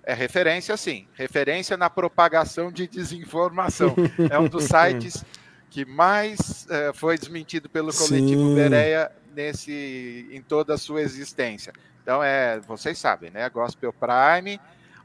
É 0.04 0.14
referência, 0.14 0.76
sim. 0.76 1.06
Referência 1.14 1.76
na 1.76 1.90
propagação 1.90 2.72
de 2.72 2.86
desinformação. 2.86 3.94
É 4.30 4.38
um 4.38 4.48
dos 4.48 4.64
sites 4.68 5.24
que 5.70 5.84
mais 5.84 6.66
uh, 6.66 6.94
foi 6.94 7.18
desmentido 7.18 7.68
pelo 7.68 7.92
coletivo 7.92 8.48
sim. 8.48 8.54
Bereia 8.54 9.12
nesse, 9.34 10.26
em 10.30 10.40
toda 10.40 10.74
a 10.74 10.78
sua 10.78 11.02
existência. 11.02 11.72
Então, 12.02 12.22
é, 12.22 12.58
vocês 12.60 12.98
sabem, 12.98 13.30
né? 13.30 13.48
Gospel 13.50 13.92
Prime 13.92 14.58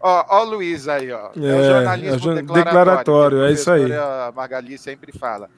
Ó, 0.05 0.25
ó 0.27 0.41
o 0.41 0.49
Luiz 0.49 0.89
aí, 0.89 1.09
ó. 1.13 1.31
É, 1.33 1.47
é 1.47 1.55
o 1.55 1.63
jornalismo 1.63 2.31
é, 2.31 2.35
declaratório, 2.35 2.63
declaratório 2.65 3.43
é 3.45 3.51
isso 3.53 3.71
aí. 3.71 3.93
A 3.93 4.33
Magali 4.35 4.77
sempre 4.77 5.13
fala. 5.13 5.49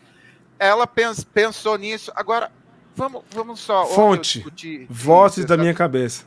Ela 0.60 0.86
pens, 0.86 1.24
pensou 1.24 1.76
nisso. 1.80 2.12
Agora, 2.16 2.52
vamos, 2.96 3.24
vamos 3.32 3.60
só. 3.60 3.88
Fonte. 3.88 4.46
Vozes 4.88 5.46
da 5.46 5.58
minha 5.58 5.74
cabeça. 5.74 6.26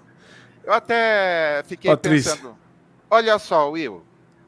Eu 0.65 0.73
até 0.73 1.63
fiquei 1.69 1.97
pensando. 1.97 2.59
Olha 3.11 3.39
só, 3.39 3.71
Will. 3.71 4.03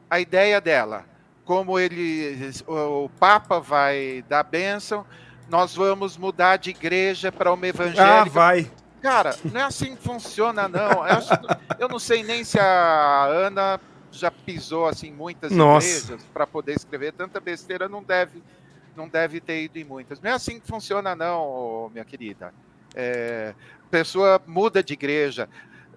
A 0.09 0.19
ideia 0.19 0.59
dela. 0.61 1.05
Como 1.45 1.79
ele, 1.79 2.51
o 2.67 3.09
Papa 3.19 3.59
vai 3.59 4.23
dar 4.29 4.43
bênção, 4.43 5.05
nós 5.49 5.75
vamos 5.75 6.15
mudar 6.15 6.57
de 6.57 6.69
igreja 6.69 7.31
para 7.31 7.51
uma 7.51 7.67
evangélica. 7.67 8.21
Ah, 8.21 8.23
vai. 8.23 8.71
Cara, 9.01 9.35
não 9.51 9.59
é 9.59 9.63
assim 9.63 9.95
que 9.95 10.03
funciona, 10.03 10.69
não. 10.69 10.91
Eu, 10.91 11.03
acho, 11.03 11.29
eu 11.79 11.89
não 11.89 11.97
sei 11.97 12.23
nem 12.23 12.43
se 12.43 12.59
a 12.59 13.25
Ana 13.25 13.79
já 14.11 14.29
pisou 14.29 14.85
assim 14.87 15.11
muitas 15.11 15.51
Nossa. 15.51 15.87
empresas 15.87 16.23
para 16.31 16.45
poder 16.45 16.75
escrever 16.75 17.13
tanta 17.13 17.39
besteira, 17.39 17.89
não 17.89 18.03
deve, 18.03 18.43
não 18.95 19.07
deve 19.07 19.41
ter 19.41 19.63
ido 19.63 19.79
em 19.79 19.83
muitas. 19.83 20.21
Não 20.21 20.29
é 20.29 20.33
assim 20.33 20.59
que 20.59 20.67
funciona, 20.67 21.15
não, 21.15 21.89
minha 21.91 22.05
querida. 22.05 22.53
É, 22.93 23.55
pessoa 23.89 24.41
muda 24.45 24.83
de 24.83 24.93
igreja 24.93 25.49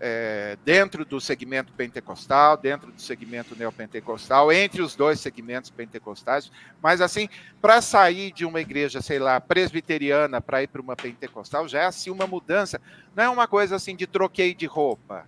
é, 0.07 0.59
dentro 0.66 1.02
do 1.02 1.18
segmento 1.18 1.72
pentecostal, 1.72 2.59
dentro 2.59 2.92
do 2.92 3.00
segmento 3.00 3.57
neopentecostal, 3.57 4.52
entre 4.52 4.82
os 4.82 4.94
dois 4.94 5.18
segmentos 5.18 5.70
pentecostais, 5.70 6.52
mas 6.82 7.00
assim, 7.00 7.26
para 7.59 7.80
sair 7.80 8.30
de 8.30 8.44
uma 8.44 8.61
igreja, 8.61 9.00
sei 9.00 9.18
lá, 9.18 9.40
presbiteriana 9.40 10.42
para 10.42 10.62
ir 10.62 10.66
para 10.66 10.82
uma 10.82 10.94
pentecostal, 10.94 11.66
já 11.66 11.80
é 11.80 11.86
assim 11.86 12.11
uma 12.11 12.26
mudança, 12.26 12.78
não 13.16 13.24
é 13.24 13.28
uma 13.30 13.48
coisa 13.48 13.76
assim 13.76 13.96
de 13.96 14.07
troquei 14.07 14.55
de 14.55 14.66
roupa. 14.66 15.26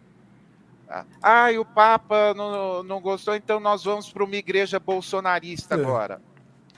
Ah, 1.23 1.51
e 1.51 1.59
o 1.59 1.65
Papa 1.65 2.35
não, 2.35 2.83
não 2.83 3.01
gostou, 3.01 3.35
então 3.35 3.59
nós 3.59 3.83
vamos 3.83 4.13
para 4.13 4.23
uma 4.23 4.37
igreja 4.37 4.79
bolsonarista 4.79 5.75
é. 5.75 5.81
agora. 5.81 6.21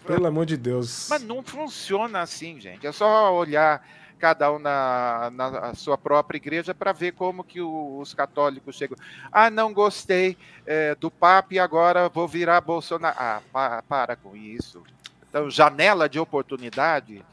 Pelo 0.06 0.24
amor 0.24 0.46
de 0.46 0.56
Deus. 0.56 1.08
Mas 1.10 1.24
não 1.24 1.42
funciona 1.42 2.20
assim, 2.20 2.60
gente. 2.60 2.86
É 2.86 2.92
só 2.92 3.34
olhar 3.34 3.84
cada 4.18 4.52
um 4.52 4.58
na, 4.58 5.30
na 5.30 5.74
sua 5.74 5.96
própria 5.96 6.36
igreja 6.36 6.74
para 6.74 6.92
ver 6.92 7.12
como 7.12 7.44
que 7.44 7.60
o, 7.60 7.98
os 7.98 8.12
católicos 8.12 8.76
chegam. 8.76 8.96
Ah, 9.32 9.48
não 9.48 9.72
gostei 9.72 10.36
é, 10.66 10.94
do 10.94 11.10
Papa 11.10 11.54
e 11.54 11.58
agora 11.58 12.08
vou 12.08 12.26
virar 12.26 12.60
Bolsonaro. 12.60 13.16
Ah, 13.18 13.40
pa, 13.52 13.82
para 13.88 14.16
com 14.16 14.36
isso. 14.36 14.82
Então, 15.28 15.48
janela 15.50 16.08
de 16.08 16.18
oportunidade, 16.18 17.24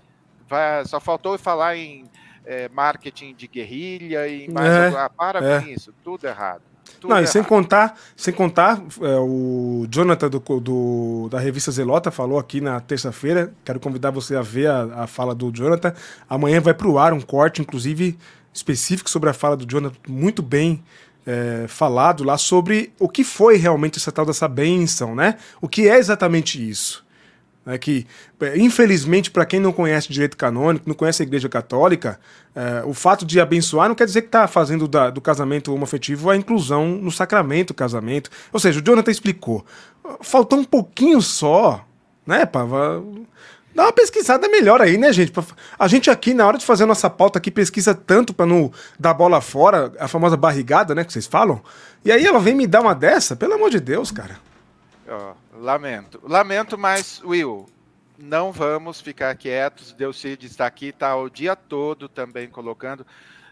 vai, 0.48 0.86
só 0.86 1.00
faltou 1.00 1.38
falar 1.38 1.76
em 1.76 2.06
é, 2.46 2.70
marketing 2.70 3.34
de 3.34 3.48
guerrilha 3.48 4.28
e 4.28 4.50
mais. 4.50 4.94
É, 4.94 4.98
ah, 4.98 5.10
para 5.10 5.44
é. 5.44 5.62
com 5.62 5.68
isso, 5.68 5.94
tudo 6.04 6.26
errado. 6.28 6.62
Não, 7.04 7.20
e 7.20 7.28
sem 7.28 7.44
contar, 7.44 7.98
sem 8.16 8.34
contar, 8.34 8.82
é, 9.02 9.18
o 9.20 9.86
Jonathan 9.90 10.30
do, 10.30 10.40
do, 10.60 11.30
da 11.30 11.40
revista 11.40 11.72
Zelota 11.72 12.10
falou 12.10 12.40
aqui 12.40 12.60
na 12.60 12.80
terça-feira. 12.80 13.54
Quero 13.64 13.80
convidar 13.80 14.12
você 14.12 14.36
a 14.36 14.42
ver 14.42 14.68
a, 14.68 15.04
a 15.04 15.08
fala 15.08 15.36
do 15.36 15.52
Jonathan. 15.52 15.94
Amanhã 16.30 16.60
vai 16.60 16.74
para 16.74 16.88
o 16.88 16.98
ar 16.98 17.14
um 17.14 17.22
corte, 17.22 17.62
inclusive, 17.62 18.18
específico 18.54 19.10
sobre 19.10 19.30
a 19.30 19.34
fala 19.34 19.56
do 19.56 19.66
Jonathan, 19.70 19.96
muito 20.08 20.42
bem 20.42 20.84
é, 21.26 21.66
falado 21.68 22.24
lá 22.24 22.38
sobre 22.38 22.92
o 23.00 23.10
que 23.10 23.24
foi 23.24 23.58
realmente 23.58 23.98
essa 23.98 24.12
tal 24.12 24.26
dessa 24.26 24.48
bênção, 24.48 25.16
né? 25.16 25.36
O 25.62 25.68
que 25.68 25.88
é 25.88 25.98
exatamente 25.98 26.70
isso? 26.70 27.05
É 27.68 27.80
que, 27.80 28.05
é, 28.39 28.57
infelizmente, 28.57 29.32
para 29.32 29.45
quem 29.45 29.59
não 29.59 29.72
conhece 29.72 30.11
direito 30.13 30.38
canônico, 30.38 30.88
não 30.88 30.93
conhece 30.93 31.24
a 31.24 31.26
Igreja 31.26 31.49
Católica, 31.49 32.20
é, 32.53 32.84
o 32.86 32.93
fato 32.93 33.26
de 33.26 33.39
abençoar 33.39 33.88
não 33.88 33.95
quer 33.95 34.05
dizer 34.05 34.22
que 34.22 34.28
está 34.28 34.47
fazendo 34.47 34.88
da, 34.88 35.09
do 35.09 35.20
casamento 35.20 35.74
homoafetivo 35.74 36.30
a 36.30 36.36
inclusão 36.36 36.88
no 36.88 37.11
sacramento 37.11 37.70
do 37.70 37.74
casamento. 37.74 38.30
Ou 38.53 38.59
seja, 38.59 38.80
o 38.80 38.84
Jonathan 38.84 39.09
explicou. 39.09 39.66
Faltou 40.22 40.59
um 40.59 40.63
pouquinho 40.63 41.22
só, 41.22 41.84
né, 42.26 42.45
Pava? 42.45 43.03
Dá 43.74 43.84
uma 43.84 43.91
pesquisada 43.91 44.47
melhor 44.47 44.80
aí, 44.80 44.97
né, 44.97 45.11
gente? 45.11 45.34
A 45.78 45.88
gente 45.88 46.09
aqui, 46.09 46.34
na 46.34 46.47
hora 46.47 46.57
de 46.57 46.66
fazer 46.66 46.84
a 46.84 46.88
nossa 46.88 47.09
pauta 47.09 47.39
aqui, 47.39 47.51
pesquisa 47.51 47.93
tanto 47.93 48.34
para 48.34 48.45
não 48.45 48.72
dar 48.97 49.13
bola 49.13 49.41
fora, 49.41 49.91
a 49.99 50.07
famosa 50.07 50.38
barrigada, 50.38 50.95
né, 50.95 51.03
que 51.03 51.11
vocês 51.11 51.26
falam. 51.26 51.61
E 52.05 52.11
aí 52.11 52.26
ela 52.26 52.39
vem 52.39 52.55
me 52.55 52.68
dar 52.68 52.82
uma 52.82 52.95
dessa? 52.95 53.36
Pelo 53.36 53.55
amor 53.55 53.70
de 53.70 53.80
Deus, 53.80 54.11
cara. 54.11 54.38
Oh. 55.09 55.45
Lamento. 55.66 56.22
Lamento, 56.24 56.78
mas, 56.78 57.20
Will, 57.24 57.66
não 58.20 58.51
vamos 58.51 59.01
ficar 59.01 59.36
quietos. 59.36 59.93
Deus 59.93 60.24
está 60.24 60.68
aqui, 60.68 60.89
está 60.89 61.16
o 61.16 61.28
dia 61.28 61.55
todo 61.55 62.07
também 62.07 62.47
colocando. 62.47 63.03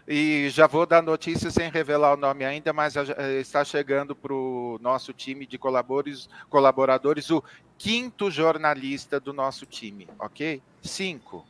E 0.06 0.48
já 0.50 0.68
vou 0.68 0.86
dar 0.86 1.02
notícia 1.02 1.50
sem 1.50 1.68
revelar 1.68 2.14
o 2.14 2.16
nome 2.16 2.44
ainda, 2.44 2.72
mas 2.72 2.94
está 3.40 3.64
chegando 3.64 4.14
para 4.14 4.32
o 4.32 4.78
nosso 4.80 5.12
time 5.12 5.44
de 5.44 5.58
colaboradores, 5.58 6.28
colaboradores 6.48 7.30
o 7.30 7.42
quinto 7.76 8.30
jornalista 8.30 9.18
do 9.18 9.32
nosso 9.32 9.66
time, 9.66 10.06
ok? 10.16 10.62
Cinco. 10.82 11.44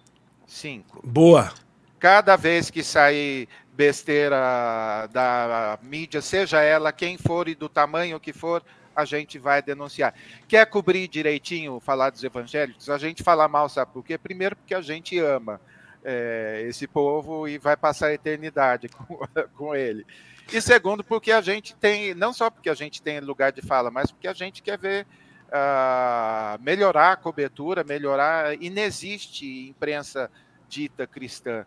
Cinco. 0.47 1.03
Boa. 1.05 1.53
Cada 1.99 2.37
vez 2.37 2.71
que 2.71 2.83
sair 2.83 3.49
besteira 3.75 5.09
da 5.13 5.79
mídia, 5.83 6.23
seja 6.23 6.63
ela 6.63 6.91
quem 6.91 7.19
for 7.19 7.49
e 7.49 7.55
do 7.55 7.69
tamanho 7.69 8.19
que 8.19 8.33
for, 8.33 8.63
a 8.95 9.05
gente 9.05 9.39
vai 9.39 9.63
denunciar. 9.63 10.15
Quer 10.47 10.67
cobrir 10.67 11.09
direitinho, 11.09 11.81
falar 11.81 12.11
dos 12.11 12.23
evangélicos? 12.23 12.89
A 12.89 12.99
gente 12.99 13.23
fala 13.23 13.49
mal, 13.49 13.69
sabe 13.69 13.93
por 13.93 14.05
quê? 14.05 14.17
Primeiro, 14.17 14.57
porque 14.57 14.75
a 14.75 14.81
gente 14.81 15.19
ama 15.19 15.61
é, 16.05 16.65
esse 16.69 16.87
povo 16.87 17.49
e 17.49 17.59
vai 17.59 17.77
passar 17.77 18.09
a 18.09 18.15
eternidade 18.15 18.89
com, 18.95 19.19
com 19.55 19.75
ele. 19.75 20.07
E 20.53 20.61
segundo, 20.61 21.03
porque 21.03 21.33
a 21.33 21.41
gente 21.41 21.75
tem, 21.75 22.15
não 22.15 22.33
só 22.33 22.51
porque 22.51 22.69
a 22.69 22.75
gente 22.75 23.01
tem 23.01 23.21
lugar 23.21 23.51
de 23.51 23.63
fala, 23.63 23.91
mas 23.91 24.11
porque 24.11 24.29
a 24.29 24.35
gente 24.35 24.63
quer 24.63 24.79
ver 24.79 25.07
uh, 25.49 26.63
melhorar 26.63 27.13
a 27.13 27.17
cobertura, 27.17 27.83
melhorar. 27.83 28.61
E 28.63 28.69
não 28.69 28.83
existe 28.83 29.71
imprensa 29.71 30.31
dita 30.69 31.07
cristã 31.07 31.65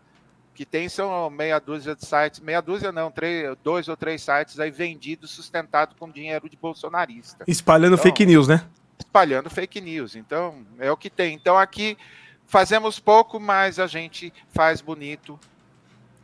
que 0.58 0.66
tem 0.66 0.88
são 0.88 1.30
meia 1.30 1.60
dúzia 1.60 1.94
de 1.94 2.04
sites, 2.04 2.40
meia 2.40 2.60
dúzia 2.60 2.90
não, 2.90 3.12
três, 3.12 3.56
dois 3.62 3.86
ou 3.86 3.96
três 3.96 4.20
sites 4.20 4.58
aí 4.58 4.72
vendidos, 4.72 5.30
sustentados 5.30 5.94
com 5.96 6.10
dinheiro 6.10 6.48
de 6.48 6.56
bolsonarista. 6.56 7.44
Espalhando 7.46 7.94
então, 7.94 8.02
fake 8.02 8.26
news, 8.26 8.48
né? 8.48 8.64
Espalhando 8.98 9.48
fake 9.48 9.80
news. 9.80 10.16
Então, 10.16 10.66
é 10.80 10.90
o 10.90 10.96
que 10.96 11.08
tem. 11.08 11.32
Então, 11.32 11.56
aqui 11.56 11.96
fazemos 12.44 12.98
pouco, 12.98 13.38
mas 13.38 13.78
a 13.78 13.86
gente 13.86 14.32
faz 14.50 14.80
bonito. 14.80 15.38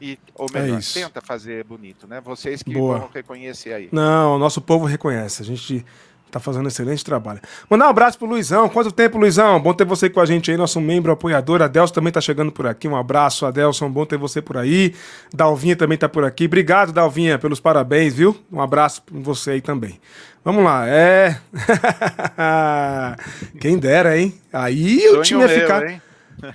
E, 0.01 0.19
ou 0.35 0.49
melhor, 0.53 0.81
é 0.81 0.83
tenta 0.83 1.21
fazer 1.21 1.63
bonito, 1.63 2.09
né? 2.09 2.21
Vocês 2.21 2.61
que 2.61 2.75
Boa. 2.75 2.99
vão 2.99 3.11
reconhecer 3.15 3.73
aí. 3.73 3.89
Não, 3.93 4.35
o 4.35 4.39
nosso 4.41 4.61
povo 4.61 4.85
reconhece. 4.85 5.43
A 5.43 5.45
gente 5.45 5.87
Tá 6.35 6.41
fazendo 6.41 6.65
um 6.65 6.69
excelente 6.69 7.05
trabalho. 7.05 7.41
Mandar 7.71 7.87
um 7.87 7.91
abraço 7.91 8.19
pro 8.19 8.27
Luizão. 8.27 8.69
Quanto 8.69 8.91
tempo, 8.91 9.17
Luizão? 9.17 9.61
Bom 9.61 9.73
ter 9.73 9.85
você 9.85 10.11
com 10.11 10.19
a 10.19 10.27
gente 10.27 10.51
aí, 10.51 10.57
nosso 10.57 10.81
membro 10.81 11.13
apoiador. 11.13 11.63
Adelson 11.63 11.95
também 11.95 12.13
tá 12.13 12.21
chegando 12.21 12.51
por 12.51 12.67
aqui. 12.67 12.89
Um 12.89 12.97
abraço, 12.97 13.47
Adelson. 13.47 13.89
Bom 13.89 14.05
ter 14.05 14.19
você 14.19 14.43
por 14.43 14.57
aí. 14.57 14.97
Dalvinha 15.33 15.77
também 15.77 15.97
tá 15.97 16.09
por 16.09 16.25
aqui. 16.25 16.47
Obrigado, 16.47 16.93
Dalvinha, 16.93 17.39
pelos 17.39 17.61
parabéns, 17.61 18.15
viu? 18.15 18.37
Um 18.51 18.61
abraço 18.61 19.01
pra 19.03 19.17
você 19.21 19.53
aí 19.53 19.61
também. 19.61 20.01
Vamos 20.45 20.65
lá, 20.65 20.89
é. 20.89 21.39
Quem 23.61 23.79
dera, 23.79 24.19
hein? 24.19 24.35
Aí 24.53 25.03
Sonho 25.03 25.21
o 25.21 25.23
time 25.23 25.41
ia 25.43 25.49
ficar. 25.49 25.83
Meu, 25.83 26.01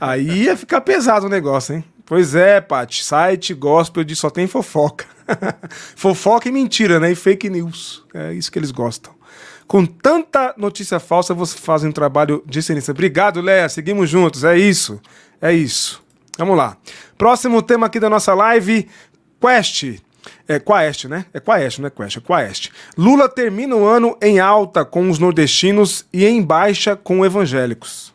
aí 0.01 0.43
ia 0.43 0.57
ficar 0.57 0.81
pesado 0.81 1.27
o 1.27 1.29
negócio, 1.29 1.75
hein? 1.75 1.85
Pois 2.05 2.35
é, 2.35 2.59
Paty. 2.59 3.01
Site 3.01 3.53
gospel 3.53 4.03
de 4.03 4.13
só 4.13 4.29
tem 4.29 4.45
fofoca. 4.45 5.05
fofoca 5.95 6.49
e 6.49 6.51
mentira, 6.51 6.99
né? 6.99 7.13
E 7.13 7.15
fake 7.15 7.49
news. 7.49 8.03
É 8.13 8.33
isso 8.33 8.51
que 8.51 8.59
eles 8.59 8.71
gostam 8.71 9.17
com 9.69 9.85
tanta 9.85 10.55
notícia 10.57 10.99
falsa, 10.99 11.31
você 11.31 11.55
faz 11.55 11.83
um 11.83 11.91
trabalho 11.91 12.43
de 12.43 12.57
excelência. 12.57 12.91
Obrigado, 12.91 13.39
Léa. 13.39 13.69
Seguimos 13.69 14.09
juntos. 14.09 14.43
É 14.43 14.57
isso. 14.57 14.99
É 15.39 15.53
isso. 15.53 16.01
Vamos 16.39 16.57
lá. 16.57 16.75
Próximo 17.15 17.61
tema 17.61 17.85
aqui 17.85 17.99
da 17.99 18.09
nossa 18.09 18.33
live: 18.33 18.89
Quest. 19.39 20.01
É 20.47 20.57
Quaest, 20.59 21.05
né? 21.05 21.25
É 21.31 21.39
Quaest, 21.39 21.77
não 21.77 21.87
é 21.87 21.91
Quest, 21.91 22.17
é 22.17 22.19
Quaest. 22.19 22.71
Lula 22.97 23.29
termina 23.29 23.75
o 23.75 23.85
ano 23.85 24.17
em 24.19 24.39
alta 24.39 24.83
com 24.83 25.07
os 25.07 25.19
nordestinos 25.19 26.03
e 26.11 26.25
em 26.25 26.41
baixa 26.41 26.95
com 26.95 27.23
evangélicos. 27.23 28.11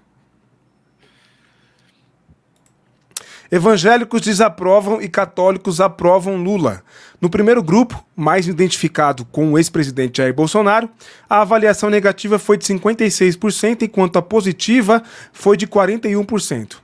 Evangélicos 3.54 4.20
desaprovam 4.20 5.00
e 5.00 5.08
católicos 5.08 5.80
aprovam 5.80 6.42
Lula. 6.42 6.82
No 7.20 7.30
primeiro 7.30 7.62
grupo, 7.62 8.04
mais 8.16 8.48
identificado 8.48 9.24
com 9.26 9.52
o 9.52 9.56
ex-presidente 9.56 10.16
Jair 10.16 10.34
Bolsonaro, 10.34 10.90
a 11.30 11.40
avaliação 11.40 11.88
negativa 11.88 12.36
foi 12.36 12.58
de 12.58 12.64
56%, 12.64 13.82
enquanto 13.82 14.16
a 14.16 14.22
positiva 14.22 15.04
foi 15.32 15.56
de 15.56 15.68
41%. 15.68 16.78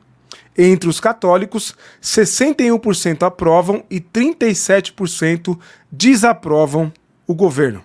Entre 0.56 0.88
os 0.88 1.00
católicos, 1.00 1.74
61% 2.00 3.24
aprovam 3.26 3.82
e 3.90 4.00
37% 4.00 5.58
desaprovam 5.90 6.92
o 7.26 7.34
governo. 7.34 7.82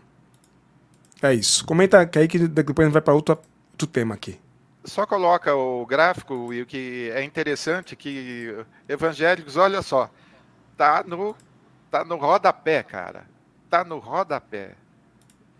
É 1.23 1.33
isso. 1.33 1.65
Comenta 1.65 2.07
aí 2.15 2.27
que 2.27 2.37
depois 2.37 2.81
a 2.81 2.83
gente 2.83 2.93
vai 2.93 3.01
para 3.01 3.15
outro, 3.15 3.35
outro 3.73 3.87
tema 3.87 4.13
aqui 4.13 4.44
só 4.85 5.05
coloca 5.05 5.53
o 5.55 5.85
gráfico 5.85 6.53
e 6.53 6.61
o 6.61 6.65
que 6.65 7.11
é 7.13 7.23
interessante 7.23 7.95
que 7.95 8.65
evangélicos, 8.87 9.57
olha 9.57 9.81
só, 9.81 10.09
tá 10.77 11.03
no 11.05 11.35
tá 11.89 12.03
no 12.03 12.17
rodapé, 12.17 12.83
cara. 12.83 13.25
Tá 13.69 13.83
no 13.83 13.99
rodapé. 13.99 14.75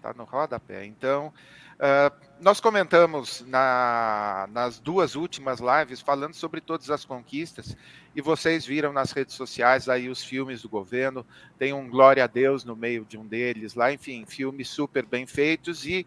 Tá 0.02 0.14
no 0.14 0.24
rodapé. 0.26 0.86
Então, 0.86 1.34
uh, 1.76 2.26
nós 2.42 2.60
comentamos 2.60 3.44
na, 3.48 4.48
nas 4.52 4.80
duas 4.80 5.16
últimas 5.16 5.60
lives 5.60 6.02
falando 6.02 6.34
sobre 6.34 6.60
todas 6.60 6.90
as 6.90 7.06
conquistas 7.06 7.76
e 8.14 8.22
vocês 8.22 8.66
viram 8.66 8.92
nas 8.92 9.12
redes 9.12 9.36
sociais 9.36 9.88
aí 9.88 10.10
os 10.10 10.24
filmes 10.24 10.62
do 10.62 10.70
governo. 10.70 11.26
Tem 11.58 11.74
um 11.74 11.90
Glória 11.90 12.24
a 12.24 12.28
Deus 12.28 12.66
no 12.66 12.76
meio 12.76 13.06
de 13.06 13.18
um 13.18 13.26
deles 13.26 13.74
lá, 13.74 13.92
enfim, 13.92 14.26
filmes 14.26 14.68
super 14.68 15.06
bem 15.06 15.26
feitos 15.26 15.86
e 15.86 16.06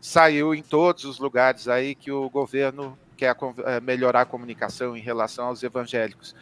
saiu 0.00 0.54
em 0.54 0.62
todos 0.62 1.04
os 1.04 1.18
lugares 1.18 1.68
aí 1.68 1.94
que 1.94 2.10
o 2.10 2.28
governo 2.30 2.98
quer 3.16 3.36
eh, 3.64 3.80
melhorar 3.80 4.22
a 4.22 4.26
comunicação 4.26 4.96
em 4.96 5.00
relação 5.00 5.46
aos 5.46 5.62
evangélicos. 5.62 6.34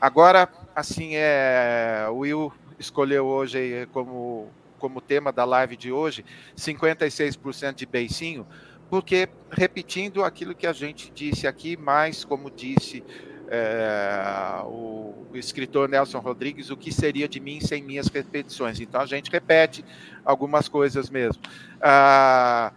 Agora, 0.00 0.48
assim, 0.74 1.14
é, 1.14 2.06
o 2.10 2.18
Will 2.18 2.52
escolheu 2.78 3.26
hoje 3.26 3.88
como, 3.92 4.48
como 4.78 5.00
tema 5.00 5.32
da 5.32 5.44
live 5.44 5.76
de 5.76 5.90
hoje 5.90 6.24
56% 6.56 7.74
de 7.74 7.86
beicinho, 7.86 8.46
porque 8.88 9.28
repetindo 9.50 10.24
aquilo 10.24 10.54
que 10.54 10.66
a 10.66 10.72
gente 10.72 11.10
disse 11.14 11.46
aqui, 11.46 11.76
mais 11.76 12.24
como 12.24 12.50
disse 12.50 13.02
é, 13.48 14.62
o, 14.64 15.26
o, 15.32 15.36
escritor 15.36 15.88
Nelson 15.88 16.18
Rodrigues, 16.18 16.70
o 16.70 16.76
que 16.76 16.92
seria 16.92 17.28
de 17.28 17.40
mim 17.40 17.60
sem 17.60 17.82
minhas 17.82 18.06
repetições. 18.08 18.80
Então 18.80 19.00
a 19.00 19.06
gente 19.06 19.30
repete 19.30 19.84
algumas 20.24 20.68
coisas 20.68 21.10
mesmo. 21.10 21.42
Ah, 21.80 22.72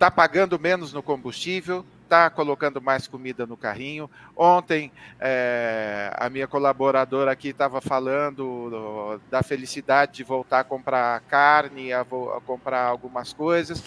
está 0.00 0.10
pagando 0.10 0.58
menos 0.58 0.94
no 0.94 1.02
combustível, 1.02 1.84
está 2.04 2.30
colocando 2.30 2.80
mais 2.80 3.06
comida 3.06 3.46
no 3.46 3.54
carrinho. 3.54 4.10
Ontem, 4.34 4.90
é, 5.20 6.10
a 6.16 6.30
minha 6.30 6.48
colaboradora 6.48 7.30
aqui 7.30 7.48
estava 7.48 7.82
falando 7.82 9.20
da 9.30 9.42
felicidade 9.42 10.12
de 10.12 10.24
voltar 10.24 10.60
a 10.60 10.64
comprar 10.64 11.20
carne, 11.28 11.92
a, 11.92 12.00
a 12.00 12.40
comprar 12.46 12.86
algumas 12.86 13.34
coisas. 13.34 13.84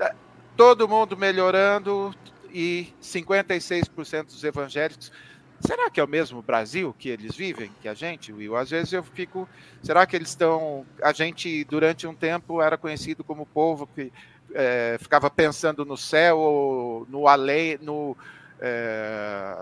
É, 0.00 0.14
todo 0.56 0.88
mundo 0.88 1.18
melhorando 1.18 2.14
e 2.50 2.88
56% 3.02 4.24
dos 4.24 4.42
evangélicos. 4.42 5.12
Será 5.60 5.90
que 5.90 6.00
é 6.00 6.04
o 6.04 6.08
mesmo 6.08 6.40
Brasil 6.40 6.96
que 6.98 7.10
eles 7.10 7.36
vivem 7.36 7.70
que 7.82 7.88
a 7.88 7.94
gente, 7.94 8.32
Will? 8.32 8.56
Às 8.56 8.70
vezes 8.70 8.94
eu 8.94 9.02
fico. 9.02 9.46
Será 9.82 10.06
que 10.06 10.16
eles 10.16 10.30
estão. 10.30 10.86
A 11.02 11.12
gente, 11.12 11.62
durante 11.64 12.06
um 12.06 12.14
tempo, 12.14 12.62
era 12.62 12.78
conhecido 12.78 13.22
como 13.22 13.44
povo 13.44 13.86
que 13.86 14.10
é, 14.54 14.96
ficava 15.00 15.30
pensando 15.30 15.84
no 15.84 15.96
céu, 15.96 17.06
no 17.08 17.26
além, 17.28 17.78
no, 17.80 18.16
é, 18.60 19.54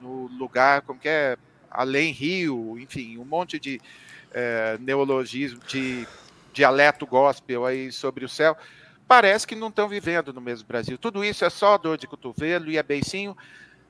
no 0.00 0.26
lugar, 0.38 0.82
como 0.82 0.98
que 0.98 1.08
é, 1.08 1.36
além 1.70 2.12
rio, 2.12 2.78
enfim, 2.78 3.18
um 3.18 3.24
monte 3.24 3.58
de 3.58 3.80
é, 4.32 4.76
neologismo, 4.80 5.60
de 5.66 6.06
dialeto 6.52 7.06
gospel 7.06 7.66
aí 7.66 7.90
sobre 7.90 8.24
o 8.24 8.28
céu. 8.28 8.56
Parece 9.06 9.46
que 9.46 9.54
não 9.54 9.68
estão 9.68 9.88
vivendo 9.88 10.32
no 10.32 10.40
mesmo 10.40 10.66
Brasil. 10.66 10.96
Tudo 10.96 11.24
isso 11.24 11.44
é 11.44 11.50
só 11.50 11.76
dor 11.76 11.98
de 11.98 12.06
cotovelo 12.06 12.70
e 12.70 12.78
é 12.78 12.82
beicinho. 12.82 13.36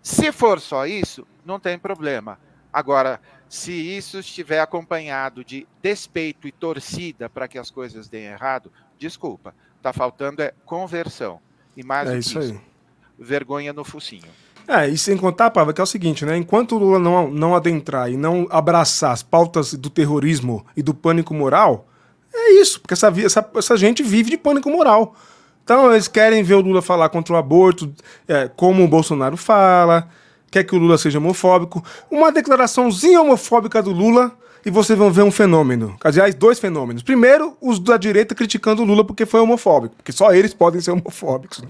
Se 0.03 0.33
for 0.33 0.61
só 0.61 0.87
isso, 0.87 1.27
não 1.45 1.61
tem 1.61 1.79
problema. 1.79 2.39
Agora, 2.73 3.21
se 3.49 3.73
isso 3.73 4.19
estiver 4.19 4.61
acompanhado 4.61 5.45
de 5.45 5.67
despeito 5.81 6.49
e 6.49 6.53
torcida 6.53 7.31
para 7.31 7.47
que 7.47 7.59
as 7.59 7.71
coisas 7.71 8.09
deem 8.09 8.25
errado, 8.25 8.73
desculpa, 8.99 9.55
Está 9.85 9.93
faltando 9.93 10.41
é 10.41 10.55
conversão. 10.65 11.39
E 11.77 11.85
mais 11.85 12.09
é 12.09 12.17
isso, 12.17 12.39
isso 12.41 12.53
aí. 12.53 12.61
vergonha 13.19 13.71
no 13.71 13.85
focinho. 13.85 14.25
É, 14.67 14.89
e 14.89 14.97
sem 14.97 15.15
contar, 15.15 15.51
Pava, 15.51 15.75
que 15.75 15.81
é 15.83 15.85
o 15.85 15.87
seguinte, 15.87 16.25
né? 16.25 16.35
Enquanto 16.39 16.75
o 16.75 16.79
Lula 16.79 16.99
não, 16.99 17.31
não 17.31 17.55
adentrar 17.55 18.11
e 18.11 18.17
não 18.17 18.47
abraçar 18.49 19.13
as 19.13 19.23
pautas 19.23 19.75
do 19.75 19.91
terrorismo 19.91 20.65
e 20.75 20.83
do 20.83 20.95
pânico 20.95 21.35
moral, 21.35 21.87
é 22.33 22.53
isso, 22.53 22.81
porque 22.81 22.95
essa, 22.95 23.13
essa, 23.23 23.51
essa 23.55 23.77
gente 23.77 24.03
vive 24.03 24.31
de 24.31 24.39
pânico 24.39 24.71
moral. 24.71 25.15
Então 25.63 25.93
eles 25.93 26.09
querem 26.09 26.43
ver 26.43 26.55
o 26.55 26.63
Lula 26.63 26.81
falar 26.81 27.11
contra 27.11 27.35
o 27.35 27.37
aborto, 27.37 27.93
é, 28.27 28.49
como 28.49 28.83
o 28.83 28.89
Bolsonaro 28.89 29.37
fala, 29.37 30.09
quer 30.51 30.65
que 30.65 30.75
o 30.75 30.79
Lula 30.79 30.97
seja 30.97 31.19
homofóbico. 31.19 31.85
Uma 32.11 32.33
declaraçãozinha 32.33 33.21
homofóbica 33.21 33.83
do 33.83 33.93
Lula 33.93 34.33
e 34.65 34.71
vocês 34.71 34.99
vão 34.99 35.13
ver 35.13 35.23
um 35.23 35.31
fenômeno. 35.31 35.97
Aliás, 36.03 36.35
dois 36.35 36.59
fenômenos. 36.59 37.03
Primeiro, 37.03 37.57
os 37.61 37.79
da 37.79 37.97
direita 37.97 38.35
criticando 38.35 38.83
o 38.83 38.85
Lula 38.85 39.05
porque 39.05 39.27
foi 39.27 39.41
homofóbico, 39.41 39.97
porque 39.97 40.13
só 40.13 40.33
eles 40.33 40.55
podem 40.55 40.81
ser 40.81 40.91
homofóbicos. 40.91 41.63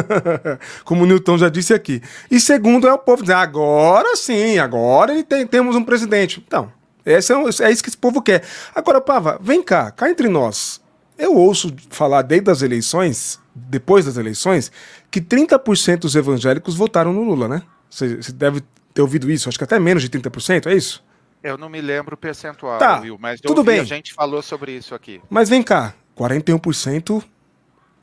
Como 0.84 1.04
o 1.04 1.06
Newton 1.06 1.36
já 1.36 1.48
disse 1.48 1.74
aqui. 1.74 2.02
E 2.30 2.40
segundo, 2.40 2.88
é 2.88 2.92
o 2.92 2.98
povo 2.98 3.22
dizer, 3.22 3.34
agora 3.34 4.16
sim, 4.16 4.58
agora 4.58 5.22
tem, 5.24 5.46
temos 5.46 5.76
um 5.76 5.84
presidente. 5.84 6.42
Então, 6.46 6.72
esse 7.04 7.32
é, 7.32 7.36
é 7.36 7.70
isso 7.70 7.82
que 7.82 7.90
esse 7.90 7.98
povo 7.98 8.22
quer. 8.22 8.42
Agora, 8.74 9.00
Pava, 9.00 9.38
vem 9.42 9.62
cá, 9.62 9.90
cá 9.90 10.10
entre 10.10 10.28
nós. 10.28 10.80
Eu 11.18 11.36
ouço 11.36 11.74
falar 11.90 12.22
desde 12.22 12.50
as 12.50 12.62
eleições, 12.62 13.38
depois 13.54 14.06
das 14.06 14.16
eleições, 14.16 14.72
que 15.10 15.20
30% 15.20 15.98
dos 15.98 16.14
evangélicos 16.14 16.74
votaram 16.74 17.12
no 17.12 17.22
Lula, 17.22 17.46
né? 17.46 17.62
Você 17.90 18.16
deve 18.32 18.62
ter 18.94 19.02
ouvido 19.02 19.30
isso, 19.30 19.48
acho 19.48 19.58
que 19.58 19.64
até 19.64 19.78
menos 19.78 20.02
de 20.02 20.08
30%, 20.08 20.66
é 20.66 20.74
isso? 20.74 21.02
Eu 21.42 21.56
não 21.56 21.68
me 21.70 21.80
lembro 21.80 22.14
o 22.14 22.18
percentual, 22.18 22.78
tá, 22.78 23.00
Will, 23.00 23.16
mas 23.18 23.40
tudo 23.40 23.64
bem. 23.64 23.80
a 23.80 23.84
gente 23.84 24.12
falou 24.12 24.42
sobre 24.42 24.72
isso 24.72 24.94
aqui. 24.94 25.22
Mas 25.30 25.48
vem 25.48 25.62
cá, 25.62 25.94
41% 26.16 27.24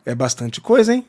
é 0.03 0.15
bastante 0.15 0.59
coisa, 0.59 0.93
hein? 0.93 1.05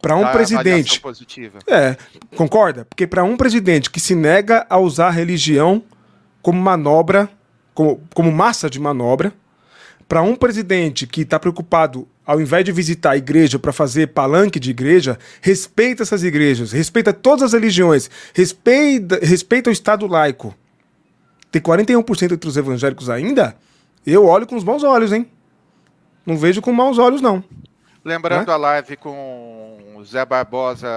Para 0.00 0.14
um 0.14 0.30
presidente. 0.30 1.00
Positiva. 1.00 1.58
É, 1.66 1.96
concorda? 2.36 2.84
Porque 2.84 3.06
para 3.06 3.24
um 3.24 3.36
presidente 3.36 3.90
que 3.90 3.98
se 3.98 4.14
nega 4.14 4.64
a 4.70 4.78
usar 4.78 5.08
a 5.08 5.10
religião 5.10 5.82
como 6.40 6.60
manobra, 6.60 7.28
como, 7.74 8.00
como 8.14 8.30
massa 8.30 8.70
de 8.70 8.78
manobra, 8.78 9.32
para 10.08 10.22
um 10.22 10.36
presidente 10.36 11.06
que 11.06 11.22
está 11.22 11.38
preocupado, 11.38 12.08
ao 12.24 12.40
invés 12.40 12.64
de 12.64 12.72
visitar 12.72 13.12
a 13.12 13.16
igreja 13.16 13.58
para 13.58 13.72
fazer 13.72 14.08
palanque 14.08 14.60
de 14.60 14.70
igreja, 14.70 15.18
respeita 15.40 16.02
essas 16.02 16.22
igrejas, 16.22 16.72
respeita 16.72 17.12
todas 17.12 17.42
as 17.42 17.52
religiões, 17.52 18.10
respeita, 18.34 19.18
respeita 19.22 19.70
o 19.70 19.72
Estado 19.72 20.06
laico 20.06 20.54
tem 21.50 21.60
41% 21.60 22.32
entre 22.32 22.48
os 22.48 22.56
evangélicos 22.56 23.10
ainda, 23.10 23.56
eu 24.06 24.26
olho 24.26 24.46
com 24.46 24.56
os 24.56 24.64
bons 24.64 24.82
olhos, 24.82 25.12
hein? 25.12 25.30
Não 26.24 26.36
vejo 26.36 26.62
com 26.62 26.72
maus 26.72 26.98
olhos, 26.98 27.20
não. 27.20 27.42
Lembrando 28.04 28.48
né? 28.48 28.54
a 28.54 28.56
live 28.56 28.96
com 28.96 29.96
o 29.96 30.04
Zé 30.04 30.24
Barbosa 30.24 30.88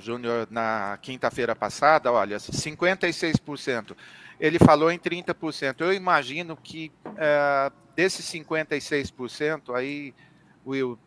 Júnior 0.00 0.48
na 0.50 0.98
quinta-feira 1.00 1.54
passada, 1.54 2.10
olha, 2.10 2.38
56%. 2.38 3.94
Ele 4.40 4.58
falou 4.58 4.90
em 4.90 4.98
30%. 4.98 5.80
Eu 5.80 5.92
imagino 5.92 6.56
que 6.56 6.90
é, 7.16 7.70
desses 7.94 8.24
56%, 8.26 9.74
aí, 9.74 10.14
Will, 10.66 10.98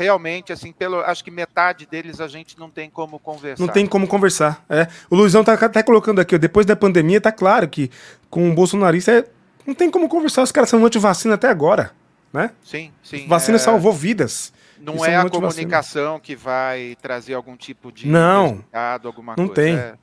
realmente, 0.00 0.52
assim, 0.52 0.72
pelo, 0.72 1.00
acho 1.00 1.22
que 1.22 1.30
metade 1.30 1.86
deles 1.86 2.20
a 2.20 2.26
gente 2.26 2.58
não 2.58 2.70
tem 2.70 2.88
como 2.88 3.18
conversar. 3.18 3.64
Não 3.64 3.72
tem 3.72 3.86
como 3.86 4.06
conversar. 4.06 4.64
É. 4.68 4.88
O 5.10 5.14
Luizão 5.14 5.44
tá 5.44 5.52
até 5.52 5.82
colocando 5.82 6.20
aqui, 6.20 6.34
ó, 6.34 6.38
depois 6.38 6.64
da 6.64 6.74
pandemia, 6.74 7.20
tá 7.20 7.30
claro 7.30 7.68
que 7.68 7.90
com 8.30 8.50
o 8.50 8.54
bolsonarista 8.54 9.12
é, 9.12 9.24
não 9.66 9.74
tem 9.74 9.90
como 9.90 10.08
conversar. 10.08 10.42
Os 10.42 10.50
caras 10.50 10.70
são 10.70 10.84
anti-vacina 10.84 11.34
até 11.34 11.48
agora, 11.48 11.92
né? 12.32 12.50
Sim, 12.64 12.90
sim. 13.02 13.26
Vacina 13.28 13.56
é... 13.56 13.58
salvou 13.58 13.92
vidas. 13.92 14.52
Não 14.78 15.04
é 15.04 15.14
a 15.14 15.28
comunicação 15.28 16.18
que 16.18 16.34
vai 16.34 16.96
trazer 17.02 17.34
algum 17.34 17.54
tipo 17.54 17.92
de 17.92 18.06
não, 18.06 18.64
alguma 19.04 19.34
não 19.36 19.48
coisa. 19.48 19.54
tem. 19.54 19.74
É... 19.74 19.94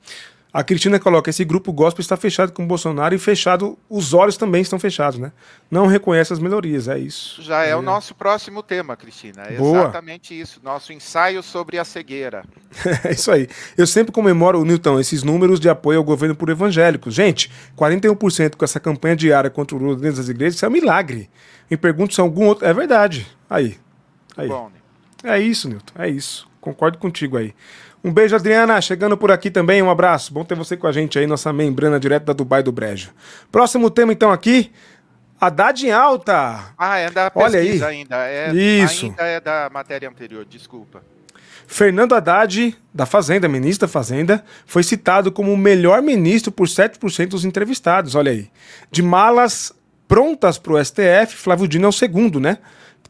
A 0.52 0.64
Cristina 0.64 0.98
coloca: 0.98 1.28
esse 1.28 1.44
grupo 1.44 1.72
gospel 1.72 2.00
está 2.00 2.16
fechado 2.16 2.52
com 2.52 2.64
o 2.64 2.66
Bolsonaro 2.66 3.14
e 3.14 3.18
fechado, 3.18 3.78
os 3.88 4.14
olhos 4.14 4.36
também 4.36 4.62
estão 4.62 4.78
fechados, 4.78 5.18
né? 5.18 5.30
Não 5.70 5.86
reconhece 5.86 6.32
as 6.32 6.38
melhorias, 6.38 6.88
é 6.88 6.98
isso. 6.98 7.42
Já 7.42 7.64
é, 7.64 7.70
é. 7.70 7.76
o 7.76 7.82
nosso 7.82 8.14
próximo 8.14 8.62
tema, 8.62 8.96
Cristina. 8.96 9.42
É 9.42 9.56
Boa. 9.56 9.80
exatamente 9.80 10.38
isso. 10.38 10.60
Nosso 10.62 10.92
ensaio 10.92 11.42
sobre 11.42 11.78
a 11.78 11.84
cegueira. 11.84 12.44
é 13.04 13.12
isso 13.12 13.30
aí. 13.30 13.46
Eu 13.76 13.86
sempre 13.86 14.10
comemoro, 14.10 14.64
Newton, 14.64 14.98
esses 14.98 15.22
números 15.22 15.60
de 15.60 15.68
apoio 15.68 15.98
ao 15.98 16.04
governo 16.04 16.34
por 16.34 16.48
evangélicos. 16.48 17.14
Gente, 17.14 17.50
41% 17.76 18.56
com 18.56 18.64
essa 18.64 18.80
campanha 18.80 19.16
diária 19.16 19.50
contra 19.50 19.76
o 19.76 19.78
Lula 19.78 19.96
dentro 19.96 20.16
das 20.16 20.28
igrejas, 20.28 20.54
isso 20.54 20.64
é 20.64 20.68
um 20.68 20.72
milagre. 20.72 21.28
Me 21.70 21.76
pergunto 21.76 22.14
se 22.14 22.20
algum 22.20 22.46
outro. 22.46 22.66
É 22.66 22.72
verdade. 22.72 23.26
Aí. 23.50 23.76
aí. 24.34 24.48
Bom, 24.48 24.70
é 25.22 25.38
isso, 25.38 25.68
Newton. 25.68 25.92
É 26.02 26.08
isso. 26.08 26.48
Concordo 26.60 26.98
contigo 26.98 27.36
aí. 27.36 27.54
Um 28.08 28.12
beijo, 28.12 28.34
Adriana. 28.34 28.80
Chegando 28.80 29.18
por 29.18 29.30
aqui 29.30 29.50
também, 29.50 29.82
um 29.82 29.90
abraço. 29.90 30.32
Bom 30.32 30.42
ter 30.42 30.54
você 30.54 30.78
com 30.78 30.86
a 30.86 30.92
gente 30.92 31.18
aí, 31.18 31.26
nossa 31.26 31.52
membrana 31.52 32.00
direto 32.00 32.24
da 32.24 32.32
Dubai 32.32 32.62
do 32.62 32.72
Brejo. 32.72 33.10
Próximo 33.52 33.90
tema, 33.90 34.14
então, 34.14 34.32
aqui. 34.32 34.72
Haddad 35.38 35.86
em 35.86 35.92
alta. 35.92 36.72
Ah, 36.78 36.96
é 36.96 37.10
da 37.10 37.30
pesquisa 37.30 37.58
Olha 37.58 37.58
aí. 37.60 37.98
ainda. 37.98 38.16
É, 38.26 38.50
Isso. 38.54 39.04
Ainda 39.04 39.22
é 39.24 39.38
da 39.38 39.68
matéria 39.70 40.08
anterior, 40.08 40.46
desculpa. 40.48 41.02
Fernando 41.66 42.14
Haddad, 42.14 42.74
da 42.94 43.04
Fazenda, 43.04 43.46
ministro 43.46 43.86
da 43.86 43.92
Fazenda, 43.92 44.42
foi 44.64 44.82
citado 44.82 45.30
como 45.30 45.52
o 45.52 45.56
melhor 45.56 46.00
ministro 46.00 46.50
por 46.50 46.66
7% 46.66 47.28
dos 47.28 47.44
entrevistados. 47.44 48.14
Olha 48.14 48.32
aí. 48.32 48.50
De 48.90 49.02
malas 49.02 49.70
prontas 50.08 50.56
para 50.56 50.72
o 50.72 50.82
STF, 50.82 51.36
Flávio 51.36 51.68
Dino 51.68 51.84
é 51.84 51.88
o 51.88 51.92
segundo, 51.92 52.40
né? 52.40 52.56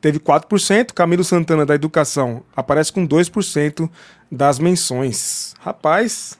Teve 0.00 0.18
4%. 0.18 0.92
Camilo 0.92 1.24
Santana, 1.24 1.64
da 1.66 1.74
Educação, 1.74 2.44
aparece 2.54 2.92
com 2.92 3.06
2% 3.06 3.90
das 4.30 4.58
menções. 4.58 5.54
Rapaz. 5.60 6.38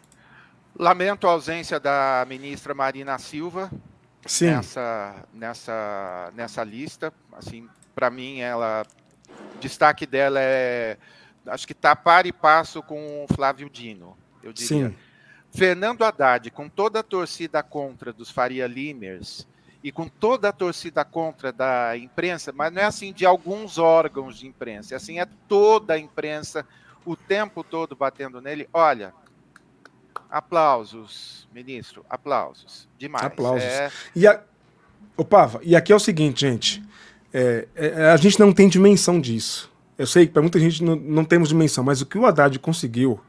Lamento 0.77 1.27
a 1.27 1.31
ausência 1.31 1.81
da 1.81 2.25
ministra 2.29 2.73
Marina 2.73 3.19
Silva 3.19 3.71
Sim. 4.25 4.47
nessa, 4.47 5.25
nessa, 5.33 6.33
nessa 6.35 6.65
lista. 6.65 7.13
Assim, 7.33 7.69
para 7.95 8.11
mim, 8.11 8.41
ela. 8.41 8.85
Destaque 9.61 10.07
dela 10.07 10.39
é. 10.41 10.97
Acho 11.47 11.67
que 11.67 11.73
está 11.73 11.97
par 11.97 12.27
e 12.27 12.33
passo 12.33 12.83
com 12.83 13.25
o 13.25 13.35
Flávio 13.35 13.69
Dino. 13.69 14.17
Eu 14.43 14.53
diria. 14.53 14.89
Sim. 14.91 14.97
Fernando 15.51 16.05
Haddad, 16.05 16.51
com 16.51 16.69
toda 16.69 17.01
a 17.01 17.03
torcida 17.03 17.63
contra 17.63 18.13
dos 18.13 18.31
Faria 18.31 18.67
Limers, 18.67 19.47
e 19.83 19.93
com 19.93 20.09
toda 20.09 20.49
a 20.49 20.53
torcida 20.53 21.05
contra 21.05 21.53
da 21.53 21.97
imprensa, 21.97 22.53
mas 22.53 22.73
não 22.73 22.83
é 22.83 22.85
assim 22.85 23.13
de 23.13 23.25
alguns 23.25 23.79
órgãos 23.79 24.39
de 24.39 24.47
imprensa, 24.47 24.95
é 24.95 24.97
assim 24.97 25.21
é 25.21 25.27
toda 25.47 25.95
a 25.95 25.99
imprensa 25.99 26.67
o 27.05 27.17
tempo 27.17 27.63
todo 27.63 27.95
batendo 27.95 28.41
nele. 28.41 28.69
Olha, 28.73 29.15
aplausos, 30.29 31.49
ministro, 31.53 32.05
aplausos, 32.09 32.89
demais. 32.99 33.25
Aplausos. 33.25 33.63
É... 33.63 33.91
E 34.15 34.27
a... 34.27 34.43
E 35.63 35.75
aqui 35.75 35.93
é 35.93 35.97
o 35.97 36.01
seguinte, 36.01 36.43
gente, 36.43 36.83
é, 37.33 37.67
é, 37.75 38.11
a 38.11 38.17
gente 38.17 38.39
não 38.39 38.53
tem 38.53 38.69
dimensão 38.69 39.21
disso. 39.21 39.69
Eu 39.97 40.07
sei 40.07 40.27
que 40.27 40.33
para 40.33 40.43
muita 40.43 40.61
gente 40.61 40.83
não, 40.85 40.95
não 40.95 41.25
temos 41.25 41.49
dimensão, 41.49 41.83
mas 41.83 42.01
o 42.01 42.07
que 42.07 42.17
o 42.17 42.25
Haddad 42.25 42.57
conseguiu 42.61 43.21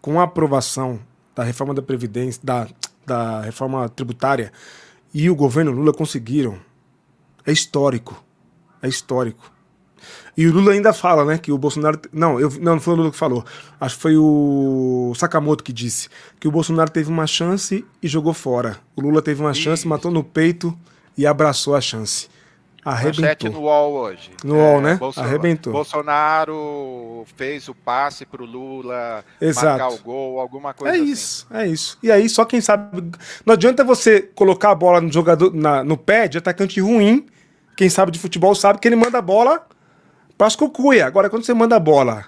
com 0.00 0.18
a 0.20 0.24
aprovação 0.24 0.98
da 1.32 1.44
reforma 1.44 1.72
da 1.72 1.80
Previdência, 1.80 2.40
da, 2.42 2.66
da 3.04 3.40
reforma 3.42 3.88
tributária, 3.88 4.52
e 5.18 5.30
o 5.30 5.34
governo 5.34 5.72
Lula 5.72 5.94
conseguiram. 5.94 6.58
É 7.46 7.50
histórico. 7.50 8.22
É 8.82 8.88
histórico. 8.88 9.50
E 10.36 10.46
o 10.46 10.52
Lula 10.52 10.72
ainda 10.72 10.92
fala, 10.92 11.24
né, 11.24 11.38
que 11.38 11.50
o 11.50 11.56
Bolsonaro. 11.56 11.98
Não, 12.12 12.38
eu, 12.38 12.50
não, 12.60 12.74
não 12.74 12.80
foi 12.80 12.92
o 12.92 12.96
Lula 12.98 13.10
que 13.10 13.16
falou. 13.16 13.42
Acho 13.80 13.96
que 13.96 14.02
foi 14.02 14.16
o 14.18 15.14
Sakamoto 15.16 15.64
que 15.64 15.72
disse 15.72 16.10
que 16.38 16.46
o 16.46 16.50
Bolsonaro 16.50 16.90
teve 16.90 17.08
uma 17.08 17.26
chance 17.26 17.82
e 18.02 18.06
jogou 18.06 18.34
fora. 18.34 18.78
O 18.94 19.00
Lula 19.00 19.22
teve 19.22 19.40
uma 19.40 19.54
chance, 19.54 19.88
matou 19.88 20.10
no 20.10 20.22
peito 20.22 20.76
e 21.16 21.26
abraçou 21.26 21.74
a 21.74 21.80
chance. 21.80 22.28
Arrebentou. 22.86 23.50
no 23.50 23.60
UOL 23.62 23.94
hoje. 23.94 24.30
No 24.44 24.56
é, 24.56 24.58
UOL, 24.58 24.80
né? 24.80 24.94
Bolsonaro, 24.94 25.28
Arrebentou. 25.28 25.72
Bolsonaro 25.72 27.26
fez 27.36 27.68
o 27.68 27.74
passe 27.74 28.24
pro 28.24 28.44
Lula 28.44 29.24
Exato. 29.40 29.66
marcar 29.66 29.88
o 29.88 29.98
gol, 29.98 30.38
alguma 30.38 30.72
coisa 30.72 30.96
é 30.96 31.00
assim. 31.00 31.10
É 31.10 31.12
isso, 31.12 31.46
é 31.50 31.66
isso. 31.66 31.98
E 32.00 32.12
aí, 32.12 32.28
só 32.28 32.44
quem 32.44 32.60
sabe. 32.60 33.10
Não 33.44 33.54
adianta 33.54 33.82
você 33.82 34.22
colocar 34.22 34.70
a 34.70 34.74
bola 34.74 35.00
no 35.00 35.12
jogador 35.12 35.52
na, 35.52 35.82
no 35.82 35.96
pé 35.96 36.28
de 36.28 36.38
atacante 36.38 36.80
ruim. 36.80 37.26
Quem 37.76 37.90
sabe 37.90 38.12
de 38.12 38.20
futebol 38.20 38.54
sabe 38.54 38.78
que 38.78 38.86
ele 38.86 38.96
manda 38.96 39.18
a 39.18 39.22
bola 39.22 39.66
para 40.38 40.46
as 40.46 40.54
cucuia. 40.54 41.06
Agora, 41.06 41.28
quando 41.28 41.44
você 41.44 41.52
manda 41.52 41.74
a 41.74 41.80
bola 41.80 42.26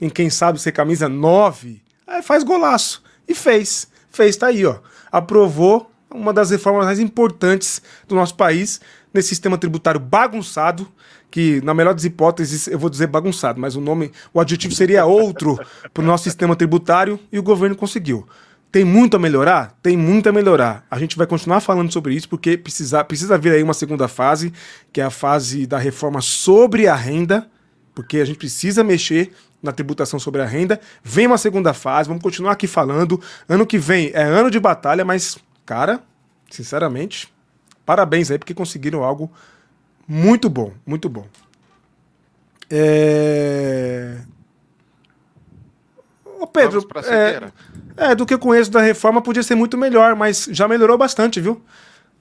em 0.00 0.10
quem 0.10 0.28
sabe 0.28 0.60
ser 0.60 0.72
camisa 0.72 1.08
9, 1.08 1.80
aí 2.04 2.20
faz 2.20 2.42
golaço. 2.42 3.00
E 3.28 3.34
fez. 3.34 3.88
Fez, 4.10 4.36
tá 4.36 4.48
aí, 4.48 4.66
ó. 4.66 4.78
Aprovou 5.12 5.88
uma 6.12 6.32
das 6.32 6.50
reformas 6.50 6.86
mais 6.86 6.98
importantes 6.98 7.80
do 8.08 8.16
nosso 8.16 8.34
país 8.34 8.80
nesse 9.12 9.28
sistema 9.28 9.58
tributário 9.58 10.00
bagunçado, 10.00 10.88
que 11.30 11.60
na 11.62 11.74
melhor 11.74 11.94
das 11.94 12.04
hipóteses 12.04 12.66
eu 12.66 12.78
vou 12.78 12.90
dizer 12.90 13.06
bagunçado, 13.06 13.60
mas 13.60 13.76
o 13.76 13.80
nome, 13.80 14.10
o 14.32 14.40
adjetivo 14.40 14.74
seria 14.74 15.04
outro 15.04 15.58
para 15.92 16.02
o 16.02 16.06
nosso 16.06 16.24
sistema 16.24 16.56
tributário 16.56 17.18
e 17.32 17.38
o 17.38 17.42
governo 17.42 17.76
conseguiu. 17.76 18.26
Tem 18.72 18.84
muito 18.84 19.16
a 19.16 19.20
melhorar? 19.20 19.76
Tem 19.82 19.96
muito 19.96 20.28
a 20.28 20.32
melhorar. 20.32 20.86
A 20.88 20.98
gente 20.98 21.16
vai 21.16 21.26
continuar 21.26 21.60
falando 21.60 21.92
sobre 21.92 22.14
isso 22.14 22.28
porque 22.28 22.56
precisa, 22.56 23.02
precisa 23.02 23.36
vir 23.36 23.52
aí 23.52 23.62
uma 23.62 23.74
segunda 23.74 24.06
fase, 24.06 24.52
que 24.92 25.00
é 25.00 25.04
a 25.04 25.10
fase 25.10 25.66
da 25.66 25.76
reforma 25.76 26.20
sobre 26.20 26.86
a 26.86 26.94
renda, 26.94 27.48
porque 27.94 28.18
a 28.18 28.24
gente 28.24 28.38
precisa 28.38 28.84
mexer 28.84 29.32
na 29.60 29.72
tributação 29.72 30.20
sobre 30.20 30.40
a 30.40 30.46
renda. 30.46 30.80
Vem 31.02 31.26
uma 31.26 31.36
segunda 31.36 31.74
fase, 31.74 32.08
vamos 32.08 32.22
continuar 32.22 32.52
aqui 32.52 32.68
falando. 32.68 33.20
Ano 33.48 33.66
que 33.66 33.76
vem 33.76 34.10
é 34.14 34.22
ano 34.22 34.50
de 34.50 34.60
batalha, 34.60 35.04
mas, 35.04 35.36
cara, 35.66 36.00
sinceramente, 36.48 37.28
Parabéns 37.84 38.30
aí, 38.30 38.38
porque 38.38 38.54
conseguiram 38.54 39.02
algo 39.02 39.30
muito 40.06 40.48
bom, 40.48 40.72
muito 40.86 41.08
bom. 41.08 41.26
É... 42.70 44.18
Ô 46.24 46.46
Pedro, 46.46 46.86
é, 47.06 48.10
é, 48.10 48.14
do 48.14 48.24
que 48.24 48.32
eu 48.32 48.38
conheço 48.38 48.70
da 48.70 48.80
reforma 48.80 49.20
podia 49.20 49.42
ser 49.42 49.54
muito 49.54 49.76
melhor, 49.76 50.16
mas 50.16 50.48
já 50.50 50.66
melhorou 50.66 50.96
bastante, 50.96 51.40
viu? 51.40 51.60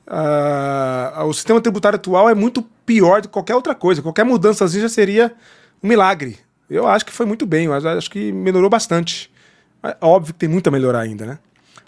Ah, 0.06 1.24
o 1.26 1.34
sistema 1.34 1.62
tributário 1.62 1.96
atual 1.96 2.28
é 2.30 2.34
muito 2.34 2.64
pior 2.86 3.22
do 3.22 3.28
que 3.28 3.34
qualquer 3.34 3.56
outra 3.56 3.76
coisa. 3.76 4.02
Qualquer 4.02 4.26
mudança 4.26 4.66
assim 4.66 4.82
já 4.82 4.90
seria 4.90 5.34
um 5.82 5.88
milagre. 5.88 6.38
Eu 6.70 6.88
acho 6.88 7.06
que 7.06 7.14
foi 7.14 7.26
muito 7.26 7.46
bem, 7.46 7.66
eu 7.66 7.74
acho 7.74 8.10
que 8.10 8.32
melhorou 8.32 8.70
bastante. 8.70 9.32
É 9.84 9.96
óbvio 10.02 10.34
que 10.34 10.40
tem 10.40 10.50
muito 10.50 10.68
a 10.68 10.72
melhorar 10.72 11.02
ainda, 11.02 11.26
né? 11.26 11.40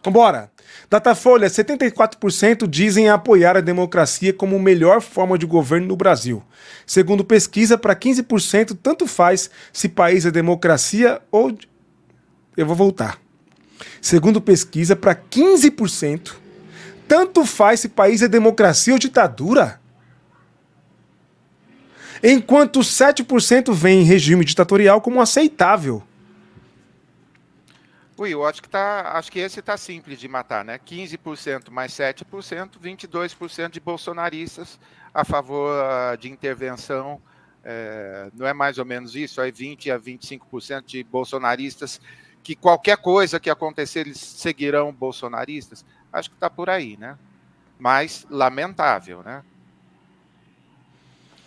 Vambora! 0.03 0.51
Datafolha: 0.89 1.47
74% 1.47 2.67
dizem 2.67 3.09
apoiar 3.09 3.55
a 3.57 3.61
democracia 3.61 4.33
como 4.33 4.59
melhor 4.59 5.01
forma 5.01 5.37
de 5.37 5.45
governo 5.45 5.87
no 5.87 5.95
Brasil. 5.95 6.43
Segundo 6.85 7.23
pesquisa, 7.23 7.77
para 7.77 7.95
15% 7.95 8.77
tanto 8.81 9.07
faz 9.07 9.49
se 9.71 9.87
país 9.87 10.25
é 10.25 10.31
democracia 10.31 11.21
ou. 11.31 11.57
Eu 12.57 12.65
vou 12.65 12.75
voltar. 12.75 13.17
Segundo 14.01 14.41
pesquisa, 14.41 14.95
para 14.95 15.15
15%, 15.15 16.33
tanto 17.07 17.45
faz 17.45 17.79
se 17.79 17.89
país 17.89 18.21
é 18.21 18.27
democracia 18.27 18.93
ou 18.93 18.99
ditadura. 18.99 19.79
Enquanto 22.23 22.81
7% 22.81 23.73
vem 23.73 24.01
em 24.01 24.03
regime 24.03 24.45
ditatorial 24.45 25.01
como 25.01 25.21
aceitável. 25.21 26.03
Ui, 28.21 28.31
eu 28.31 28.45
acho 28.45 28.61
que 28.61 28.69
tá, 28.69 29.13
acho 29.17 29.31
que 29.31 29.39
esse 29.39 29.61
está 29.61 29.75
simples 29.75 30.19
de 30.19 30.27
matar, 30.27 30.63
né? 30.63 30.77
15% 30.77 31.71
mais 31.71 31.91
7%, 31.91 32.77
22% 32.79 33.71
de 33.71 33.79
bolsonaristas 33.79 34.79
a 35.11 35.25
favor 35.25 35.73
uh, 35.73 36.15
de 36.15 36.29
intervenção. 36.29 37.19
É, 37.63 38.29
não 38.35 38.45
é 38.45 38.53
mais 38.53 38.77
ou 38.77 38.85
menos 38.85 39.15
isso? 39.15 39.41
É 39.41 39.49
20 39.49 39.89
a 39.89 39.99
25% 39.99 40.85
de 40.85 41.03
bolsonaristas 41.03 41.99
que 42.43 42.55
qualquer 42.55 42.97
coisa 42.97 43.39
que 43.39 43.49
acontecer 43.49 44.01
eles 44.01 44.19
seguirão 44.19 44.93
bolsonaristas. 44.93 45.83
Acho 46.13 46.29
que 46.29 46.35
está 46.35 46.47
por 46.47 46.69
aí, 46.69 46.97
né? 46.97 47.17
Mas 47.79 48.27
lamentável, 48.29 49.23
né? 49.23 49.41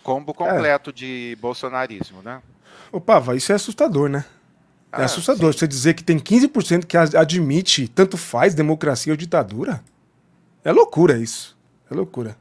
Combo 0.03 0.33
completo 0.33 0.89
é. 0.89 0.93
de 0.93 1.37
bolsonarismo, 1.39 2.21
né? 2.21 2.41
Opa, 2.91 3.33
isso 3.33 3.53
é 3.53 3.55
assustador, 3.55 4.09
né? 4.09 4.25
É 4.97 5.01
ah, 5.01 5.05
assustador 5.05 5.53
sim. 5.53 5.59
você 5.59 5.67
dizer 5.67 5.93
que 5.93 6.03
tem 6.03 6.17
15% 6.17 6.85
que 6.85 6.97
admite 6.97 7.87
tanto 7.87 8.17
faz 8.17 8.53
democracia 8.53 9.13
ou 9.13 9.17
ditadura. 9.17 9.83
É 10.63 10.71
loucura 10.71 11.17
isso. 11.17 11.57
É 11.89 11.93
loucura. 11.93 12.35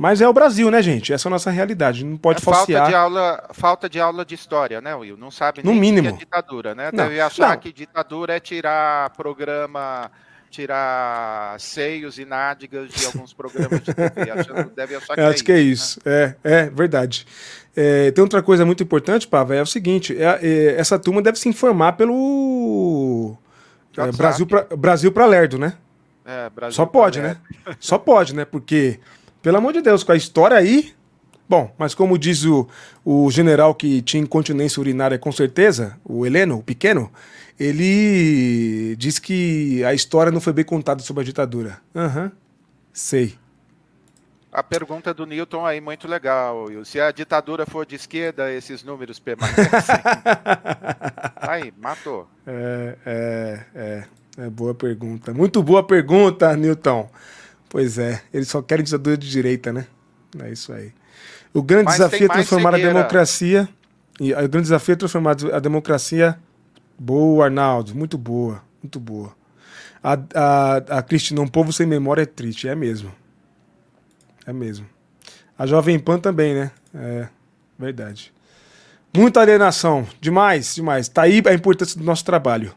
Mas 0.00 0.20
é 0.20 0.28
o 0.28 0.32
Brasil, 0.32 0.70
né, 0.70 0.80
gente? 0.80 1.12
Essa 1.12 1.26
é 1.26 1.28
a 1.28 1.32
nossa 1.32 1.50
realidade. 1.50 2.04
Não 2.04 2.16
pode 2.16 2.38
é 2.38 2.44
falsear. 2.44 2.82
Falta 2.82 2.88
de, 2.88 2.94
aula, 2.94 3.48
falta 3.52 3.88
de 3.88 4.00
aula 4.00 4.24
de 4.24 4.34
história, 4.34 4.80
né, 4.80 4.94
Will? 4.94 5.16
Não 5.16 5.28
sabe 5.28 5.60
no 5.64 5.74
mínimo. 5.74 6.10
que 6.10 6.14
é 6.14 6.18
ditadura, 6.18 6.72
né? 6.72 6.90
Não, 6.92 7.04
Deve 7.04 7.20
achar 7.20 7.50
não. 7.50 7.56
que 7.58 7.72
ditadura 7.72 8.36
é 8.36 8.38
tirar 8.38 9.10
programa, 9.10 10.08
tirar 10.50 11.58
seios 11.60 12.18
e 12.18 12.24
nádegas 12.24 12.90
de 12.90 13.06
alguns 13.06 13.32
programas 13.32 13.82
de 13.82 13.94
TV. 13.94 14.30
Achando, 14.30 14.70
deve 14.74 14.96
achar 14.96 15.14
que 15.14 15.20
é, 15.20 15.24
acho 15.26 15.44
que 15.44 15.52
é 15.52 15.60
isso. 15.60 16.00
Né? 16.04 16.34
É, 16.44 16.52
é 16.52 16.70
verdade. 16.70 17.26
É, 17.76 18.10
tem 18.10 18.22
outra 18.22 18.42
coisa 18.42 18.64
muito 18.66 18.82
importante, 18.82 19.28
Pava, 19.28 19.54
é 19.54 19.62
o 19.62 19.66
seguinte: 19.66 20.16
é, 20.16 20.38
é, 20.42 20.74
essa 20.80 20.98
turma 20.98 21.22
deve 21.22 21.38
se 21.38 21.48
informar 21.48 21.92
pelo 21.92 23.36
é, 23.96 24.12
Brasil 24.12 24.46
para 24.46 24.76
Brasil 24.76 25.12
Lerdo, 25.28 25.58
né? 25.58 25.74
É, 26.24 26.50
Brasil 26.50 26.74
Só 26.74 26.84
pode, 26.84 27.20
né? 27.20 27.36
Só 27.78 27.98
pode, 27.98 28.34
né? 28.34 28.44
Porque 28.44 28.98
pelo 29.40 29.58
amor 29.58 29.72
de 29.72 29.80
Deus, 29.80 30.02
com 30.02 30.12
a 30.12 30.16
história 30.16 30.56
aí. 30.56 30.92
Bom, 31.48 31.74
mas 31.78 31.94
como 31.94 32.18
diz 32.18 32.44
o, 32.44 32.68
o 33.02 33.30
general 33.30 33.74
que 33.74 34.02
tinha 34.02 34.22
incontinência 34.22 34.80
urinária 34.80 35.18
com 35.18 35.32
certeza, 35.32 35.96
o 36.04 36.26
Heleno, 36.26 36.58
o 36.58 36.62
pequeno, 36.62 37.10
ele 37.58 38.94
diz 38.96 39.18
que 39.18 39.82
a 39.84 39.92
história 39.92 40.30
não 40.30 40.40
foi 40.40 40.52
bem 40.52 40.64
contada 40.64 41.02
sobre 41.02 41.22
a 41.22 41.24
ditadura. 41.24 41.80
Aham, 41.94 42.24
uhum, 42.24 42.30
sei. 42.92 43.38
A 44.50 44.62
pergunta 44.62 45.12
do 45.12 45.26
Newton 45.26 45.64
aí, 45.64 45.80
muito 45.80 46.08
legal, 46.08 46.64
Will. 46.64 46.84
Se 46.84 46.98
a 46.98 47.12
ditadura 47.12 47.66
for 47.66 47.84
de 47.84 47.96
esquerda, 47.96 48.50
esses 48.50 48.82
números 48.82 49.18
permanecem. 49.18 49.66
aí, 51.36 51.72
matou. 51.76 52.26
É, 52.46 52.96
é, 53.04 53.60
é, 53.74 54.04
é 54.38 54.50
boa 54.50 54.74
pergunta. 54.74 55.34
Muito 55.34 55.62
boa 55.62 55.82
pergunta, 55.82 56.56
Newton. 56.56 57.10
Pois 57.68 57.98
é, 57.98 58.22
eles 58.32 58.48
só 58.48 58.62
querem 58.62 58.84
ditadura 58.84 59.18
de 59.18 59.28
direita, 59.28 59.72
né? 59.72 59.86
É 60.42 60.50
isso 60.50 60.72
aí. 60.72 60.92
O 61.52 61.62
grande 61.62 61.84
Mas 61.84 61.96
desafio 61.96 62.24
é 62.24 62.28
transformar 62.28 62.72
cegueira. 62.72 62.90
a 62.90 62.94
democracia. 62.94 63.68
E 64.18 64.32
o 64.32 64.48
grande 64.48 64.62
desafio 64.62 64.94
é 64.94 64.96
transformar 64.96 65.36
a 65.52 65.58
democracia. 65.60 66.38
Boa, 66.98 67.44
Arnaldo. 67.44 67.94
Muito 67.94 68.18
boa. 68.18 68.62
Muito 68.82 68.98
boa. 68.98 69.34
A, 70.02 70.18
a, 70.34 70.76
a 70.98 71.02
Cristina, 71.02 71.40
um 71.40 71.46
povo 71.46 71.72
sem 71.72 71.86
memória 71.86 72.22
é 72.22 72.26
triste. 72.26 72.68
É 72.68 72.74
mesmo. 72.74 73.12
É 74.46 74.52
mesmo. 74.52 74.86
A 75.58 75.66
Jovem 75.66 75.98
Pan 75.98 76.18
também, 76.18 76.54
né? 76.54 76.70
É, 76.94 77.28
verdade. 77.78 78.32
Muita 79.14 79.40
alienação. 79.40 80.06
Demais, 80.20 80.74
demais. 80.74 81.08
Tá 81.08 81.22
aí 81.22 81.42
a 81.46 81.54
importância 81.54 81.98
do 81.98 82.04
nosso 82.04 82.24
trabalho. 82.24 82.74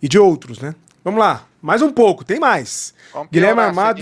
E 0.00 0.08
de 0.08 0.18
outros, 0.18 0.58
né? 0.58 0.74
Vamos 1.04 1.20
lá. 1.20 1.46
Mais 1.62 1.82
um 1.82 1.92
pouco, 1.92 2.24
tem 2.24 2.38
mais. 2.38 2.94
Vamos 3.12 3.28
Guilherme 3.30 3.60
Armado. 3.60 4.00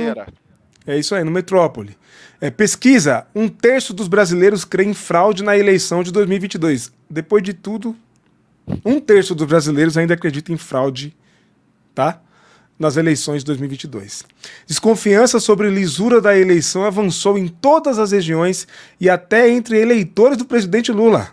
É 0.86 0.98
isso 0.98 1.14
aí, 1.14 1.24
no 1.24 1.30
Metrópole. 1.30 1.96
É, 2.40 2.50
pesquisa: 2.50 3.26
um 3.34 3.48
terço 3.48 3.94
dos 3.94 4.08
brasileiros 4.08 4.64
crê 4.64 4.84
em 4.84 4.94
fraude 4.94 5.42
na 5.42 5.56
eleição 5.56 6.02
de 6.02 6.12
2022. 6.12 6.92
Depois 7.08 7.42
de 7.42 7.54
tudo, 7.54 7.96
um 8.84 9.00
terço 9.00 9.34
dos 9.34 9.46
brasileiros 9.46 9.96
ainda 9.96 10.14
acredita 10.14 10.52
em 10.52 10.56
fraude, 10.56 11.16
tá? 11.94 12.20
Nas 12.78 12.96
eleições 12.96 13.38
de 13.38 13.46
2022. 13.46 14.24
Desconfiança 14.66 15.38
sobre 15.38 15.70
lisura 15.70 16.20
da 16.20 16.36
eleição 16.36 16.84
avançou 16.84 17.38
em 17.38 17.46
todas 17.46 17.98
as 17.98 18.12
regiões 18.12 18.66
e 19.00 19.08
até 19.08 19.48
entre 19.48 19.78
eleitores 19.78 20.36
do 20.36 20.44
presidente 20.44 20.90
Lula. 20.90 21.30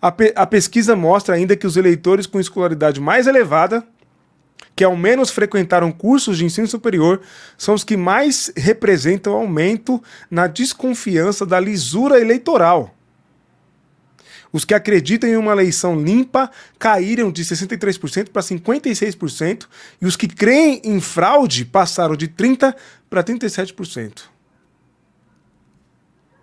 A, 0.00 0.10
pe 0.10 0.32
a 0.36 0.46
pesquisa 0.46 0.94
mostra 0.94 1.34
ainda 1.34 1.56
que 1.56 1.66
os 1.66 1.76
eleitores 1.76 2.26
com 2.26 2.38
escolaridade 2.38 3.00
mais 3.00 3.26
elevada 3.26 3.86
que 4.74 4.84
ao 4.84 4.96
menos 4.96 5.30
frequentaram 5.30 5.92
cursos 5.92 6.38
de 6.38 6.44
ensino 6.44 6.66
superior 6.66 7.20
são 7.58 7.74
os 7.74 7.84
que 7.84 7.96
mais 7.96 8.50
representam 8.56 9.34
aumento 9.34 10.02
na 10.30 10.46
desconfiança 10.46 11.44
da 11.44 11.60
lisura 11.60 12.20
eleitoral. 12.20 12.94
Os 14.52 14.64
que 14.64 14.74
acreditam 14.74 15.28
em 15.28 15.36
uma 15.36 15.52
eleição 15.52 15.98
limpa 15.98 16.50
caíram 16.78 17.32
de 17.32 17.42
63% 17.42 18.28
para 18.28 18.42
56%, 18.42 19.66
e 20.00 20.06
os 20.06 20.14
que 20.14 20.28
creem 20.28 20.82
em 20.84 21.00
fraude 21.00 21.64
passaram 21.64 22.14
de 22.14 22.28
30% 22.28 22.76
para 23.08 23.24
37%. 23.24 24.24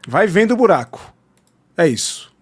Vai 0.07 0.26
vendo 0.26 0.53
o 0.53 0.57
buraco. 0.57 1.14
É 1.78 1.88
isso. 1.88 2.34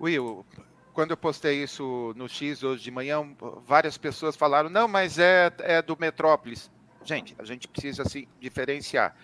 Will, 0.00 0.46
quando 0.94 1.10
eu 1.10 1.16
postei 1.16 1.62
isso 1.62 2.12
no 2.16 2.28
X 2.28 2.62
hoje 2.62 2.82
de 2.82 2.90
manhã, 2.90 3.22
várias 3.66 3.98
pessoas 3.98 4.34
falaram: 4.34 4.70
não, 4.70 4.88
mas 4.88 5.18
é, 5.18 5.52
é 5.58 5.82
do 5.82 5.96
Metrópolis. 5.98 6.70
Gente, 7.04 7.34
a 7.38 7.44
gente 7.44 7.68
precisa 7.68 8.04
se 8.04 8.18
assim, 8.18 8.28
diferenciar. 8.40 9.14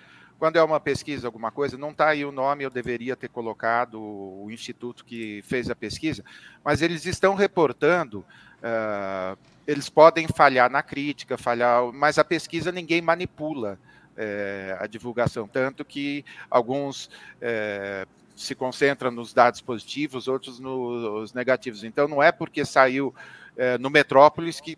Quando 0.45 0.57
é 0.57 0.63
uma 0.63 0.79
pesquisa, 0.79 1.27
alguma 1.27 1.51
coisa, 1.51 1.79
não 1.79 1.89
está 1.89 2.09
aí 2.09 2.23
o 2.23 2.31
nome, 2.31 2.65
eu 2.65 2.69
deveria 2.69 3.17
ter 3.17 3.31
colocado 3.31 3.99
o 3.99 4.47
instituto 4.51 5.03
que 5.03 5.41
fez 5.41 5.71
a 5.71 5.75
pesquisa, 5.75 6.23
mas 6.63 6.83
eles 6.83 7.07
estão 7.07 7.35
reportando. 7.35 8.19
Uh, 8.59 9.39
eles 9.67 9.89
podem 9.89 10.29
falhar 10.29 10.71
na 10.71 10.83
crítica, 10.83 11.39
falhar, 11.39 11.91
mas 11.95 12.19
a 12.19 12.25
pesquisa 12.25 12.71
ninguém 12.71 13.01
manipula 13.01 13.79
é, 14.19 14.77
a 14.79 14.87
divulgação, 14.87 15.49
tanto 15.49 15.83
que 15.83 16.23
alguns 16.51 17.09
é, 17.41 18.07
se 18.37 18.55
concentra 18.55 19.11
nos 19.11 19.33
dados 19.33 19.63
positivos, 19.63 20.29
outros 20.29 20.61
nos 20.61 21.33
negativos. 21.33 21.85
Então, 21.85 22.07
não 22.07 22.23
é 22.23 22.31
porque 22.31 22.67
saiu 22.67 23.15
é, 23.57 23.79
no 23.79 23.89
Metrópolis 23.89 24.61
que. 24.61 24.77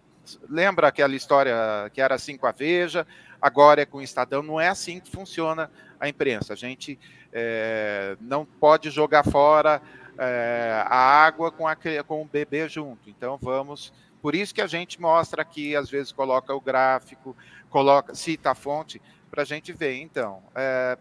Lembra 0.48 0.88
aquela 0.88 1.14
história 1.14 1.54
que 1.94 2.00
era 2.00 2.16
assim 2.16 2.36
com 2.36 2.48
a 2.48 2.52
Veja, 2.52 3.06
agora 3.40 3.82
é 3.82 3.86
com 3.86 3.98
o 3.98 4.02
Estadão? 4.02 4.42
Não 4.42 4.60
é 4.60 4.68
assim 4.68 5.00
que 5.00 5.10
funciona 5.10 5.70
a 5.98 6.08
imprensa. 6.08 6.52
A 6.52 6.56
gente 6.56 6.98
é, 7.32 8.16
não 8.20 8.44
pode 8.44 8.90
jogar 8.90 9.24
fora 9.24 9.80
é, 10.18 10.82
a 10.86 10.96
água 10.96 11.50
com, 11.50 11.66
a, 11.66 11.76
com 12.06 12.22
o 12.22 12.24
bebê 12.24 12.68
junto. 12.68 13.10
Então, 13.10 13.38
vamos. 13.40 13.92
Por 14.22 14.34
isso 14.34 14.54
que 14.54 14.60
a 14.60 14.66
gente 14.66 15.00
mostra 15.00 15.42
aqui, 15.42 15.76
às 15.76 15.90
vezes 15.90 16.12
coloca 16.12 16.54
o 16.54 16.60
gráfico, 16.60 17.36
coloca, 17.70 18.14
cita 18.14 18.50
a 18.50 18.54
fonte, 18.54 19.00
para 19.30 19.42
a 19.42 19.44
gente 19.46 19.72
ver. 19.72 20.00
Então, 20.00 20.42
é, 20.54 20.98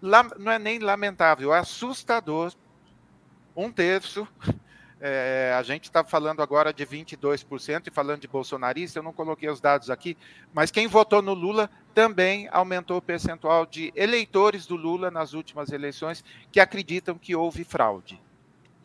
não 0.00 0.52
é 0.52 0.58
nem 0.58 0.78
lamentável, 0.78 1.52
é 1.52 1.58
assustador. 1.58 2.52
Um 3.56 3.70
terço. 3.70 4.26
É, 5.06 5.54
a 5.54 5.62
gente 5.62 5.84
está 5.84 6.02
falando 6.02 6.40
agora 6.40 6.72
de 6.72 6.86
22% 6.86 7.88
e 7.88 7.90
falando 7.90 8.22
de 8.22 8.26
bolsonarista, 8.26 8.98
eu 8.98 9.02
não 9.02 9.12
coloquei 9.12 9.50
os 9.50 9.60
dados 9.60 9.90
aqui, 9.90 10.16
mas 10.50 10.70
quem 10.70 10.86
votou 10.86 11.20
no 11.20 11.34
Lula 11.34 11.68
também 11.94 12.48
aumentou 12.50 12.96
o 12.96 13.02
percentual 13.02 13.66
de 13.66 13.92
eleitores 13.94 14.66
do 14.66 14.76
Lula 14.76 15.10
nas 15.10 15.34
últimas 15.34 15.70
eleições 15.70 16.24
que 16.50 16.58
acreditam 16.58 17.18
que 17.18 17.36
houve 17.36 17.64
fraude. 17.64 18.18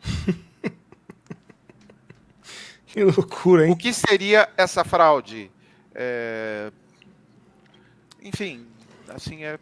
que 2.84 3.02
loucura, 3.02 3.66
hein? 3.66 3.72
O 3.72 3.76
que 3.76 3.90
seria 3.90 4.46
essa 4.58 4.84
fraude? 4.84 5.50
É... 5.94 6.70
Enfim, 8.20 8.66
assim, 9.08 9.44
é 9.44 9.58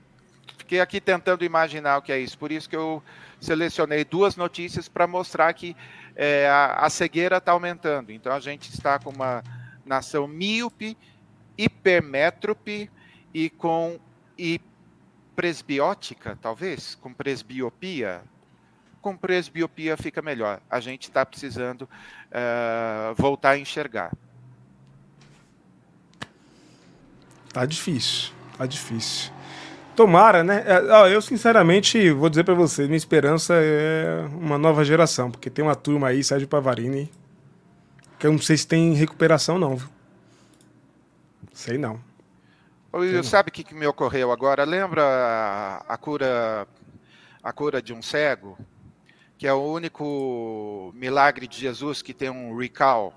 fiquei 0.68 0.80
aqui 0.80 1.00
tentando 1.00 1.46
imaginar 1.46 1.96
o 1.96 2.02
que 2.02 2.12
é 2.12 2.20
isso. 2.20 2.36
Por 2.36 2.52
isso 2.52 2.68
que 2.68 2.76
eu 2.76 3.02
selecionei 3.40 4.04
duas 4.04 4.36
notícias 4.36 4.86
para 4.86 5.06
mostrar 5.06 5.50
que 5.54 5.74
é, 6.20 6.48
a, 6.48 6.84
a, 6.84 6.90
cegueira 6.90 7.36
está 7.36 7.52
aumentando. 7.52 8.10
Então 8.10 8.32
a 8.32 8.40
gente 8.40 8.68
está 8.74 8.98
com 8.98 9.10
uma 9.10 9.44
nação 9.86 10.26
míope, 10.26 10.98
hipermétrope 11.56 12.90
e 13.32 13.48
com 13.48 14.00
e 14.36 14.60
presbiótica, 15.36 16.36
talvez, 16.42 16.96
com 16.96 17.14
presbiopia. 17.14 18.20
Com 19.00 19.16
presbiopia 19.16 19.96
fica 19.96 20.20
melhor. 20.20 20.60
A 20.68 20.80
gente 20.80 21.04
está 21.04 21.24
precisando 21.24 21.82
uh, 21.82 23.14
voltar 23.16 23.50
a 23.50 23.58
enxergar. 23.58 24.12
Tá 27.52 27.64
difícil, 27.64 28.32
tá 28.56 28.66
difícil. 28.66 29.32
Tomara, 29.98 30.44
né? 30.44 30.62
É, 30.64 31.12
eu, 31.12 31.20
sinceramente, 31.20 32.12
vou 32.12 32.30
dizer 32.30 32.44
para 32.44 32.54
você, 32.54 32.84
minha 32.84 32.96
esperança 32.96 33.54
é 33.56 34.28
uma 34.30 34.56
nova 34.56 34.84
geração, 34.84 35.28
porque 35.28 35.50
tem 35.50 35.64
uma 35.64 35.74
turma 35.74 36.06
aí, 36.06 36.22
Sérgio 36.22 36.46
Pavarini, 36.46 37.10
que 38.16 38.24
eu 38.24 38.30
não 38.30 38.38
sei 38.38 38.56
se 38.56 38.64
tem 38.64 38.94
recuperação, 38.94 39.58
não, 39.58 39.74
viu? 39.74 39.88
Sei 41.52 41.76
não. 41.76 41.98
Sei 42.92 43.24
sabe 43.24 43.48
o 43.48 43.52
que, 43.52 43.64
que 43.64 43.74
me 43.74 43.88
ocorreu 43.88 44.30
agora? 44.30 44.62
Lembra 44.62 45.02
a, 45.02 45.78
a 45.88 45.96
cura 45.96 46.68
a 47.42 47.52
cura 47.52 47.82
de 47.82 47.92
um 47.92 48.00
cego? 48.00 48.56
Que 49.36 49.48
é 49.48 49.52
o 49.52 49.64
único 49.64 50.92
milagre 50.94 51.48
de 51.48 51.58
Jesus 51.58 52.02
que 52.02 52.14
tem 52.14 52.30
um 52.30 52.56
recall. 52.56 53.12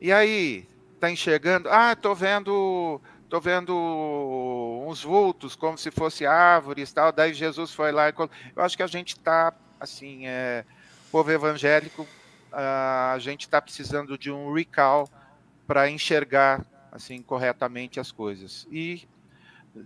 E 0.00 0.12
aí, 0.12 0.64
tá 1.00 1.10
enxergando? 1.10 1.68
Ah, 1.68 1.96
tô 1.96 2.14
vendo 2.14 3.00
Estou 3.30 3.40
vendo 3.40 3.72
uns 4.88 5.04
vultos 5.04 5.54
como 5.54 5.78
se 5.78 5.92
fosse 5.92 6.26
árvores 6.26 6.92
tal. 6.92 7.12
Daí 7.12 7.32
Jesus 7.32 7.72
foi 7.72 7.92
lá 7.92 8.08
e 8.08 8.14
eu 8.56 8.62
acho 8.64 8.76
que 8.76 8.82
a 8.82 8.88
gente 8.88 9.10
está 9.10 9.54
assim, 9.78 10.26
é, 10.26 10.64
povo 11.12 11.30
evangélico, 11.30 12.04
a 12.50 13.16
gente 13.20 13.42
está 13.42 13.62
precisando 13.62 14.18
de 14.18 14.32
um 14.32 14.52
recall 14.52 15.08
para 15.64 15.88
enxergar 15.88 16.66
assim 16.90 17.22
corretamente 17.22 18.00
as 18.00 18.10
coisas. 18.10 18.66
E 18.68 19.06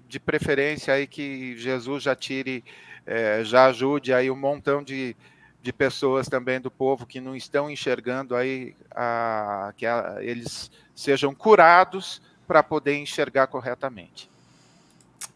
de 0.08 0.18
preferência 0.18 0.94
aí 0.94 1.06
que 1.06 1.54
Jesus 1.58 2.04
já 2.04 2.16
tire, 2.16 2.64
é, 3.04 3.44
já 3.44 3.66
ajude 3.66 4.14
aí 4.14 4.30
um 4.30 4.36
montão 4.36 4.82
de, 4.82 5.14
de 5.60 5.70
pessoas 5.70 6.30
também 6.30 6.62
do 6.62 6.70
povo 6.70 7.04
que 7.04 7.20
não 7.20 7.36
estão 7.36 7.68
enxergando 7.68 8.34
aí 8.34 8.74
a, 8.90 9.74
que 9.76 9.84
a, 9.84 10.16
eles 10.20 10.70
sejam 10.94 11.34
curados 11.34 12.22
para 12.46 12.62
poder 12.62 12.96
enxergar 12.96 13.46
corretamente. 13.46 14.30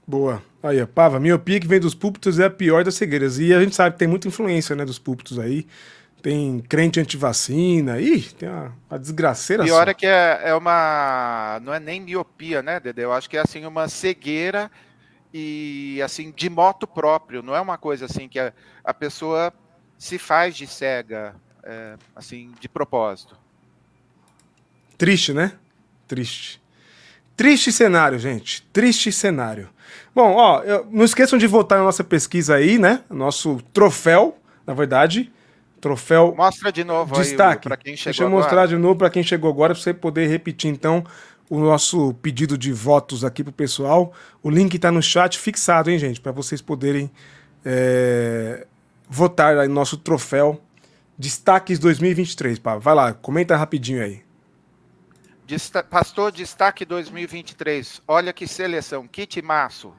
Boa. 0.06 0.42
Aí, 0.62 0.84
Pava, 0.86 1.20
miopia 1.20 1.60
que 1.60 1.66
vem 1.66 1.78
dos 1.78 1.94
púlpitos 1.94 2.38
é 2.38 2.46
a 2.46 2.50
pior 2.50 2.82
das 2.82 2.94
cegueiras. 2.94 3.38
E 3.38 3.52
a 3.52 3.60
gente 3.60 3.76
sabe 3.76 3.92
que 3.92 3.98
tem 3.98 4.08
muita 4.08 4.26
influência 4.26 4.74
né, 4.74 4.84
dos 4.84 4.98
púlpitos 4.98 5.38
aí. 5.38 5.66
Tem 6.22 6.60
crente 6.60 6.98
antivacina. 6.98 8.00
Ih, 8.00 8.22
tem 8.22 8.48
uma, 8.48 8.74
uma 8.90 8.98
desgraceira 8.98 9.64
Pior 9.64 9.84
só. 9.84 9.90
é 9.90 9.94
que 9.94 10.06
é, 10.06 10.40
é 10.46 10.54
uma. 10.54 11.60
Não 11.62 11.72
é 11.72 11.78
nem 11.78 12.00
miopia, 12.00 12.62
né, 12.62 12.80
Dede? 12.80 13.02
Eu 13.02 13.12
acho 13.12 13.28
que 13.28 13.36
é 13.36 13.40
assim 13.40 13.64
uma 13.66 13.88
cegueira 13.88 14.70
e 15.32 16.00
assim 16.02 16.32
de 16.34 16.50
moto 16.50 16.86
próprio. 16.86 17.42
Não 17.42 17.54
é 17.54 17.60
uma 17.60 17.78
coisa 17.78 18.06
assim 18.06 18.28
que 18.28 18.38
a, 18.38 18.52
a 18.82 18.92
pessoa 18.92 19.52
se 19.98 20.16
faz 20.16 20.56
de 20.56 20.66
cega, 20.66 21.34
é, 21.62 21.96
assim, 22.14 22.52
de 22.60 22.68
propósito. 22.68 23.36
Triste, 24.96 25.32
né? 25.32 25.52
Triste. 26.06 26.60
Triste 27.38 27.70
cenário, 27.70 28.18
gente. 28.18 28.62
Triste 28.72 29.12
cenário. 29.12 29.68
Bom, 30.12 30.34
ó, 30.34 30.60
não 30.90 31.04
esqueçam 31.04 31.38
de 31.38 31.46
votar 31.46 31.78
na 31.78 31.84
nossa 31.84 32.02
pesquisa 32.02 32.56
aí, 32.56 32.78
né? 32.78 33.02
Nosso 33.08 33.60
troféu, 33.72 34.36
na 34.66 34.74
verdade. 34.74 35.32
Troféu. 35.80 36.34
Mostra 36.36 36.72
de 36.72 36.82
novo 36.82 37.14
destaque. 37.14 37.68
para 37.68 37.76
quem 37.76 37.96
chegou 37.96 38.10
Deixa 38.10 38.24
eu 38.24 38.26
agora. 38.26 38.42
mostrar 38.42 38.66
de 38.66 38.76
novo 38.76 38.96
para 38.96 39.08
quem 39.08 39.22
chegou 39.22 39.48
agora, 39.48 39.72
para 39.72 39.80
você 39.80 39.94
poder 39.94 40.26
repetir 40.26 40.68
então 40.68 41.04
o 41.48 41.60
nosso 41.60 42.12
pedido 42.14 42.58
de 42.58 42.72
votos 42.72 43.24
aqui 43.24 43.44
pro 43.44 43.52
pessoal. 43.52 44.12
O 44.42 44.50
link 44.50 44.74
está 44.74 44.90
no 44.90 45.00
chat 45.00 45.38
fixado, 45.38 45.92
hein, 45.92 45.98
gente, 46.00 46.20
para 46.20 46.32
vocês 46.32 46.60
poderem 46.60 47.08
é, 47.64 48.66
votar 49.08 49.56
aí 49.56 49.68
no 49.68 49.74
nosso 49.74 49.96
troféu 49.96 50.60
Destaques 51.16 51.78
2023, 51.78 52.58
pá. 52.58 52.78
Vai 52.78 52.96
lá, 52.96 53.12
comenta 53.12 53.56
rapidinho 53.56 54.02
aí. 54.02 54.26
Desta 55.48 55.82
Pastor 55.82 56.30
Destaque 56.30 56.84
2023. 56.84 58.02
Olha 58.06 58.34
que 58.34 58.46
seleção, 58.46 59.08
que 59.08 59.26
timaço. 59.26 59.94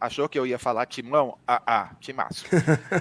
Achou 0.00 0.30
que 0.30 0.38
eu 0.38 0.46
ia 0.46 0.58
falar 0.58 0.86
timão? 0.86 1.36
Ah, 1.46 1.60
ah 1.66 1.90
timaço. 2.00 2.46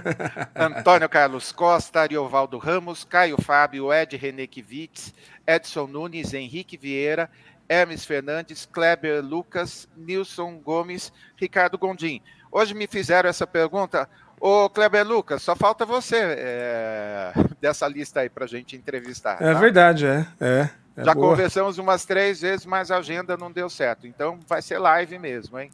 Antônio 0.53 1.07
Carlos 1.07 1.53
Costa, 1.53 2.01
Ariovaldo 2.01 2.57
Ramos, 2.57 3.05
Caio 3.05 3.41
Fábio, 3.41 3.93
Ed 3.93 4.17
René 4.17 4.45
Kivitz, 4.45 5.13
Edson 5.47 5.87
Nunes, 5.87 6.33
Henrique 6.33 6.75
Vieira, 6.75 7.31
Hermes 7.69 8.03
Fernandes, 8.03 8.65
Kleber 8.65 9.23
Lucas, 9.23 9.87
Nilson 9.95 10.59
Gomes, 10.59 11.13
Ricardo 11.37 11.77
Gondim. 11.77 12.21
Hoje 12.51 12.73
me 12.73 12.85
fizeram 12.85 13.29
essa 13.29 13.47
pergunta. 13.47 14.09
Ô, 14.45 14.69
Kleber 14.69 15.07
Lucas, 15.07 15.41
só 15.41 15.55
falta 15.55 15.85
você 15.85 16.17
é, 16.17 17.33
dessa 17.61 17.87
lista 17.87 18.19
aí 18.19 18.29
para 18.29 18.43
a 18.43 18.47
gente 18.47 18.75
entrevistar. 18.75 19.41
É 19.41 19.53
tá? 19.53 19.57
verdade, 19.57 20.05
é. 20.05 20.27
é. 20.41 20.69
É 20.97 21.05
Já 21.05 21.13
boa. 21.13 21.29
conversamos 21.29 21.77
umas 21.77 22.03
três 22.03 22.41
vezes, 22.41 22.65
mas 22.65 22.91
a 22.91 22.97
agenda 22.97 23.37
não 23.37 23.49
deu 23.49 23.69
certo. 23.69 24.05
Então 24.05 24.37
vai 24.45 24.61
ser 24.61 24.79
live 24.79 25.17
mesmo, 25.17 25.57
hein? 25.57 25.71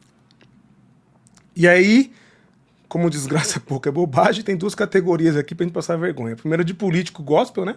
E 1.55 1.67
aí, 1.67 2.13
como 2.87 3.09
desgraça 3.09 3.59
pouco 3.65 3.89
é 3.89 3.91
bobagem, 3.91 4.43
tem 4.43 4.55
duas 4.55 4.75
categorias 4.75 5.35
aqui 5.35 5.55
pra 5.55 5.65
gente 5.65 5.73
passar 5.73 5.97
vergonha. 5.97 6.35
A 6.35 6.37
primeira 6.37 6.63
de 6.63 6.75
político 6.75 7.23
gospel, 7.23 7.65
né? 7.65 7.75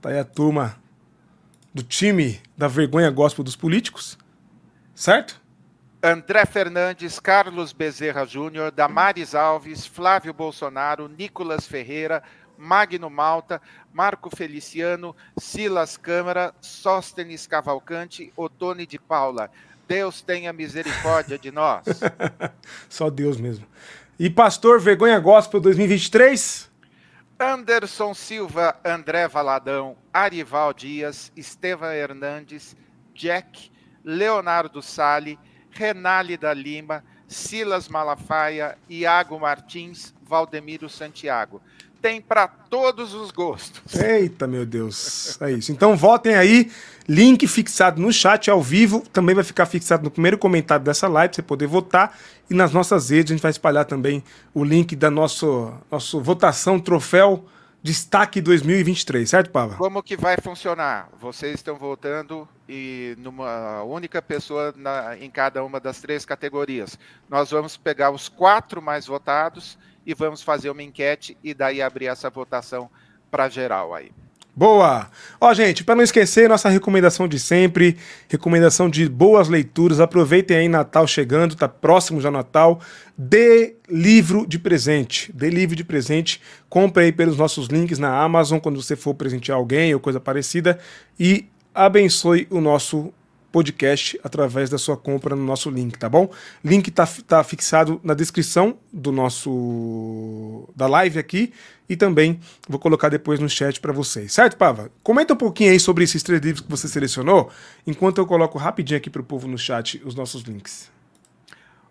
Tá 0.00 0.08
aí 0.08 0.18
a 0.18 0.24
turma 0.24 0.76
do 1.74 1.82
time 1.82 2.40
da 2.56 2.68
vergonha 2.68 3.10
gospel 3.10 3.44
dos 3.44 3.54
políticos, 3.54 4.16
certo? 4.94 5.39
André 6.02 6.46
Fernandes, 6.46 7.20
Carlos 7.20 7.74
Bezerra 7.74 8.24
Júnior, 8.24 8.70
Damares 8.70 9.34
Alves, 9.34 9.84
Flávio 9.86 10.32
Bolsonaro, 10.32 11.08
Nicolas 11.08 11.66
Ferreira, 11.66 12.22
Magno 12.56 13.10
Malta, 13.10 13.60
Marco 13.92 14.34
Feliciano, 14.34 15.14
Silas 15.38 15.98
Câmara, 15.98 16.54
Sóstenes 16.60 17.46
Cavalcante, 17.46 18.32
Otone 18.34 18.86
de 18.86 18.98
Paula. 18.98 19.50
Deus 19.86 20.22
tenha 20.22 20.52
misericórdia 20.54 21.38
de 21.38 21.50
nós. 21.50 21.84
Só 22.88 23.10
Deus 23.10 23.38
mesmo. 23.38 23.66
E 24.18 24.30
Pastor 24.30 24.80
Vergonha 24.80 25.18
Gospel 25.18 25.60
2023? 25.60 26.70
Anderson 27.38 28.14
Silva, 28.14 28.76
André 28.84 29.28
Valadão, 29.28 29.96
Arival 30.12 30.72
Dias, 30.72 31.30
Estevam 31.36 31.90
Hernandes, 31.90 32.76
Jack, 33.14 33.70
Leonardo 34.04 34.80
Sali, 34.80 35.38
Renálida 35.70 36.52
Lima, 36.52 37.04
Silas 37.26 37.88
Malafaia, 37.88 38.76
Iago 38.88 39.38
Martins, 39.38 40.14
Valdemiro 40.22 40.88
Santiago 40.88 41.60
tem 42.00 42.20
para 42.20 42.48
todos 42.48 43.14
os 43.14 43.30
gostos. 43.30 43.94
Eita, 43.94 44.46
meu 44.46 44.64
Deus. 44.64 45.40
É 45.40 45.52
isso. 45.52 45.70
Então 45.70 45.96
votem 45.96 46.34
aí. 46.34 46.70
Link 47.08 47.46
fixado 47.46 48.00
no 48.00 48.12
chat 48.12 48.50
ao 48.50 48.62
vivo. 48.62 49.02
Também 49.12 49.34
vai 49.34 49.44
ficar 49.44 49.66
fixado 49.66 50.04
no 50.04 50.10
primeiro 50.10 50.38
comentário 50.38 50.84
dessa 50.84 51.08
live 51.08 51.30
para 51.30 51.36
você 51.36 51.42
poder 51.42 51.66
votar. 51.66 52.16
E 52.48 52.54
nas 52.54 52.72
nossas 52.72 53.10
redes 53.10 53.30
a 53.30 53.34
gente 53.34 53.42
vai 53.42 53.50
espalhar 53.50 53.84
também 53.84 54.22
o 54.54 54.64
link 54.64 54.96
da 54.96 55.10
nosso, 55.10 55.72
nossa 55.90 56.18
votação 56.18 56.80
troféu 56.80 57.44
Destaque 57.82 58.42
2023, 58.42 59.28
certo, 59.28 59.50
Pava? 59.50 59.76
Como 59.76 60.02
que 60.02 60.14
vai 60.14 60.36
funcionar? 60.36 61.08
Vocês 61.18 61.54
estão 61.54 61.76
votando 61.76 62.46
e 62.68 63.14
numa 63.18 63.82
única 63.84 64.20
pessoa 64.20 64.74
na, 64.76 65.16
em 65.16 65.30
cada 65.30 65.64
uma 65.64 65.80
das 65.80 65.98
três 65.98 66.26
categorias. 66.26 66.98
Nós 67.26 67.50
vamos 67.50 67.78
pegar 67.78 68.10
os 68.10 68.28
quatro 68.28 68.82
mais 68.82 69.06
votados 69.06 69.78
e 70.04 70.12
vamos 70.12 70.42
fazer 70.42 70.68
uma 70.68 70.82
enquete 70.82 71.38
e 71.42 71.54
daí 71.54 71.80
abrir 71.80 72.06
essa 72.06 72.28
votação 72.28 72.90
para 73.30 73.48
geral 73.48 73.94
aí. 73.94 74.12
Boa! 74.60 75.08
Ó, 75.40 75.54
gente, 75.54 75.82
para 75.82 75.94
não 75.94 76.04
esquecer, 76.04 76.46
nossa 76.46 76.68
recomendação 76.68 77.26
de 77.26 77.38
sempre, 77.38 77.96
recomendação 78.28 78.90
de 78.90 79.08
boas 79.08 79.48
leituras. 79.48 80.00
Aproveitem 80.00 80.54
aí 80.54 80.68
Natal 80.68 81.06
chegando, 81.06 81.56
tá 81.56 81.66
próximo 81.66 82.20
já 82.20 82.30
Natal. 82.30 82.78
Dê 83.16 83.76
livro 83.88 84.46
de 84.46 84.58
presente. 84.58 85.32
Dê 85.32 85.48
livro 85.48 85.74
de 85.74 85.82
presente. 85.82 86.42
Compre 86.68 87.04
aí 87.04 87.10
pelos 87.10 87.38
nossos 87.38 87.68
links 87.68 87.98
na 87.98 88.14
Amazon 88.22 88.58
quando 88.58 88.82
você 88.82 88.94
for 88.94 89.14
presentear 89.14 89.56
alguém 89.56 89.94
ou 89.94 89.98
coisa 89.98 90.20
parecida. 90.20 90.78
E 91.18 91.46
abençoe 91.74 92.46
o 92.50 92.60
nosso 92.60 93.10
podcast 93.50 94.18
através 94.22 94.70
da 94.70 94.78
sua 94.78 94.96
compra 94.96 95.34
no 95.34 95.44
nosso 95.44 95.70
link, 95.70 95.98
tá 95.98 96.08
bom? 96.08 96.30
Link 96.64 96.88
está 96.88 97.06
tá 97.26 97.42
fixado 97.44 98.00
na 98.02 98.14
descrição 98.14 98.78
do 98.92 99.12
nosso 99.12 100.68
da 100.74 100.86
live 100.86 101.18
aqui 101.18 101.52
e 101.88 101.96
também 101.96 102.40
vou 102.68 102.78
colocar 102.78 103.08
depois 103.08 103.40
no 103.40 103.48
chat 103.48 103.80
para 103.80 103.92
vocês, 103.92 104.32
certo, 104.32 104.56
Pava? 104.56 104.90
Comenta 105.02 105.34
um 105.34 105.36
pouquinho 105.36 105.72
aí 105.72 105.80
sobre 105.80 106.04
esses 106.04 106.22
três 106.22 106.40
livros 106.40 106.60
que 106.60 106.70
você 106.70 106.86
selecionou, 106.86 107.50
enquanto 107.86 108.18
eu 108.18 108.26
coloco 108.26 108.58
rapidinho 108.58 108.98
aqui 108.98 109.10
para 109.10 109.22
o 109.22 109.24
povo 109.24 109.48
no 109.48 109.58
chat 109.58 110.00
os 110.04 110.14
nossos 110.14 110.42
links. 110.42 110.90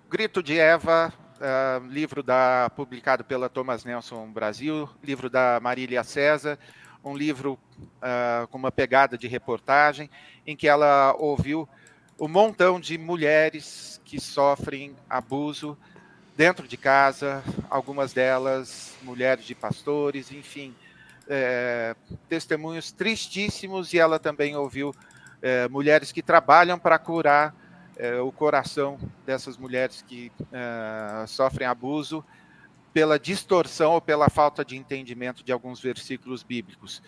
Grito 0.10 0.42
de 0.42 0.58
Eva, 0.58 1.14
uh, 1.40 1.86
livro 1.88 2.24
da 2.24 2.72
publicado 2.76 3.24
pela 3.24 3.50
Thomas 3.50 3.84
Nelson 3.84 4.28
Brasil, 4.32 4.90
livro 5.04 5.30
da 5.30 5.60
Marília 5.62 6.04
César 6.04 6.58
um 7.04 7.16
livro 7.16 7.58
uh, 7.78 8.48
com 8.48 8.58
uma 8.58 8.72
pegada 8.72 9.18
de 9.18 9.28
reportagem, 9.28 10.10
em 10.46 10.56
que 10.56 10.68
ela 10.68 11.16
ouviu 11.18 11.68
um 12.20 12.28
montão 12.28 12.80
de 12.80 12.98
mulheres 12.98 14.02
que 14.04 14.20
sofrem 14.20 14.96
abuso 15.10 15.78
dentro 16.36 16.68
de 16.68 16.78
casa, 16.78 17.44
algumas 17.70 18.14
delas 18.14 18.96
mulheres 19.02 19.46
de 19.46 19.56
pastores, 19.56 20.32
enfim, 20.32 20.76
é, 21.28 21.96
testemunhos 22.28 22.92
tristíssimos, 22.92 23.94
e 23.94 24.00
ela 24.00 24.20
também 24.20 24.56
ouviu 24.56 24.94
é, 25.42 25.68
mulheres 25.68 26.12
que 26.12 26.22
trabalham 26.22 26.80
para 26.80 26.98
curar 26.98 27.56
é, 27.96 28.16
o 28.20 28.32
coração 28.32 28.98
dessas 29.26 29.58
mulheres 29.58 30.02
que 30.02 30.32
é, 30.52 31.26
sofrem 31.28 31.68
abuso 31.68 32.24
pela 32.94 33.20
distorção 33.20 33.94
ou 33.94 34.02
pela 34.02 34.30
falta 34.30 34.64
de 34.66 34.78
entendimento 34.78 35.44
de 35.44 35.52
alguns 35.52 35.82
versículos 35.82 36.44
bíblicos. 36.44 37.02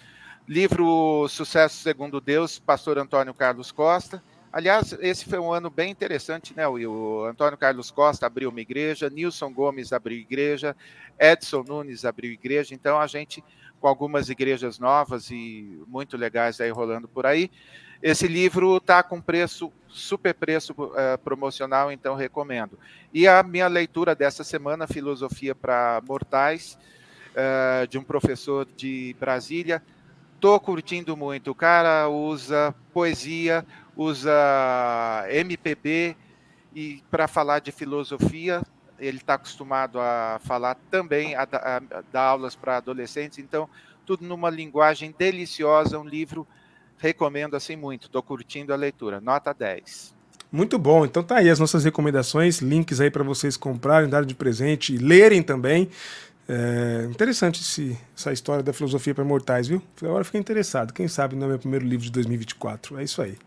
Livro 0.47 1.27
Sucesso 1.29 1.77
Segundo 1.77 2.19
Deus, 2.19 2.59
pastor 2.59 2.97
Antônio 2.97 3.33
Carlos 3.33 3.71
Costa. 3.71 4.23
Aliás, 4.51 4.91
esse 4.99 5.23
foi 5.23 5.39
um 5.39 5.53
ano 5.53 5.69
bem 5.69 5.89
interessante, 5.89 6.53
né, 6.53 6.67
O 6.67 7.23
Antônio 7.23 7.57
Carlos 7.57 7.89
Costa 7.89 8.25
abriu 8.25 8.49
uma 8.49 8.59
igreja, 8.59 9.09
Nilson 9.09 9.53
Gomes 9.53 9.93
abriu 9.93 10.17
igreja, 10.17 10.75
Edson 11.17 11.63
Nunes 11.63 12.03
abriu 12.03 12.33
igreja, 12.33 12.75
então 12.75 12.99
a 12.99 13.07
gente, 13.07 13.41
com 13.79 13.87
algumas 13.87 14.29
igrejas 14.29 14.77
novas 14.77 15.31
e 15.31 15.81
muito 15.87 16.17
legais 16.17 16.59
aí 16.59 16.69
rolando 16.69 17.07
por 17.07 17.25
aí, 17.25 17.49
esse 18.01 18.27
livro 18.27 18.77
está 18.77 19.03
com 19.03 19.21
preço, 19.21 19.71
super 19.87 20.33
preço 20.33 20.73
uh, 20.73 21.17
promocional, 21.23 21.91
então 21.91 22.15
recomendo. 22.15 22.77
E 23.13 23.27
a 23.27 23.43
minha 23.43 23.67
leitura 23.67 24.15
dessa 24.15 24.43
semana, 24.43 24.87
Filosofia 24.87 25.53
para 25.53 26.01
Mortais, 26.07 26.77
uh, 27.31 27.87
de 27.87 27.97
um 27.99 28.03
professor 28.03 28.67
de 28.75 29.15
Brasília. 29.19 29.83
Estou 30.35 30.59
curtindo 30.59 31.15
muito. 31.15 31.51
O 31.51 31.55
cara 31.55 32.09
usa 32.09 32.73
poesia, 32.91 33.63
usa 33.95 34.33
MPB 35.29 36.15
E 36.73 37.03
para 37.11 37.27
falar 37.27 37.59
de 37.59 37.71
filosofia, 37.71 38.63
ele 38.97 39.17
está 39.17 39.33
acostumado 39.35 39.99
a 39.99 40.39
falar 40.43 40.75
também, 40.89 41.35
a 41.35 41.45
dar 42.11 42.21
aulas 42.23 42.55
para 42.55 42.77
adolescentes, 42.77 43.39
então, 43.39 43.69
tudo 44.05 44.25
numa 44.25 44.49
linguagem 44.49 45.13
deliciosa, 45.17 45.99
um 45.99 46.07
livro, 46.07 46.47
recomendo 47.01 47.55
assim 47.55 47.75
muito, 47.75 48.05
estou 48.05 48.21
curtindo 48.21 48.71
a 48.71 48.75
leitura, 48.75 49.19
nota 49.19 49.53
10. 49.53 50.13
Muito 50.51 50.77
bom, 50.77 51.03
então 51.03 51.23
tá 51.23 51.37
aí 51.37 51.49
as 51.49 51.59
nossas 51.59 51.83
recomendações, 51.83 52.59
links 52.59 53.01
aí 53.01 53.09
para 53.09 53.23
vocês 53.23 53.57
comprarem, 53.57 54.07
darem 54.07 54.27
de 54.27 54.35
presente 54.35 54.93
e 54.93 54.97
lerem 54.97 55.41
também. 55.41 55.89
É 56.47 57.07
interessante 57.09 57.61
esse, 57.61 57.97
essa 58.17 58.33
história 58.33 58.61
da 58.61 58.73
filosofia 58.73 59.15
para 59.15 59.23
mortais, 59.23 59.67
viu? 59.67 59.81
Agora 60.01 60.23
fiquei 60.25 60.39
interessado. 60.39 60.91
Quem 60.91 61.07
sabe 61.07 61.35
não 61.35 61.45
é 61.45 61.49
meu 61.51 61.59
primeiro 61.59 61.85
livro 61.85 62.03
de 62.03 62.11
2024. 62.11 62.99
É 62.99 63.03
isso 63.03 63.21
aí. 63.21 63.37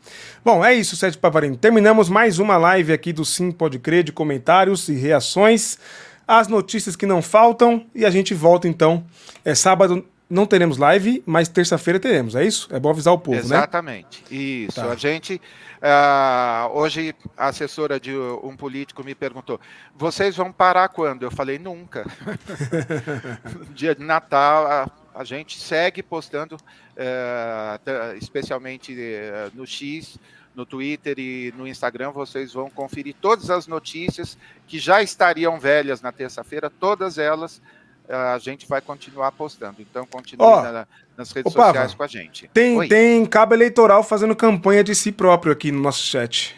Bom, 0.43 0.65
é 0.65 0.73
isso, 0.73 0.97
Sérgio 0.97 1.21
Pavarini. 1.21 1.57
Terminamos 1.57 2.09
mais 2.09 2.39
uma 2.39 2.57
live 2.57 2.95
aqui 2.95 3.13
do 3.13 3.25
Sim 3.25 3.53
Pode 3.53 3.79
Crer 3.79 4.03
de 4.05 4.13
comentários 4.13 4.89
e 4.89 4.95
reações. 4.95 5.79
As 6.27 6.49
notícias 6.49 6.97
que 6.97 7.05
não 7.05 7.21
faltam. 7.21 7.85
E 7.95 8.07
a 8.07 8.11
gente 8.11 8.33
volta 8.33 8.67
então. 8.67 9.05
É 9.45 9.55
sábado. 9.55 10.03
Não 10.35 10.47
teremos 10.47 10.79
live, 10.79 11.23
mas 11.25 11.49
terça-feira 11.49 12.01
teremos, 12.01 12.35
é 12.35 12.45
isso? 12.45 12.69
É 12.73 12.81
bom 12.81 12.91
avisar 12.91 13.15
o 13.15 13.19
povo, 13.19 13.39
Exatamente. 13.39 14.25
né? 14.29 14.33
Exatamente. 14.33 14.67
Isso. 14.67 14.81
Tá. 14.81 14.91
A 14.91 14.97
gente 14.97 15.41
Uh, 15.85 16.79
hoje, 16.79 17.15
a 17.37 17.49
assessora 17.49 18.01
de 18.01 18.17
um 18.43 18.57
político 18.57 19.05
me 19.05 19.15
perguntou: 19.15 19.61
vocês 19.95 20.35
vão 20.35 20.51
parar 20.51 20.89
quando? 20.89 21.25
Eu 21.25 21.31
falei: 21.31 21.59
nunca. 21.59 22.07
Dia 23.75 23.95
de 23.95 24.03
Natal, 24.03 24.67
a, 24.67 24.91
a 25.15 25.25
gente 25.25 25.61
segue 25.61 26.03
postando, 26.03 26.57
uh, 26.57 28.17
especialmente 28.19 28.95
uh, 28.95 29.55
no 29.55 29.67
X, 29.67 30.19
no 30.55 30.65
Twitter 30.65 31.19
e 31.19 31.53
no 31.55 31.69
Instagram. 31.69 32.13
Vocês 32.13 32.55
vão 32.55 32.71
conferir 32.71 33.15
todas 33.21 33.51
as 33.51 33.67
notícias 33.67 34.39
que 34.67 34.79
já 34.79 35.03
estariam 35.03 35.61
velhas 35.61 36.01
na 36.01 36.13
terça-feira, 36.13 36.71
todas 36.71 37.19
elas 37.19 37.61
a 38.09 38.39
gente 38.39 38.67
vai 38.67 38.81
continuar 38.81 39.33
postando. 39.33 39.77
Então 39.81 40.07
continue 40.07 40.47
oh, 40.47 40.63
na, 40.63 40.87
nas 41.17 41.33
redes 41.33 41.53
sociais 41.53 41.95
com 41.95 42.03
a 42.03 42.07
gente. 42.07 42.49
Tem, 42.53 42.89
tem 42.89 43.25
cabo 43.27 43.55
eleitoral 43.55 44.03
fazendo 44.03 44.35
campanha 44.37 44.85
de 44.85 44.95
si 44.95 45.11
próprio 45.11 45.53
aqui 45.53 45.73
no 45.73 45.81
nosso 45.81 46.05
chat. 46.05 46.55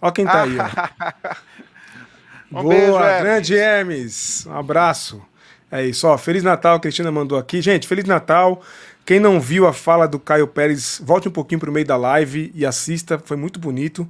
Ó 0.00 0.10
quem 0.10 0.24
tá 0.24 0.42
aí. 0.42 0.56
um 2.52 2.62
Boa, 2.62 2.68
beijo, 2.68 3.22
grande 3.22 3.56
Hermes. 3.56 4.46
Um 4.46 4.56
abraço. 4.56 5.22
É 5.70 5.84
isso, 5.84 6.06
ó. 6.06 6.16
Feliz 6.16 6.42
Natal, 6.42 6.76
a 6.76 6.80
Cristina 6.80 7.10
mandou 7.10 7.38
aqui. 7.38 7.60
Gente, 7.60 7.88
Feliz 7.88 8.04
Natal. 8.04 8.62
Quem 9.04 9.20
não 9.20 9.38
viu 9.38 9.66
a 9.66 9.72
fala 9.72 10.08
do 10.08 10.18
Caio 10.18 10.46
Pérez, 10.46 11.00
volte 11.04 11.28
um 11.28 11.30
pouquinho 11.30 11.60
para 11.60 11.68
o 11.68 11.72
meio 11.72 11.84
da 11.84 11.96
live 11.96 12.50
e 12.54 12.64
assista, 12.64 13.18
foi 13.22 13.36
muito 13.36 13.60
bonito. 13.60 14.08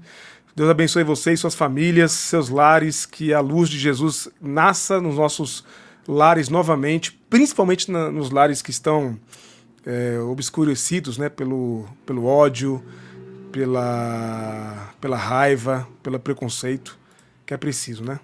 Deus 0.55 0.71
abençoe 0.71 1.03
vocês, 1.03 1.41
suas 1.41 1.57
famílias, 1.57 2.13
seus 2.13 2.49
lares, 2.49 3.05
que 3.05 3.35
a 3.35 3.41
luz 3.41 3.69
de 3.69 3.77
Jesus 3.77 4.29
nasça 4.41 5.01
nos 5.01 5.17
nossos 5.17 5.65
lares 6.07 6.49
novamente, 6.49 7.13
principalmente 7.13 7.91
na, 7.91 8.11
nos 8.11 8.31
lares 8.31 8.63
que 8.63 8.71
estão 8.71 9.19
é, 9.87 10.19
obscurecidos 10.19 11.19
né, 11.19 11.29
pelo, 11.29 11.87
pelo 12.07 12.27
ódio, 12.27 12.85
pela, 13.53 14.93
pela 15.01 15.17
raiva, 15.17 15.87
pelo 16.03 16.19
preconceito, 16.19 16.99
que 17.47 17.55
é 17.55 17.57
preciso, 17.57 18.03
né? 18.03 18.19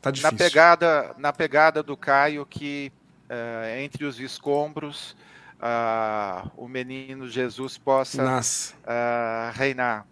Tá 0.00 0.10
difícil. 0.10 0.30
Na 0.30 0.38
pegada, 0.38 1.14
na 1.18 1.32
pegada 1.32 1.82
do 1.82 1.96
Caio, 1.96 2.46
que 2.46 2.92
uh, 3.28 3.80
entre 3.80 4.04
os 4.04 4.20
escombros 4.20 5.16
uh, 5.58 6.48
o 6.56 6.68
menino 6.68 7.28
Jesus 7.28 7.76
possa 7.76 8.22
uh, 8.22 9.52
reinar 9.52 10.06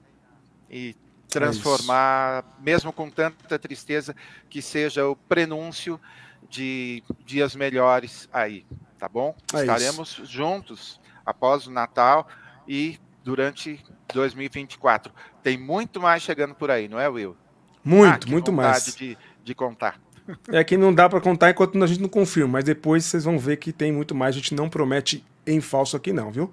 e 0.69 0.97
transformar, 1.29 2.45
é 2.59 2.63
mesmo 2.63 2.93
com 2.93 3.11
tanta 3.11 3.59
tristeza, 3.59 4.15
que 4.49 4.61
seja 4.61 5.07
o 5.07 5.15
prenúncio 5.15 6.01
de 6.49 7.03
dias 7.25 7.55
melhores 7.55 8.29
aí, 8.33 8.65
tá 8.99 9.09
bom? 9.09 9.35
É 9.55 9.61
Estaremos 9.61 10.11
isso. 10.11 10.27
juntos 10.27 11.01
após 11.25 11.67
o 11.67 11.71
Natal 11.71 12.29
e 12.69 12.99
durante 13.25 13.85
2024. 14.13 15.13
Tem 15.43 15.59
muito 15.59 16.01
mais 16.01 16.23
chegando 16.23 16.55
por 16.55 16.71
aí, 16.71 16.89
não 16.89 17.01
é, 17.01 17.09
Will? 17.09 17.37
Muito, 17.85 18.27
ah, 18.27 18.31
muito 18.31 18.53
mais. 18.53 18.95
De, 18.95 19.17
de 19.45 19.55
contar. 19.55 20.01
É 20.49 20.65
que 20.65 20.77
não 20.77 20.93
dá 20.93 21.09
para 21.09 21.21
contar 21.21 21.51
enquanto 21.51 21.83
a 21.83 21.87
gente 21.87 22.01
não 22.01 22.09
confirma, 22.09 22.55
mas 22.55 22.65
depois 22.65 23.05
vocês 23.05 23.25
vão 23.25 23.39
ver 23.39 23.59
que 23.59 23.73
tem 23.73 23.93
muito 23.93 24.15
mais. 24.15 24.35
A 24.35 24.39
gente 24.39 24.55
não 24.55 24.69
promete 24.69 25.25
em 25.47 25.61
falso 25.61 25.97
aqui, 25.97 26.13
não, 26.13 26.31
viu? 26.31 26.53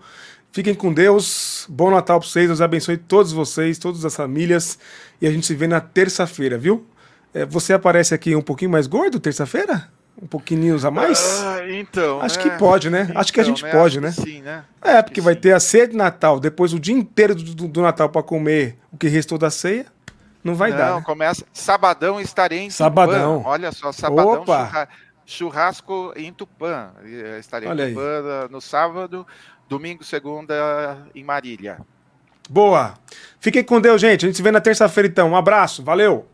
Fiquem 0.51 0.75
com 0.75 0.93
Deus. 0.93 1.65
Bom 1.67 1.89
Natal 1.89 2.19
para 2.19 2.29
vocês. 2.29 2.47
Deus 2.47 2.61
abençoe 2.61 2.97
todos 2.97 3.31
vocês, 3.31 3.79
todas 3.79 4.05
as 4.05 4.15
famílias. 4.15 4.77
E 5.19 5.25
a 5.25 5.31
gente 5.31 5.47
se 5.47 5.55
vê 5.55 5.65
na 5.65 5.81
terça-feira, 5.81 6.57
viu? 6.57 6.85
É, 7.33 7.45
você 7.45 7.73
aparece 7.73 8.13
aqui 8.13 8.35
um 8.35 8.41
pouquinho 8.41 8.71
mais 8.71 8.87
gordo 8.87 9.19
terça-feira? 9.19 9.89
Um 10.21 10.27
pouquinho 10.27 10.77
a 10.85 10.91
mais? 10.91 11.43
Ah, 11.43 11.69
então. 11.69 12.21
Acho 12.21 12.37
né? 12.37 12.43
que 12.43 12.57
pode, 12.57 12.89
né? 12.89 13.07
Então, 13.09 13.19
Acho 13.19 13.33
que 13.33 13.39
a 13.39 13.43
então, 13.43 13.55
gente 13.55 13.65
né? 13.65 13.71
pode, 13.71 13.99
né? 13.99 14.11
Sim, 14.11 14.41
né? 14.41 14.63
É, 14.81 15.01
porque 15.01 15.19
vai 15.19 15.33
sim. 15.33 15.39
ter 15.41 15.53
a 15.53 15.59
ceia 15.59 15.87
de 15.87 15.95
Natal, 15.95 16.39
depois 16.39 16.71
o 16.71 16.79
dia 16.79 16.93
inteiro 16.93 17.33
do, 17.33 17.67
do 17.67 17.81
Natal 17.81 18.07
para 18.09 18.21
comer 18.21 18.77
o 18.91 18.97
que 18.97 19.07
restou 19.07 19.37
da 19.37 19.49
ceia. 19.49 19.87
Não 20.43 20.53
vai 20.53 20.71
não, 20.71 20.77
dar. 20.77 20.89
Não, 20.89 20.97
né? 20.97 21.03
começa. 21.03 21.45
Sabadão 21.51 22.21
estarei 22.21 22.59
em 22.59 22.69
Sabadão. 22.69 23.37
Tupã. 23.37 23.49
Olha 23.49 23.71
só, 23.71 23.91
sabadão. 23.91 24.41
Opa. 24.41 24.87
Churrasco 25.25 26.13
em 26.15 26.31
Tupã. 26.31 26.91
Estarei 27.39 27.67
Olha 27.67 27.89
em 27.89 27.93
Tupã 27.93 28.43
aí. 28.43 28.51
no 28.51 28.61
sábado, 28.61 29.25
domingo, 29.67 30.03
segunda 30.03 31.07
em 31.15 31.23
Marília. 31.23 31.79
Boa. 32.49 32.93
Fiquem 33.39 33.63
com 33.63 33.79
Deus, 33.79 33.99
gente. 33.99 34.25
A 34.25 34.27
gente 34.27 34.35
se 34.35 34.43
vê 34.43 34.51
na 34.51 34.61
terça-feira 34.61 35.07
então. 35.07 35.29
Um 35.29 35.35
abraço. 35.35 35.81
Valeu. 35.81 36.27